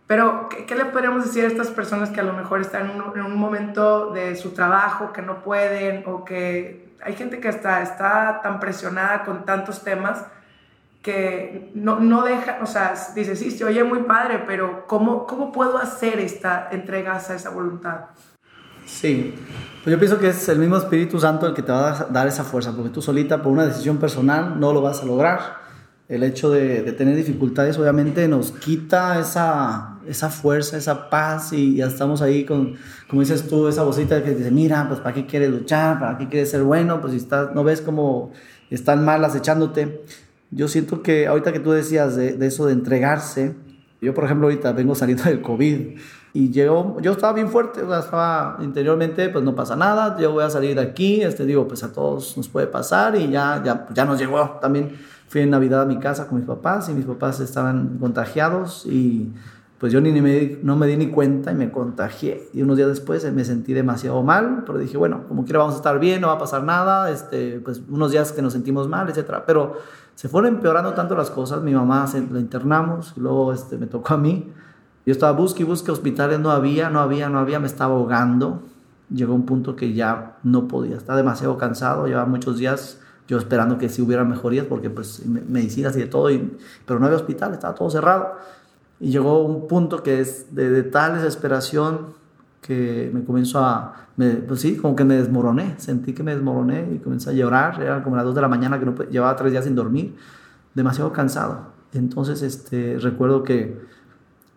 Pero, 0.07 0.47
¿qué, 0.47 0.73
le 0.73 0.85
podríamos 0.85 1.25
decir 1.25 1.43
a 1.43 1.49
estas 1.49 1.67
personas 1.67 2.09
que 2.09 2.21
a 2.21 2.23
lo 2.23 2.31
mejor 2.31 2.61
están 2.61 2.91
en 2.91 3.01
un, 3.01 3.19
en 3.19 3.25
un, 3.25 3.35
momento 3.35 4.13
de 4.13 4.37
su 4.37 4.51
trabajo, 4.51 5.11
que 5.11 5.21
no 5.21 5.43
pueden, 5.43 6.03
o 6.05 6.23
que 6.23 6.95
hay 7.03 7.13
gente 7.15 7.41
que 7.41 7.49
hasta 7.49 7.81
está 7.81 8.39
tan 8.41 8.61
presionada 8.61 9.25
con 9.25 9.43
tantos 9.43 9.83
temas 9.83 10.23
que 11.01 11.71
no, 11.73 11.99
no 11.99 12.21
deja, 12.21 12.59
o 12.61 12.67
sea, 12.67 12.93
dice, 13.15 13.35
sí, 13.35 13.51
se 13.51 13.65
oye 13.65 13.83
muy 13.83 14.03
padre, 14.03 14.45
pero 14.47 14.87
¿cómo, 14.87 15.27
¿cómo 15.27 15.51
puedo 15.51 15.77
hacer 15.77 16.19
esta 16.19 16.69
entrega 16.71 17.15
a 17.15 17.17
esa 17.17 17.49
voluntad? 17.49 18.05
Sí, 18.88 19.36
pues 19.84 19.93
yo 19.93 20.00
pienso 20.00 20.17
que 20.17 20.30
es 20.30 20.50
el 20.50 20.58
mismo 20.58 20.78
Espíritu 20.78 21.19
Santo 21.19 21.45
el 21.45 21.54
que 21.54 21.62
te 21.62 21.71
va 21.71 21.91
a 21.91 22.06
dar 22.06 22.28
esa 22.28 22.43
fuerza, 22.43 22.71
porque 22.76 22.89
tú 22.89 23.04
solita 23.04 23.43
por 23.43 23.52
una 23.52 23.67
decisión 23.67 23.97
personal 23.97 24.60
no 24.60 24.73
lo 24.73 24.82
vas 24.82 25.04
a 25.04 25.06
lograr. 25.06 25.67
El 26.10 26.23
hecho 26.23 26.50
de, 26.50 26.82
tener 26.93 27.15
dificultades 27.15 27.78
obviamente 27.78 28.28
nos 28.28 28.52
quita 28.54 29.19
esa, 29.19 30.00
esa 30.08 30.30
fuerza, 30.30 30.78
esa 30.78 31.10
paz 31.10 31.54
y 31.54 31.76
ya 31.76 31.86
estamos 31.86 32.23
ahí 32.23 32.45
con, 32.45 32.76
como 33.08 33.21
dices 33.21 33.47
tú, 33.47 33.67
esa 33.67 33.84
vocita 33.84 34.23
que 34.23 34.34
dice, 34.34 34.50
mira, 34.50 34.88
pues 34.88 35.02
¿para 35.02 35.13
qué 35.13 35.28
quieres 35.28 35.52
luchar? 35.52 36.00
¿Para 36.00 36.17
qué 36.17 36.28
quieres 36.30 36.50
ser 36.50 36.63
bueno? 36.63 37.02
Pues 37.02 37.12
si 37.12 37.19
estás, 37.19 37.54
no 37.54 37.63
ves 37.63 37.82
cómo 37.82 38.32
están 38.71 39.06
mal 39.06 39.23
acechándote 39.23 40.02
yo 40.52 40.67
siento 40.67 41.02
que 41.02 41.28
ahorita 41.28 41.52
que 41.52 41.60
tú 41.60 41.71
decías 41.71 42.15
de, 42.15 42.38
eso 42.45 42.65
de 42.65 42.73
entregarse, 42.73 43.56
yo 44.02 44.13
por 44.13 44.26
ejemplo 44.26 44.47
ahorita 44.47 44.71
vengo 44.71 44.95
saliendo 44.95 45.23
del 45.23 45.41
COVID 45.41 45.97
y 46.33 46.51
llegó, 46.51 46.97
yo 47.01 47.13
estaba 47.13 47.33
bien 47.33 47.49
fuerte, 47.49 47.81
o 47.81 47.87
sea, 47.87 47.99
estaba 47.99 48.57
interiormente, 48.61 49.29
pues 49.29 49.43
no 49.43 49.55
pasa 49.55 49.75
nada, 49.75 50.17
yo 50.19 50.31
voy 50.33 50.43
a 50.43 50.49
salir 50.49 50.75
de 50.75 50.81
aquí, 50.81 51.21
este, 51.21 51.45
digo, 51.45 51.67
pues 51.67 51.83
a 51.83 51.91
todos 51.91 52.37
nos 52.37 52.47
puede 52.47 52.67
pasar 52.67 53.15
y 53.15 53.29
ya, 53.29 53.61
ya, 53.63 53.87
ya 53.93 54.05
nos 54.05 54.19
llegó. 54.19 54.57
También 54.61 54.97
fui 55.27 55.41
en 55.41 55.49
Navidad 55.49 55.81
a 55.81 55.85
mi 55.85 55.99
casa 55.99 56.27
con 56.27 56.37
mis 56.37 56.47
papás 56.47 56.89
y 56.89 56.93
mis 56.93 57.05
papás 57.05 57.39
estaban 57.39 57.97
contagiados 57.99 58.85
y 58.85 59.33
pues 59.77 59.93
yo 59.93 60.01
ni, 60.01 60.11
me, 60.21 60.57
no 60.63 60.75
me 60.75 60.87
di 60.87 60.97
ni 60.97 61.07
cuenta 61.07 61.51
y 61.51 61.55
me 61.55 61.69
contagié. 61.71 62.49
Y 62.53 62.63
unos 62.63 62.77
días 62.77 62.89
después 62.89 63.31
me 63.31 63.45
sentí 63.45 63.73
demasiado 63.73 64.23
mal, 64.23 64.63
pero 64.65 64.79
dije, 64.79 64.97
bueno, 64.97 65.25
como 65.27 65.43
quiera 65.43 65.59
vamos 65.59 65.75
a 65.75 65.77
estar 65.77 65.99
bien, 65.99 66.21
no 66.21 66.27
va 66.27 66.33
a 66.33 66.39
pasar 66.39 66.63
nada, 66.63 67.11
este, 67.11 67.59
pues 67.59 67.83
unos 67.87 68.11
días 68.11 68.31
que 68.31 68.41
nos 68.41 68.53
sentimos 68.53 68.87
mal, 68.87 69.07
etcétera. 69.07 69.45
Pero 69.45 69.75
se 70.15 70.29
fueron 70.29 70.55
empeorando 70.55 70.93
tanto 70.93 71.15
las 71.15 71.29
cosas, 71.29 71.61
mi 71.61 71.73
mamá 71.73 72.07
se, 72.07 72.21
la 72.21 72.39
internamos, 72.39 73.15
luego 73.17 73.53
este, 73.53 73.77
me 73.77 73.85
tocó 73.85 74.15
a 74.15 74.17
mí. 74.17 74.51
Yo 75.07 75.13
estaba 75.13 75.31
busque 75.31 75.63
y 75.63 75.65
busque 75.65 75.89
hospitales, 75.89 76.37
no 76.37 76.51
había, 76.51 76.89
no 76.89 76.99
había, 76.99 77.29
no 77.29 77.39
había, 77.39 77.61
me 77.61 77.67
estaba 77.67 77.95
ahogando. 77.95 78.61
Llegó 79.09 79.33
un 79.33 79.45
punto 79.45 79.77
que 79.77 79.93
ya 79.93 80.35
no 80.43 80.67
podía, 80.67 80.97
estaba 80.97 81.17
demasiado 81.17 81.57
cansado, 81.57 82.07
llevaba 82.07 82.25
muchos 82.27 82.57
días 82.57 82.99
yo 83.25 83.37
esperando 83.37 83.77
que 83.77 83.87
sí 83.87 84.01
hubiera 84.01 84.25
mejorías 84.25 84.65
porque 84.65 84.89
pues 84.89 85.25
medicinas 85.25 85.95
y 85.95 85.99
de 85.99 86.07
todo, 86.07 86.29
pero 86.85 86.99
no 86.99 87.05
había 87.05 87.17
hospital, 87.17 87.53
estaba 87.53 87.73
todo 87.73 87.89
cerrado. 87.89 88.33
Y 88.99 89.09
llegó 89.11 89.45
un 89.45 89.69
punto 89.69 90.03
que 90.03 90.19
es 90.19 90.53
de, 90.53 90.69
de 90.69 90.83
tal 90.83 91.15
desesperación 91.15 92.07
que 92.59 93.09
me 93.13 93.23
comenzó 93.23 93.59
a, 93.59 94.07
pues 94.45 94.59
sí, 94.59 94.75
como 94.75 94.93
que 94.93 95.05
me 95.05 95.15
desmoroné, 95.15 95.75
sentí 95.77 96.11
que 96.11 96.23
me 96.23 96.33
desmoroné 96.35 96.85
y 96.93 96.97
comencé 96.97 97.29
a 97.29 97.33
llorar, 97.33 97.81
era 97.81 98.03
como 98.03 98.17
las 98.17 98.25
2 98.25 98.35
de 98.35 98.41
la 98.41 98.49
mañana 98.49 98.77
que 98.77 98.85
no, 98.85 98.93
llevaba 99.09 99.37
tres 99.37 99.53
días 99.53 99.63
sin 99.63 99.73
dormir, 99.73 100.17
demasiado 100.75 101.13
cansado. 101.13 101.77
Entonces, 101.93 102.41
este, 102.41 102.97
recuerdo 102.99 103.43
que, 103.43 103.79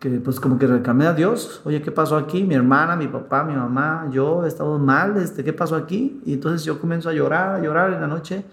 que 0.01 0.09
pues 0.19 0.39
como 0.39 0.57
que 0.57 0.65
reclamé 0.65 1.05
a 1.05 1.13
Dios, 1.13 1.61
oye, 1.63 1.79
¿qué 1.79 1.91
pasó 1.91 2.17
aquí? 2.17 2.43
Mi 2.43 2.55
hermana, 2.55 2.95
mi 2.95 3.07
papá, 3.07 3.43
mi 3.43 3.53
mamá, 3.53 4.09
yo 4.11 4.47
estamos 4.47 4.81
mal, 4.81 5.15
este, 5.17 5.43
¿qué 5.43 5.53
pasó 5.53 5.75
aquí? 5.75 6.19
Y 6.25 6.33
entonces 6.33 6.65
yo 6.65 6.79
comienzo 6.79 7.09
a 7.09 7.13
llorar, 7.13 7.53
a 7.53 7.59
llorar 7.59 7.93
en 7.93 8.01
la 8.01 8.07
noche. 8.07 8.43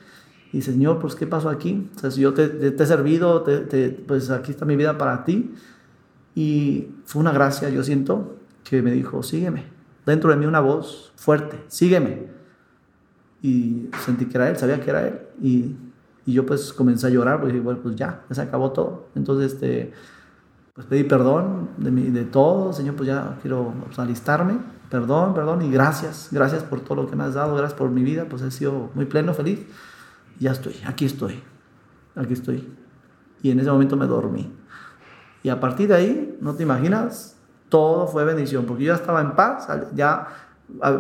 Y 0.52 0.60
Señor, 0.60 0.98
pues, 0.98 1.14
¿qué 1.14 1.26
pasó 1.26 1.48
aquí? 1.48 1.90
O 1.96 1.98
sea, 1.98 2.10
si 2.10 2.20
yo 2.20 2.34
te, 2.34 2.48
te, 2.48 2.82
he 2.82 2.86
servido, 2.86 3.42
te, 3.44 3.88
pues 4.06 4.28
aquí 4.28 4.50
está 4.50 4.66
mi 4.66 4.76
vida 4.76 4.98
para 4.98 5.24
ti. 5.24 5.54
Y 6.34 6.90
fue 7.06 7.20
una 7.20 7.32
gracia, 7.32 7.70
yo 7.70 7.82
siento, 7.82 8.36
que 8.62 8.82
me 8.82 8.90
dijo, 8.90 9.22
sígueme. 9.22 9.64
Dentro 10.04 10.28
de 10.28 10.36
mí 10.36 10.44
una 10.44 10.60
voz 10.60 11.14
fuerte, 11.16 11.64
sígueme. 11.68 12.26
Y 13.40 13.88
sentí 14.04 14.26
que 14.26 14.36
era 14.36 14.50
él, 14.50 14.58
sabía 14.58 14.82
que 14.82 14.90
era 14.90 15.08
él. 15.08 15.18
Y, 15.40 15.76
y 16.26 16.34
yo 16.34 16.44
pues 16.44 16.74
comencé 16.74 17.06
a 17.06 17.10
llorar, 17.10 17.40
pues 17.40 17.62
bueno, 17.62 17.80
pues 17.82 17.96
ya 17.96 18.22
se 18.30 18.42
acabó 18.42 18.70
todo. 18.72 19.08
Entonces, 19.14 19.54
este, 19.54 19.94
pues 20.78 20.86
pedí 20.86 21.02
perdón 21.02 21.70
de, 21.76 21.90
mi, 21.90 22.04
de 22.04 22.22
todo, 22.24 22.72
Señor, 22.72 22.94
pues 22.94 23.08
ya 23.08 23.36
quiero 23.42 23.74
pues, 23.86 23.98
alistarme. 23.98 24.58
Perdón, 24.88 25.34
perdón 25.34 25.60
y 25.62 25.72
gracias, 25.72 26.28
gracias 26.30 26.62
por 26.62 26.82
todo 26.82 27.02
lo 27.02 27.10
que 27.10 27.16
me 27.16 27.24
has 27.24 27.34
dado, 27.34 27.56
gracias 27.56 27.76
por 27.76 27.90
mi 27.90 28.04
vida, 28.04 28.26
pues 28.30 28.42
he 28.42 28.50
sido 28.52 28.88
muy 28.94 29.04
pleno, 29.04 29.34
feliz. 29.34 29.66
ya 30.38 30.52
estoy, 30.52 30.76
aquí 30.86 31.04
estoy, 31.04 31.42
aquí 32.14 32.32
estoy. 32.32 32.72
Y 33.42 33.50
en 33.50 33.58
ese 33.58 33.68
momento 33.72 33.96
me 33.96 34.06
dormí. 34.06 34.52
Y 35.42 35.48
a 35.48 35.58
partir 35.58 35.88
de 35.88 35.96
ahí, 35.96 36.38
no 36.40 36.54
te 36.54 36.62
imaginas, 36.62 37.36
todo 37.68 38.06
fue 38.06 38.24
bendición, 38.24 38.64
porque 38.64 38.84
yo 38.84 38.92
ya 38.92 39.00
estaba 39.00 39.20
en 39.20 39.32
paz, 39.32 39.66
ya 39.96 40.28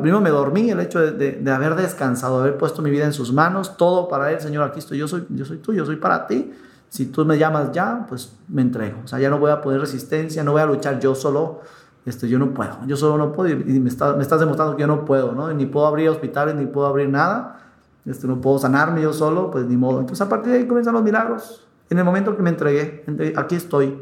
primero 0.00 0.20
me 0.20 0.30
dormí, 0.30 0.70
el 0.70 0.80
hecho 0.80 0.98
de, 0.98 1.34
de, 1.34 1.50
haber 1.52 1.76
descansado, 1.76 2.40
haber 2.40 2.58
puesto 2.58 2.82
mi 2.82 2.90
vida 2.90 3.04
en 3.04 3.12
sus 3.12 3.32
manos, 3.32 3.76
todo 3.76 4.08
para 4.08 4.32
Él, 4.32 4.40
Señor, 4.40 4.64
aquí 4.64 4.80
estoy, 4.80 4.98
yo 4.98 5.06
soy, 5.06 5.24
yo 5.28 5.44
soy 5.44 5.58
tuyo, 5.58 5.86
soy 5.86 5.96
para 5.96 6.26
ti. 6.26 6.52
Si 6.88 7.06
tú 7.06 7.24
me 7.24 7.36
llamas 7.38 7.72
ya, 7.72 8.06
pues 8.08 8.36
me 8.48 8.62
entrego. 8.62 9.00
O 9.04 9.08
sea, 9.08 9.18
ya 9.18 9.30
no 9.30 9.38
voy 9.38 9.50
a 9.50 9.60
poner 9.60 9.80
resistencia, 9.80 10.42
no 10.42 10.52
voy 10.52 10.62
a 10.62 10.66
luchar 10.66 11.00
yo 11.00 11.14
solo. 11.14 11.60
Este, 12.06 12.26
yo 12.26 12.38
no 12.38 12.54
puedo, 12.54 12.78
yo 12.86 12.96
solo 12.96 13.18
no 13.18 13.32
puedo 13.32 13.50
y, 13.50 13.54
me, 13.54 13.80
me, 13.80 13.88
estás 13.88 14.40
demostrando 14.40 14.76
que 14.76 14.80
yo 14.80 14.86
no 14.86 15.04
puedo, 15.04 15.32
¿no? 15.32 15.52
Ni 15.52 15.66
puedo 15.66 15.86
abrir 15.86 16.08
hospitales, 16.08 16.54
ni 16.54 16.64
puedo 16.64 16.86
abrir 16.86 17.08
nada. 17.10 17.60
Este, 18.06 18.26
no 18.26 18.40
puedo 18.40 18.58
sanarme 18.58 19.02
yo 19.02 19.12
solo, 19.12 19.50
pues 19.50 19.66
ni 19.66 19.76
modo. 19.76 20.00
Entonces 20.00 20.24
a 20.26 20.28
partir 20.28 20.52
de 20.52 20.58
ahí 20.60 20.66
comienzan 20.66 20.94
los 20.94 21.02
milagros. 21.02 21.66
En 21.90 21.98
el 21.98 22.04
momento 22.04 22.34
que 22.34 22.42
me 22.42 22.50
entregué, 22.50 23.04
aquí 23.36 23.56
estoy, 23.56 23.98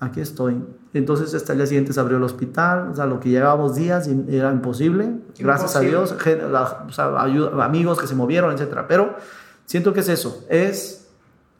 aquí 0.00 0.20
estoy. 0.20 0.62
Entonces 0.92 1.34
hasta 1.34 1.52
el 1.52 1.58
día 1.58 1.66
siguiente 1.66 1.92
se 1.92 2.00
abrió 2.00 2.18
el 2.18 2.22
hospital, 2.22 2.90
o 2.90 2.94
sea, 2.94 3.06
lo 3.06 3.20
que 3.20 3.30
llevábamos 3.30 3.74
días 3.74 4.08
era 4.28 4.50
imposible, 4.52 5.16
gracias 5.38 5.76
a 5.76 5.80
Dios, 5.80 6.14
o 6.14 6.92
sea, 6.92 7.22
amigos 7.62 7.98
que 7.98 8.06
se 8.06 8.14
movieron, 8.14 8.52
etcétera. 8.52 8.86
Pero 8.88 9.14
siento 9.66 9.92
que 9.92 10.00
es 10.00 10.08
eso, 10.08 10.44
es 10.48 11.05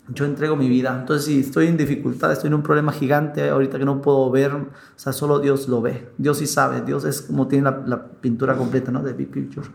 yo 0.08 0.24
entrego 0.24 0.56
mi 0.56 0.68
vida. 0.68 0.96
Entonces, 1.00 1.26
si 1.26 1.40
estoy 1.40 1.66
en 1.66 1.76
dificultad, 1.76 2.30
estoy 2.32 2.48
en 2.48 2.54
un 2.54 2.62
problema 2.62 2.92
gigante 2.92 3.48
ahorita 3.48 3.78
que 3.78 3.84
no 3.84 4.00
puedo 4.00 4.30
ver, 4.30 4.52
o 4.52 4.68
sea, 4.94 5.12
solo 5.12 5.38
Dios 5.40 5.68
lo 5.68 5.82
ve. 5.82 6.08
Dios 6.18 6.38
sí 6.38 6.46
sabe, 6.46 6.82
Dios 6.82 7.04
es 7.04 7.22
como 7.22 7.48
tiene 7.48 7.70
la, 7.86 8.06
pintura 8.20 8.56
completa, 8.56 8.92
¿no? 8.92 9.02
De 9.02 9.12
Big 9.12 9.30
Picture. 9.30 9.66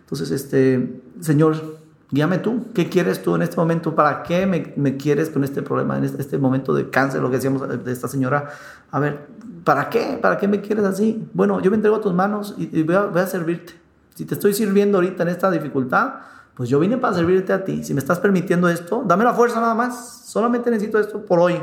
Entonces, 0.00 0.30
este, 0.30 1.00
Señor, 1.20 1.78
guíame 2.10 2.38
tú, 2.38 2.66
¿qué 2.74 2.88
quieres 2.88 3.22
tú 3.22 3.34
en 3.34 3.42
este 3.42 3.56
momento? 3.56 3.94
¿Para 3.94 4.22
qué 4.22 4.46
me, 4.46 4.96
quieres 4.96 5.30
con 5.30 5.44
este 5.44 5.62
problema, 5.62 5.96
en 5.98 6.04
este, 6.04 6.20
este, 6.20 6.38
momento 6.38 6.74
de 6.74 6.90
cáncer, 6.90 7.20
lo 7.20 7.30
que 7.30 7.36
decíamos 7.36 7.84
de 7.84 7.92
esta 7.92 8.08
señora? 8.08 8.48
A 8.90 9.00
ver, 9.00 9.26
¿para 9.64 9.88
qué? 9.88 10.18
¿Para 10.20 10.36
qué 10.36 10.48
me 10.48 10.60
quieres 10.60 10.84
así? 10.84 11.28
Bueno, 11.32 11.60
yo 11.60 11.70
me 11.70 11.76
entrego 11.76 11.96
a 11.96 12.00
tus 12.00 12.12
manos 12.12 12.54
y, 12.58 12.82
voy, 12.82 12.94
a, 12.94 13.02
voy, 13.06 13.20
a, 13.20 13.26
servirte. 13.26 13.74
Si 14.14 14.24
te 14.24 14.34
estoy 14.34 14.54
sirviendo 14.54 14.98
ahorita 14.98 15.22
en 15.24 15.28
esta 15.28 15.50
dificultad, 15.50 16.14
pues 16.56 16.70
yo 16.70 16.80
vine 16.80 16.96
para 16.96 17.14
servirte 17.14 17.52
a 17.52 17.64
ti. 17.64 17.84
Si 17.84 17.92
me 17.92 18.00
estás 18.00 18.18
permitiendo 18.18 18.68
esto, 18.70 19.04
dame 19.06 19.24
la 19.24 19.34
fuerza 19.34 19.60
nada 19.60 19.74
más. 19.74 20.22
Solamente 20.24 20.70
necesito 20.70 20.98
esto 20.98 21.24
por 21.26 21.38
hoy. 21.38 21.60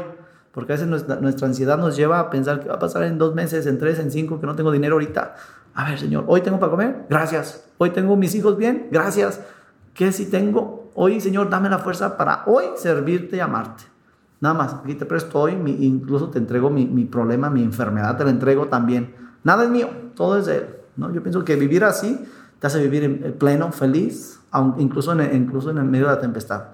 Porque 0.51 0.71
a 0.71 0.75
veces 0.75 0.87
nuestra, 0.87 1.15
nuestra 1.15 1.47
ansiedad 1.47 1.79
nos 1.79 1.95
lleva 1.95 2.19
a 2.19 2.29
pensar 2.29 2.59
que 2.59 2.69
va 2.69 2.75
a 2.75 2.79
pasar 2.79 3.01
en 3.03 3.17
dos 3.17 3.33
meses, 3.33 3.65
en 3.65 3.79
tres, 3.79 3.97
en 3.97 4.11
cinco, 4.11 4.39
que 4.39 4.45
no 4.45 4.55
tengo 4.55 4.71
dinero 4.71 4.93
ahorita. 4.93 5.35
A 5.73 5.89
ver, 5.89 5.99
Señor, 5.99 6.25
hoy 6.27 6.41
tengo 6.41 6.59
para 6.59 6.69
comer, 6.69 7.07
gracias. 7.09 7.65
Hoy 7.79 7.89
tengo 7.89 8.15
mis 8.15 8.35
hijos 8.35 8.55
bien, 8.55 8.87
gracias 8.91 9.41
que 9.95 10.11
si 10.11 10.29
tengo 10.29 10.91
hoy, 10.93 11.19
Señor, 11.19 11.49
dame 11.49 11.69
la 11.69 11.79
fuerza 11.79 12.15
para 12.15 12.43
hoy 12.45 12.65
servirte 12.75 13.37
y 13.37 13.39
amarte. 13.39 13.85
Nada 14.41 14.53
más, 14.53 14.75
aquí 14.75 14.93
te 14.93 15.05
presto 15.05 15.39
hoy, 15.39 15.53
incluso 15.79 16.29
te 16.29 16.37
entrego 16.37 16.69
mi, 16.69 16.85
mi, 16.85 17.05
problema, 17.05 17.49
mi 17.49 17.63
enfermedad, 17.63 18.15
te 18.15 18.23
la 18.23 18.29
entrego 18.29 18.67
también. 18.67 19.15
Nada 19.43 19.63
es 19.63 19.69
mío, 19.71 19.89
todo 20.15 20.37
es 20.37 20.45
de 20.45 20.57
Él. 20.57 20.67
¿no? 20.97 21.11
Yo 21.11 21.23
pienso 21.23 21.43
que 21.43 21.55
vivir 21.55 21.83
así 21.83 22.23
te 22.63 22.67
hace 22.67 22.79
vivir 22.79 23.03
en 23.03 23.33
pleno, 23.33 23.73
feliz, 23.73 24.39
incluso 24.77 25.11
en, 25.11 25.35
incluso 25.35 25.71
en 25.71 25.91
medio 25.91 26.07
de 26.07 26.15
la 26.15 26.21
tempestad. 26.21 26.67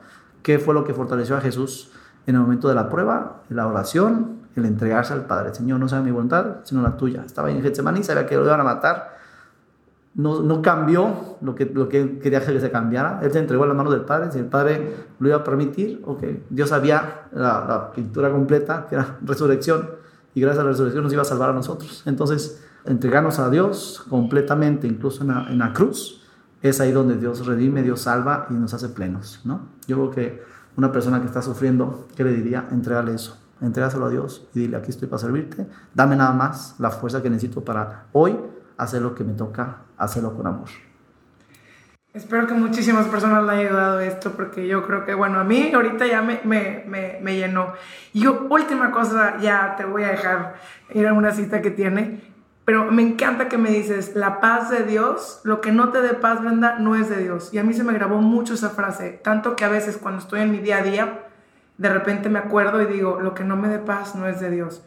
¿Qué 0.43 0.59
fue 0.59 0.75
lo 0.75 0.83
que 0.83 0.93
fortaleció 0.93 1.35
a 1.35 1.41
Jesús 1.41 1.89
en 2.27 2.35
el 2.35 2.41
momento 2.41 2.69
de 2.69 2.75
la 2.75 2.89
prueba? 2.89 3.41
La 3.49 3.65
oración, 3.65 4.37
el 4.55 4.65
entregarse 4.65 5.13
al 5.13 5.25
Padre. 5.25 5.51
Señor, 5.51 5.79
no 5.79 5.87
sea 5.87 6.01
mi 6.01 6.11
voluntad, 6.11 6.57
sino 6.61 6.83
la 6.83 6.95
tuya. 6.95 7.23
Estaba 7.25 7.49
en 7.49 7.63
Getsemaní, 7.63 8.03
sabía 8.03 8.27
que 8.27 8.35
lo 8.35 8.45
iban 8.45 8.59
a 8.59 8.63
matar 8.63 9.17
no, 10.13 10.43
no, 10.43 10.61
cambió 10.61 11.37
lo 11.41 11.55
que, 11.55 11.65
lo 11.65 11.89
que 11.89 12.19
quería 12.19 12.39
que 12.45 12.59
se 12.59 12.69
cambiara. 12.69 13.19
Él 13.23 13.31
se 13.31 13.39
entregó 13.39 13.63
a 13.63 13.67
las 13.67 13.75
manos 13.75 13.91
del 13.91 14.01
Padre. 14.01 14.31
Si 14.31 14.37
el 14.37 14.45
Padre 14.45 14.95
lo 15.17 15.27
iba 15.27 15.37
a 15.37 15.43
permitir, 15.43 16.03
ok. 16.05 16.23
Dios 16.51 16.69
sabía 16.69 17.23
la, 17.31 17.65
la, 17.67 17.91
pintura 17.93 18.29
completa, 18.29 18.85
que 18.87 18.93
era 18.93 19.17
resurrección, 19.23 19.89
y 20.35 20.41
gracias 20.41 20.59
a 20.59 20.65
la 20.65 20.69
resurrección 20.69 21.03
nos 21.03 21.13
iba 21.13 21.23
a 21.23 21.25
salvar 21.25 21.49
a 21.49 21.53
nosotros. 21.53 22.03
Entonces, 22.05 22.63
entregarnos 22.89 23.37
a 23.37 23.49
Dios 23.49 24.03
completamente, 24.09 24.87
incluso 24.87 25.23
en 25.23 25.59
la, 25.59 25.73
cruz, 25.73 26.27
es 26.61 26.81
ahí 26.81 26.91
donde 26.91 27.17
Dios 27.17 27.45
redime, 27.45 27.83
Dios 27.83 28.01
salva 28.01 28.47
y 28.49 28.53
nos 28.55 28.73
hace 28.73 28.89
plenos, 28.89 29.41
¿no? 29.45 29.69
Yo 29.87 29.95
creo 29.97 30.11
que 30.11 30.43
una 30.75 30.91
persona 30.91 31.21
que 31.21 31.27
está 31.27 31.41
sufriendo, 31.41 32.07
¿qué 32.15 32.23
le 32.23 32.31
diría? 32.31 32.67
Entregale 32.71 33.13
eso. 33.13 33.39
Entrégaselo 33.61 34.05
a 34.05 34.09
Dios 34.09 34.47
y 34.55 34.61
dile, 34.61 34.77
aquí 34.77 34.89
estoy 34.89 35.07
para 35.07 35.19
servirte. 35.19 35.67
Dame 35.93 36.15
nada 36.15 36.33
más 36.33 36.75
la 36.79 36.89
fuerza 36.89 37.21
que 37.21 37.29
necesito 37.29 37.63
para 37.63 38.07
hoy 38.11 38.37
hacer 38.77 39.01
lo 39.01 39.13
que 39.13 39.23
me 39.23 39.33
toca, 39.33 39.83
hacerlo 39.97 40.33
con 40.35 40.47
amor. 40.47 40.69
Espero 42.11 42.47
que 42.47 42.55
muchísimas 42.55 43.05
personas 43.07 43.43
le 43.43 43.51
haya 43.51 43.69
ayudado 43.69 43.99
esto 43.99 44.31
porque 44.31 44.67
yo 44.67 44.81
creo 44.87 45.05
que, 45.05 45.13
bueno, 45.13 45.39
a 45.39 45.43
mí 45.43 45.71
ahorita 45.71 46.07
ya 46.07 46.23
me, 46.23 46.39
me, 46.43 46.83
me, 46.87 47.19
me 47.21 47.37
llenó. 47.37 47.73
Y 48.13 48.21
yo, 48.21 48.47
última 48.49 48.91
cosa, 48.91 49.37
ya 49.39 49.75
te 49.77 49.85
voy 49.85 50.03
a 50.03 50.07
dejar 50.07 50.55
ir 50.91 51.07
a 51.07 51.13
una 51.13 51.31
cita 51.31 51.61
que 51.61 51.69
tiene, 51.69 52.21
pero 52.69 52.85
me 52.85 53.01
encanta 53.01 53.49
que 53.49 53.57
me 53.57 53.71
dices, 53.71 54.15
la 54.15 54.39
paz 54.39 54.69
de 54.69 54.83
Dios, 54.83 55.41
lo 55.43 55.59
que 55.59 55.71
no 55.71 55.89
te 55.89 56.03
dé 56.03 56.13
paz, 56.13 56.39
Brenda, 56.39 56.77
no 56.77 56.95
es 56.95 57.09
de 57.09 57.17
Dios. 57.17 57.51
Y 57.51 57.57
a 57.57 57.63
mí 57.63 57.73
se 57.73 57.83
me 57.83 57.93
grabó 57.93 58.21
mucho 58.21 58.53
esa 58.53 58.69
frase, 58.69 59.19
tanto 59.23 59.55
que 59.55 59.65
a 59.65 59.69
veces 59.69 59.97
cuando 59.97 60.21
estoy 60.21 60.41
en 60.41 60.51
mi 60.51 60.59
día 60.59 60.77
a 60.77 60.83
día, 60.83 61.23
de 61.79 61.89
repente 61.89 62.29
me 62.29 62.37
acuerdo 62.37 62.79
y 62.79 62.85
digo, 62.85 63.21
lo 63.21 63.33
que 63.33 63.43
no 63.43 63.55
me 63.55 63.69
dé 63.69 63.79
paz 63.79 64.13
no 64.13 64.27
es 64.27 64.39
de 64.39 64.51
Dios. 64.51 64.83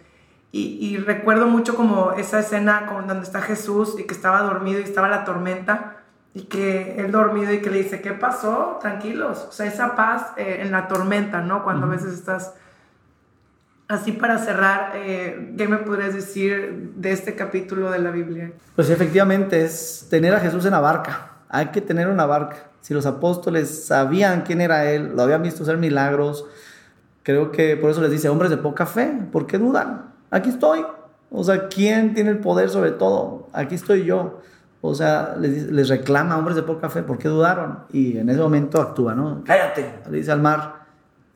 Y, 0.53 0.97
recuerdo 0.99 1.49
mucho 1.49 1.75
como 1.75 2.13
esa 2.13 2.39
escena 2.39 2.87
con, 2.87 3.09
donde 3.09 3.25
está 3.25 3.43
Jesús 3.43 3.97
y 3.99 4.05
que 4.05 4.15
estaba 4.15 4.43
dormido 4.43 4.79
y 4.79 4.85
estaba 4.85 5.09
la 5.09 5.25
tormenta 5.25 5.97
y 6.35 6.43
que 6.45 7.01
él 7.01 7.11
dormido 7.11 7.53
y 7.53 7.63
que 7.63 7.71
le 7.71 7.83
dice, 7.83 8.01
¿qué 8.01 8.13
pasó? 8.13 8.79
Tranquilos. 8.81 9.45
O 9.49 9.53
sea, 9.53 9.67
esa 9.67 9.97
paz 9.97 10.35
eh, 10.37 10.59
en 10.61 10.71
la 10.71 10.87
tormenta, 10.87 11.41
¿no? 11.41 11.65
Cuando 11.65 11.89
a 11.89 11.91
veces 11.91 12.13
estás... 12.15 12.55
Así 13.93 14.13
para 14.13 14.39
cerrar, 14.39 14.93
eh, 14.95 15.53
¿qué 15.59 15.69
me 15.69 15.77
podrías 15.77 16.15
decir 16.15 16.95
de 16.97 17.13
este 17.13 17.35
capítulo 17.35 17.91
de 17.91 17.99
la 17.99 18.11
Biblia? 18.11 18.51
Pues 18.75 18.89
efectivamente 18.89 19.63
es 19.63 20.07
tener 20.09 20.35
a 20.35 20.41
Jesús 20.41 20.65
en 20.65 20.71
la 20.71 20.81
barca. 20.81 21.33
Hay 21.51 21.67
que 21.67 21.83
tener 21.83 22.09
una 22.09 22.25
barca. 22.25 22.57
Si 22.81 22.95
los 22.95 23.05
apóstoles 23.05 23.85
sabían 23.85 24.45
quién 24.47 24.63
era 24.63 24.91
Él, 24.91 25.13
lo 25.15 25.21
habían 25.21 25.43
visto 25.43 25.65
hacer 25.65 25.77
milagros, 25.77 26.47
creo 27.23 27.53
que 27.53 27.77
por 27.77 27.91
eso 27.91 28.01
les 28.01 28.11
dice, 28.11 28.31
hombres 28.31 28.51
de 28.51 28.57
poca 28.57 28.87
fe, 28.87 29.13
¿por 29.31 29.47
qué 29.47 29.59
dudan? 29.59 30.07
aquí 30.31 30.49
estoy. 30.49 30.87
O 31.31 31.45
sea, 31.45 31.69
¿quién 31.69 32.15
tiene 32.15 32.31
el 32.31 32.39
poder 32.39 32.71
sobre 32.71 32.93
todo? 32.93 33.51
Aquí 33.53 33.75
estoy 33.75 34.07
yo. 34.07 34.41
O 34.81 34.95
sea, 34.95 35.37
les, 35.39 35.91
reclama 35.91 36.35
a 36.35 36.39
hombres 36.39 36.57
de 36.57 36.63
poca 36.63 36.89
fe, 36.89 37.03
¿por 37.03 37.19
qué 37.19 37.29
dudaron? 37.29 37.81
Y 37.93 38.17
en 38.17 38.31
ese 38.31 38.41
momento 38.41 38.81
actúa, 38.81 39.15
¿no? 39.15 39.43
Cállate, 39.45 40.01
le 40.11 40.17
dice 40.17 40.33
al 40.33 40.41
mar. 40.41 40.87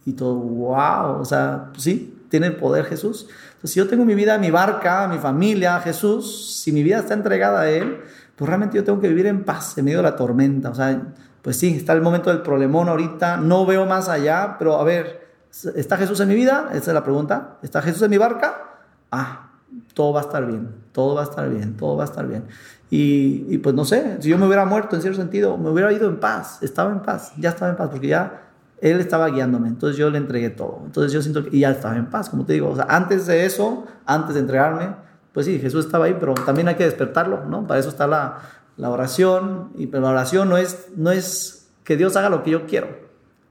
Y 0.07 0.14
todo, 0.14 0.36
wow, 0.36 1.20
o 1.20 1.24
sea, 1.26 1.66
pues 1.72 1.82
sí, 1.82 2.15
tiene 2.29 2.49
el 2.49 2.57
poder 2.57 2.85
Jesús. 2.85 3.29
Entonces, 3.47 3.70
si 3.72 3.79
yo 3.79 3.89
tengo 3.89 4.05
mi 4.05 4.14
vida, 4.14 4.39
mi 4.39 4.51
barca, 4.51 5.09
mi 5.09 5.18
familia, 5.18 5.81
Jesús, 5.81 6.61
si 6.62 6.72
mi 6.72 6.83
vida 6.83 6.99
está 6.99 7.14
entregada 7.14 7.61
a 7.61 7.70
Él, 7.70 8.01
pues 8.35 8.49
realmente 8.49 8.77
yo 8.77 8.85
tengo 8.85 9.01
que 9.01 9.09
vivir 9.09 9.27
en 9.27 9.45
paz 9.45 9.77
en 9.79 9.85
medio 9.85 9.99
de 9.99 10.05
la 10.05 10.16
tormenta. 10.16 10.70
O 10.70 10.74
sea, 10.74 11.01
pues 11.43 11.57
sí, 11.57 11.74
está 11.77 11.93
el 11.93 12.03
momento 12.03 12.31
del 12.31 12.43
problemón 12.43 12.89
ahorita, 12.89 13.37
no 13.37 13.66
veo 13.66 13.87
más 13.87 14.09
allá, 14.09 14.57
pero 14.59 14.79
a 14.81 14.85
ver, 14.85 15.27
¿está 15.74 15.97
Jesús 15.97 16.20
en 16.20 16.29
mi 16.29 16.35
vida? 16.35 16.68
Esa 16.70 16.91
es 16.91 16.95
la 16.95 17.05
pregunta. 17.05 17.59
¿Está 17.62 17.83
Jesús 17.83 18.03
en 18.03 18.11
mi 18.11 18.18
barca? 18.18 18.66
ah, 19.11 19.51
todo 19.95 20.12
va 20.12 20.20
a 20.20 20.24
estar 20.24 20.47
bien, 20.47 20.74
todo 20.93 21.14
va 21.14 21.22
a 21.22 21.24
estar 21.24 21.49
bien, 21.49 21.77
todo 21.77 21.97
va 21.97 22.05
a 22.05 22.07
estar 22.07 22.27
bien. 22.27 22.45
Y, 22.91 23.47
y, 23.49 23.59
pues 23.59 23.74
no 23.74 23.85
sé, 23.85 24.18
si 24.20 24.29
yo 24.29 24.39
me 24.39 24.47
hubiera 24.47 24.64
muerto 24.64 24.95
en 24.95 25.03
cierto 25.03 25.20
sentido, 25.20 25.57
me 25.57 25.70
hubiera 25.70 25.93
ido 25.93 26.09
en 26.09 26.20
paz, 26.20 26.62
estaba 26.62 26.93
en 26.93 27.01
paz, 27.01 27.33
ya 27.37 27.51
estaba 27.51 27.70
en 27.70 27.77
paz, 27.77 27.89
porque 27.91 28.09
ya 28.09 28.45
él 28.81 29.01
estaba 29.01 29.29
guiándome, 29.29 29.68
entonces 29.68 29.97
yo 29.97 30.11
le 30.11 30.18
entregué 30.18 30.51
todo. 30.51 30.83
Entonces 30.85 31.12
yo 31.12 31.22
siento 31.22 31.45
que 31.45 31.59
ya 31.59 31.70
estaba 31.70 31.97
en 31.97 32.07
paz, 32.07 32.29
como 32.29 32.45
te 32.45 32.53
digo, 32.53 32.74
antes 32.89 33.27
de 33.27 33.47
eso, 33.47 33.87
antes 34.05 34.35
de 34.35 34.41
entregarme, 34.41 34.95
pues 35.33 35.47
sí, 35.47 35.59
Jesús 35.59 35.87
estaba 35.87 36.07
ahí, 36.07 36.16
pero 36.18 36.35
también 36.35 36.68
hay 36.68 36.77
que 36.77 36.85
despertarlo, 36.85 37.45
¿no? 37.45 37.66
Para 37.66 37.81
eso 37.81 37.89
está 37.89 38.07
la, 38.07 38.39
la 38.77 38.91
oración, 38.91 39.70
y 39.77 39.87
pero 39.87 40.03
la 40.05 40.11
oración 40.11 40.49
no 40.49 40.57
es, 40.57 40.89
no 40.97 41.11
es 41.11 41.68
que 41.85 41.97
Dios 41.97 42.16
haga 42.16 42.29
lo 42.29 42.43
que 42.43 42.51
yo 42.51 42.66
quiero, 42.66 42.89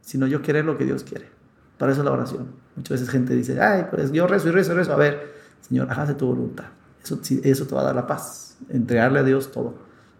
sino 0.01 0.27
yo 0.27 0.41
querer 0.41 0.65
lo 0.65 0.77
que 0.77 0.85
Dios 0.85 1.03
quiere. 1.03 1.29
Para 1.77 1.91
eso 1.91 2.01
es 2.01 2.05
la 2.05 2.11
oración. 2.11 2.47
Muchas 2.75 2.91
veces 2.91 3.09
gente 3.09 3.33
dice, 3.35 3.59
ay, 3.61 3.87
pues 3.89 4.11
yo 4.11 4.27
rezo 4.27 4.49
y 4.49 4.51
rezo 4.51 4.73
y 4.73 4.75
rezo. 4.75 4.93
A 4.93 4.97
ver, 4.97 5.33
Señor, 5.61 5.89
hágase 5.89 6.13
tu 6.13 6.27
voluntad. 6.27 6.65
Eso, 7.03 7.19
eso 7.43 7.65
te 7.65 7.75
va 7.75 7.81
a 7.81 7.85
dar 7.85 7.95
la 7.95 8.07
paz. 8.07 8.57
Entregarle 8.69 9.19
a 9.19 9.23
Dios 9.23 9.51
todo. 9.51 9.75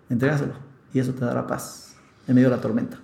Entrégaselo. 0.10 0.54
Y 0.94 1.00
eso 1.00 1.14
te 1.14 1.24
dará 1.24 1.48
paz 1.48 1.96
en 2.28 2.36
medio 2.36 2.50
de 2.50 2.56
la 2.56 2.62
tormenta. 2.62 2.98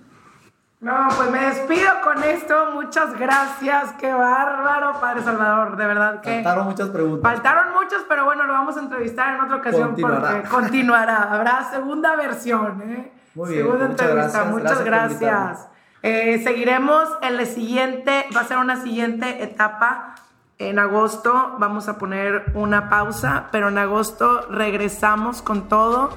No, 0.82 1.08
pues 1.16 1.30
me 1.30 1.38
despido 1.46 1.88
con 2.02 2.24
esto. 2.24 2.72
Muchas 2.74 3.16
gracias. 3.16 3.92
Qué 4.00 4.12
bárbaro, 4.12 5.00
Padre 5.00 5.22
Salvador. 5.22 5.76
De 5.76 5.86
verdad 5.86 6.20
que. 6.20 6.42
Faltaron 6.42 6.66
muchas 6.66 6.88
preguntas. 6.88 7.32
Faltaron 7.32 7.72
muchas, 7.72 8.02
pero 8.08 8.24
bueno, 8.24 8.42
lo 8.44 8.52
vamos 8.52 8.76
a 8.76 8.80
entrevistar 8.80 9.34
en 9.36 9.42
otra 9.42 9.56
ocasión 9.58 9.90
continuará. 9.90 10.20
porque 10.32 10.48
continuará. 10.48 11.22
Habrá 11.32 11.70
segunda 11.70 12.16
versión, 12.16 12.82
¿eh? 12.82 13.12
Muy 13.36 13.50
bien. 13.50 13.62
Segunda 13.62 13.86
muchas 13.86 14.00
entrevista. 14.06 14.38
gracias. 14.42 14.52
Muchas 14.52 14.84
gracias. 14.84 15.68
Eh, 16.02 16.40
seguiremos 16.42 17.08
en 17.22 17.36
la 17.36 17.46
siguiente, 17.46 18.26
va 18.36 18.40
a 18.40 18.44
ser 18.44 18.58
una 18.58 18.74
siguiente 18.82 19.44
etapa. 19.44 20.16
En 20.58 20.80
agosto 20.80 21.54
vamos 21.58 21.88
a 21.88 21.96
poner 21.96 22.46
una 22.54 22.88
pausa, 22.88 23.44
pero 23.52 23.68
en 23.68 23.78
agosto 23.78 24.48
regresamos 24.50 25.42
con 25.42 25.68
todo 25.68 26.10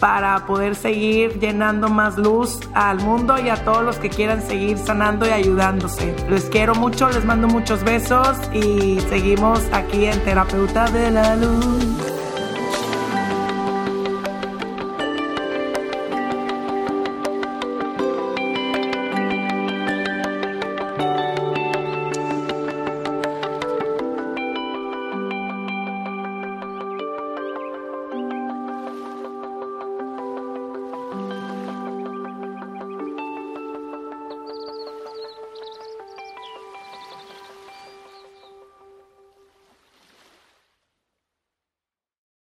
para 0.00 0.46
poder 0.46 0.74
seguir 0.74 1.38
llenando 1.38 1.88
más 1.88 2.16
luz 2.16 2.60
al 2.74 3.00
mundo 3.00 3.38
y 3.38 3.48
a 3.48 3.56
todos 3.64 3.82
los 3.82 3.96
que 3.96 4.10
quieran 4.10 4.42
seguir 4.42 4.78
sanando 4.78 5.26
y 5.26 5.30
ayudándose. 5.30 6.14
Les 6.28 6.44
quiero 6.44 6.74
mucho, 6.74 7.08
les 7.08 7.24
mando 7.24 7.48
muchos 7.48 7.82
besos 7.84 8.38
y 8.52 9.00
seguimos 9.08 9.60
aquí 9.72 10.06
en 10.06 10.20
Terapeuta 10.24 10.90
de 10.90 11.10
la 11.10 11.36
Luz. 11.36 12.23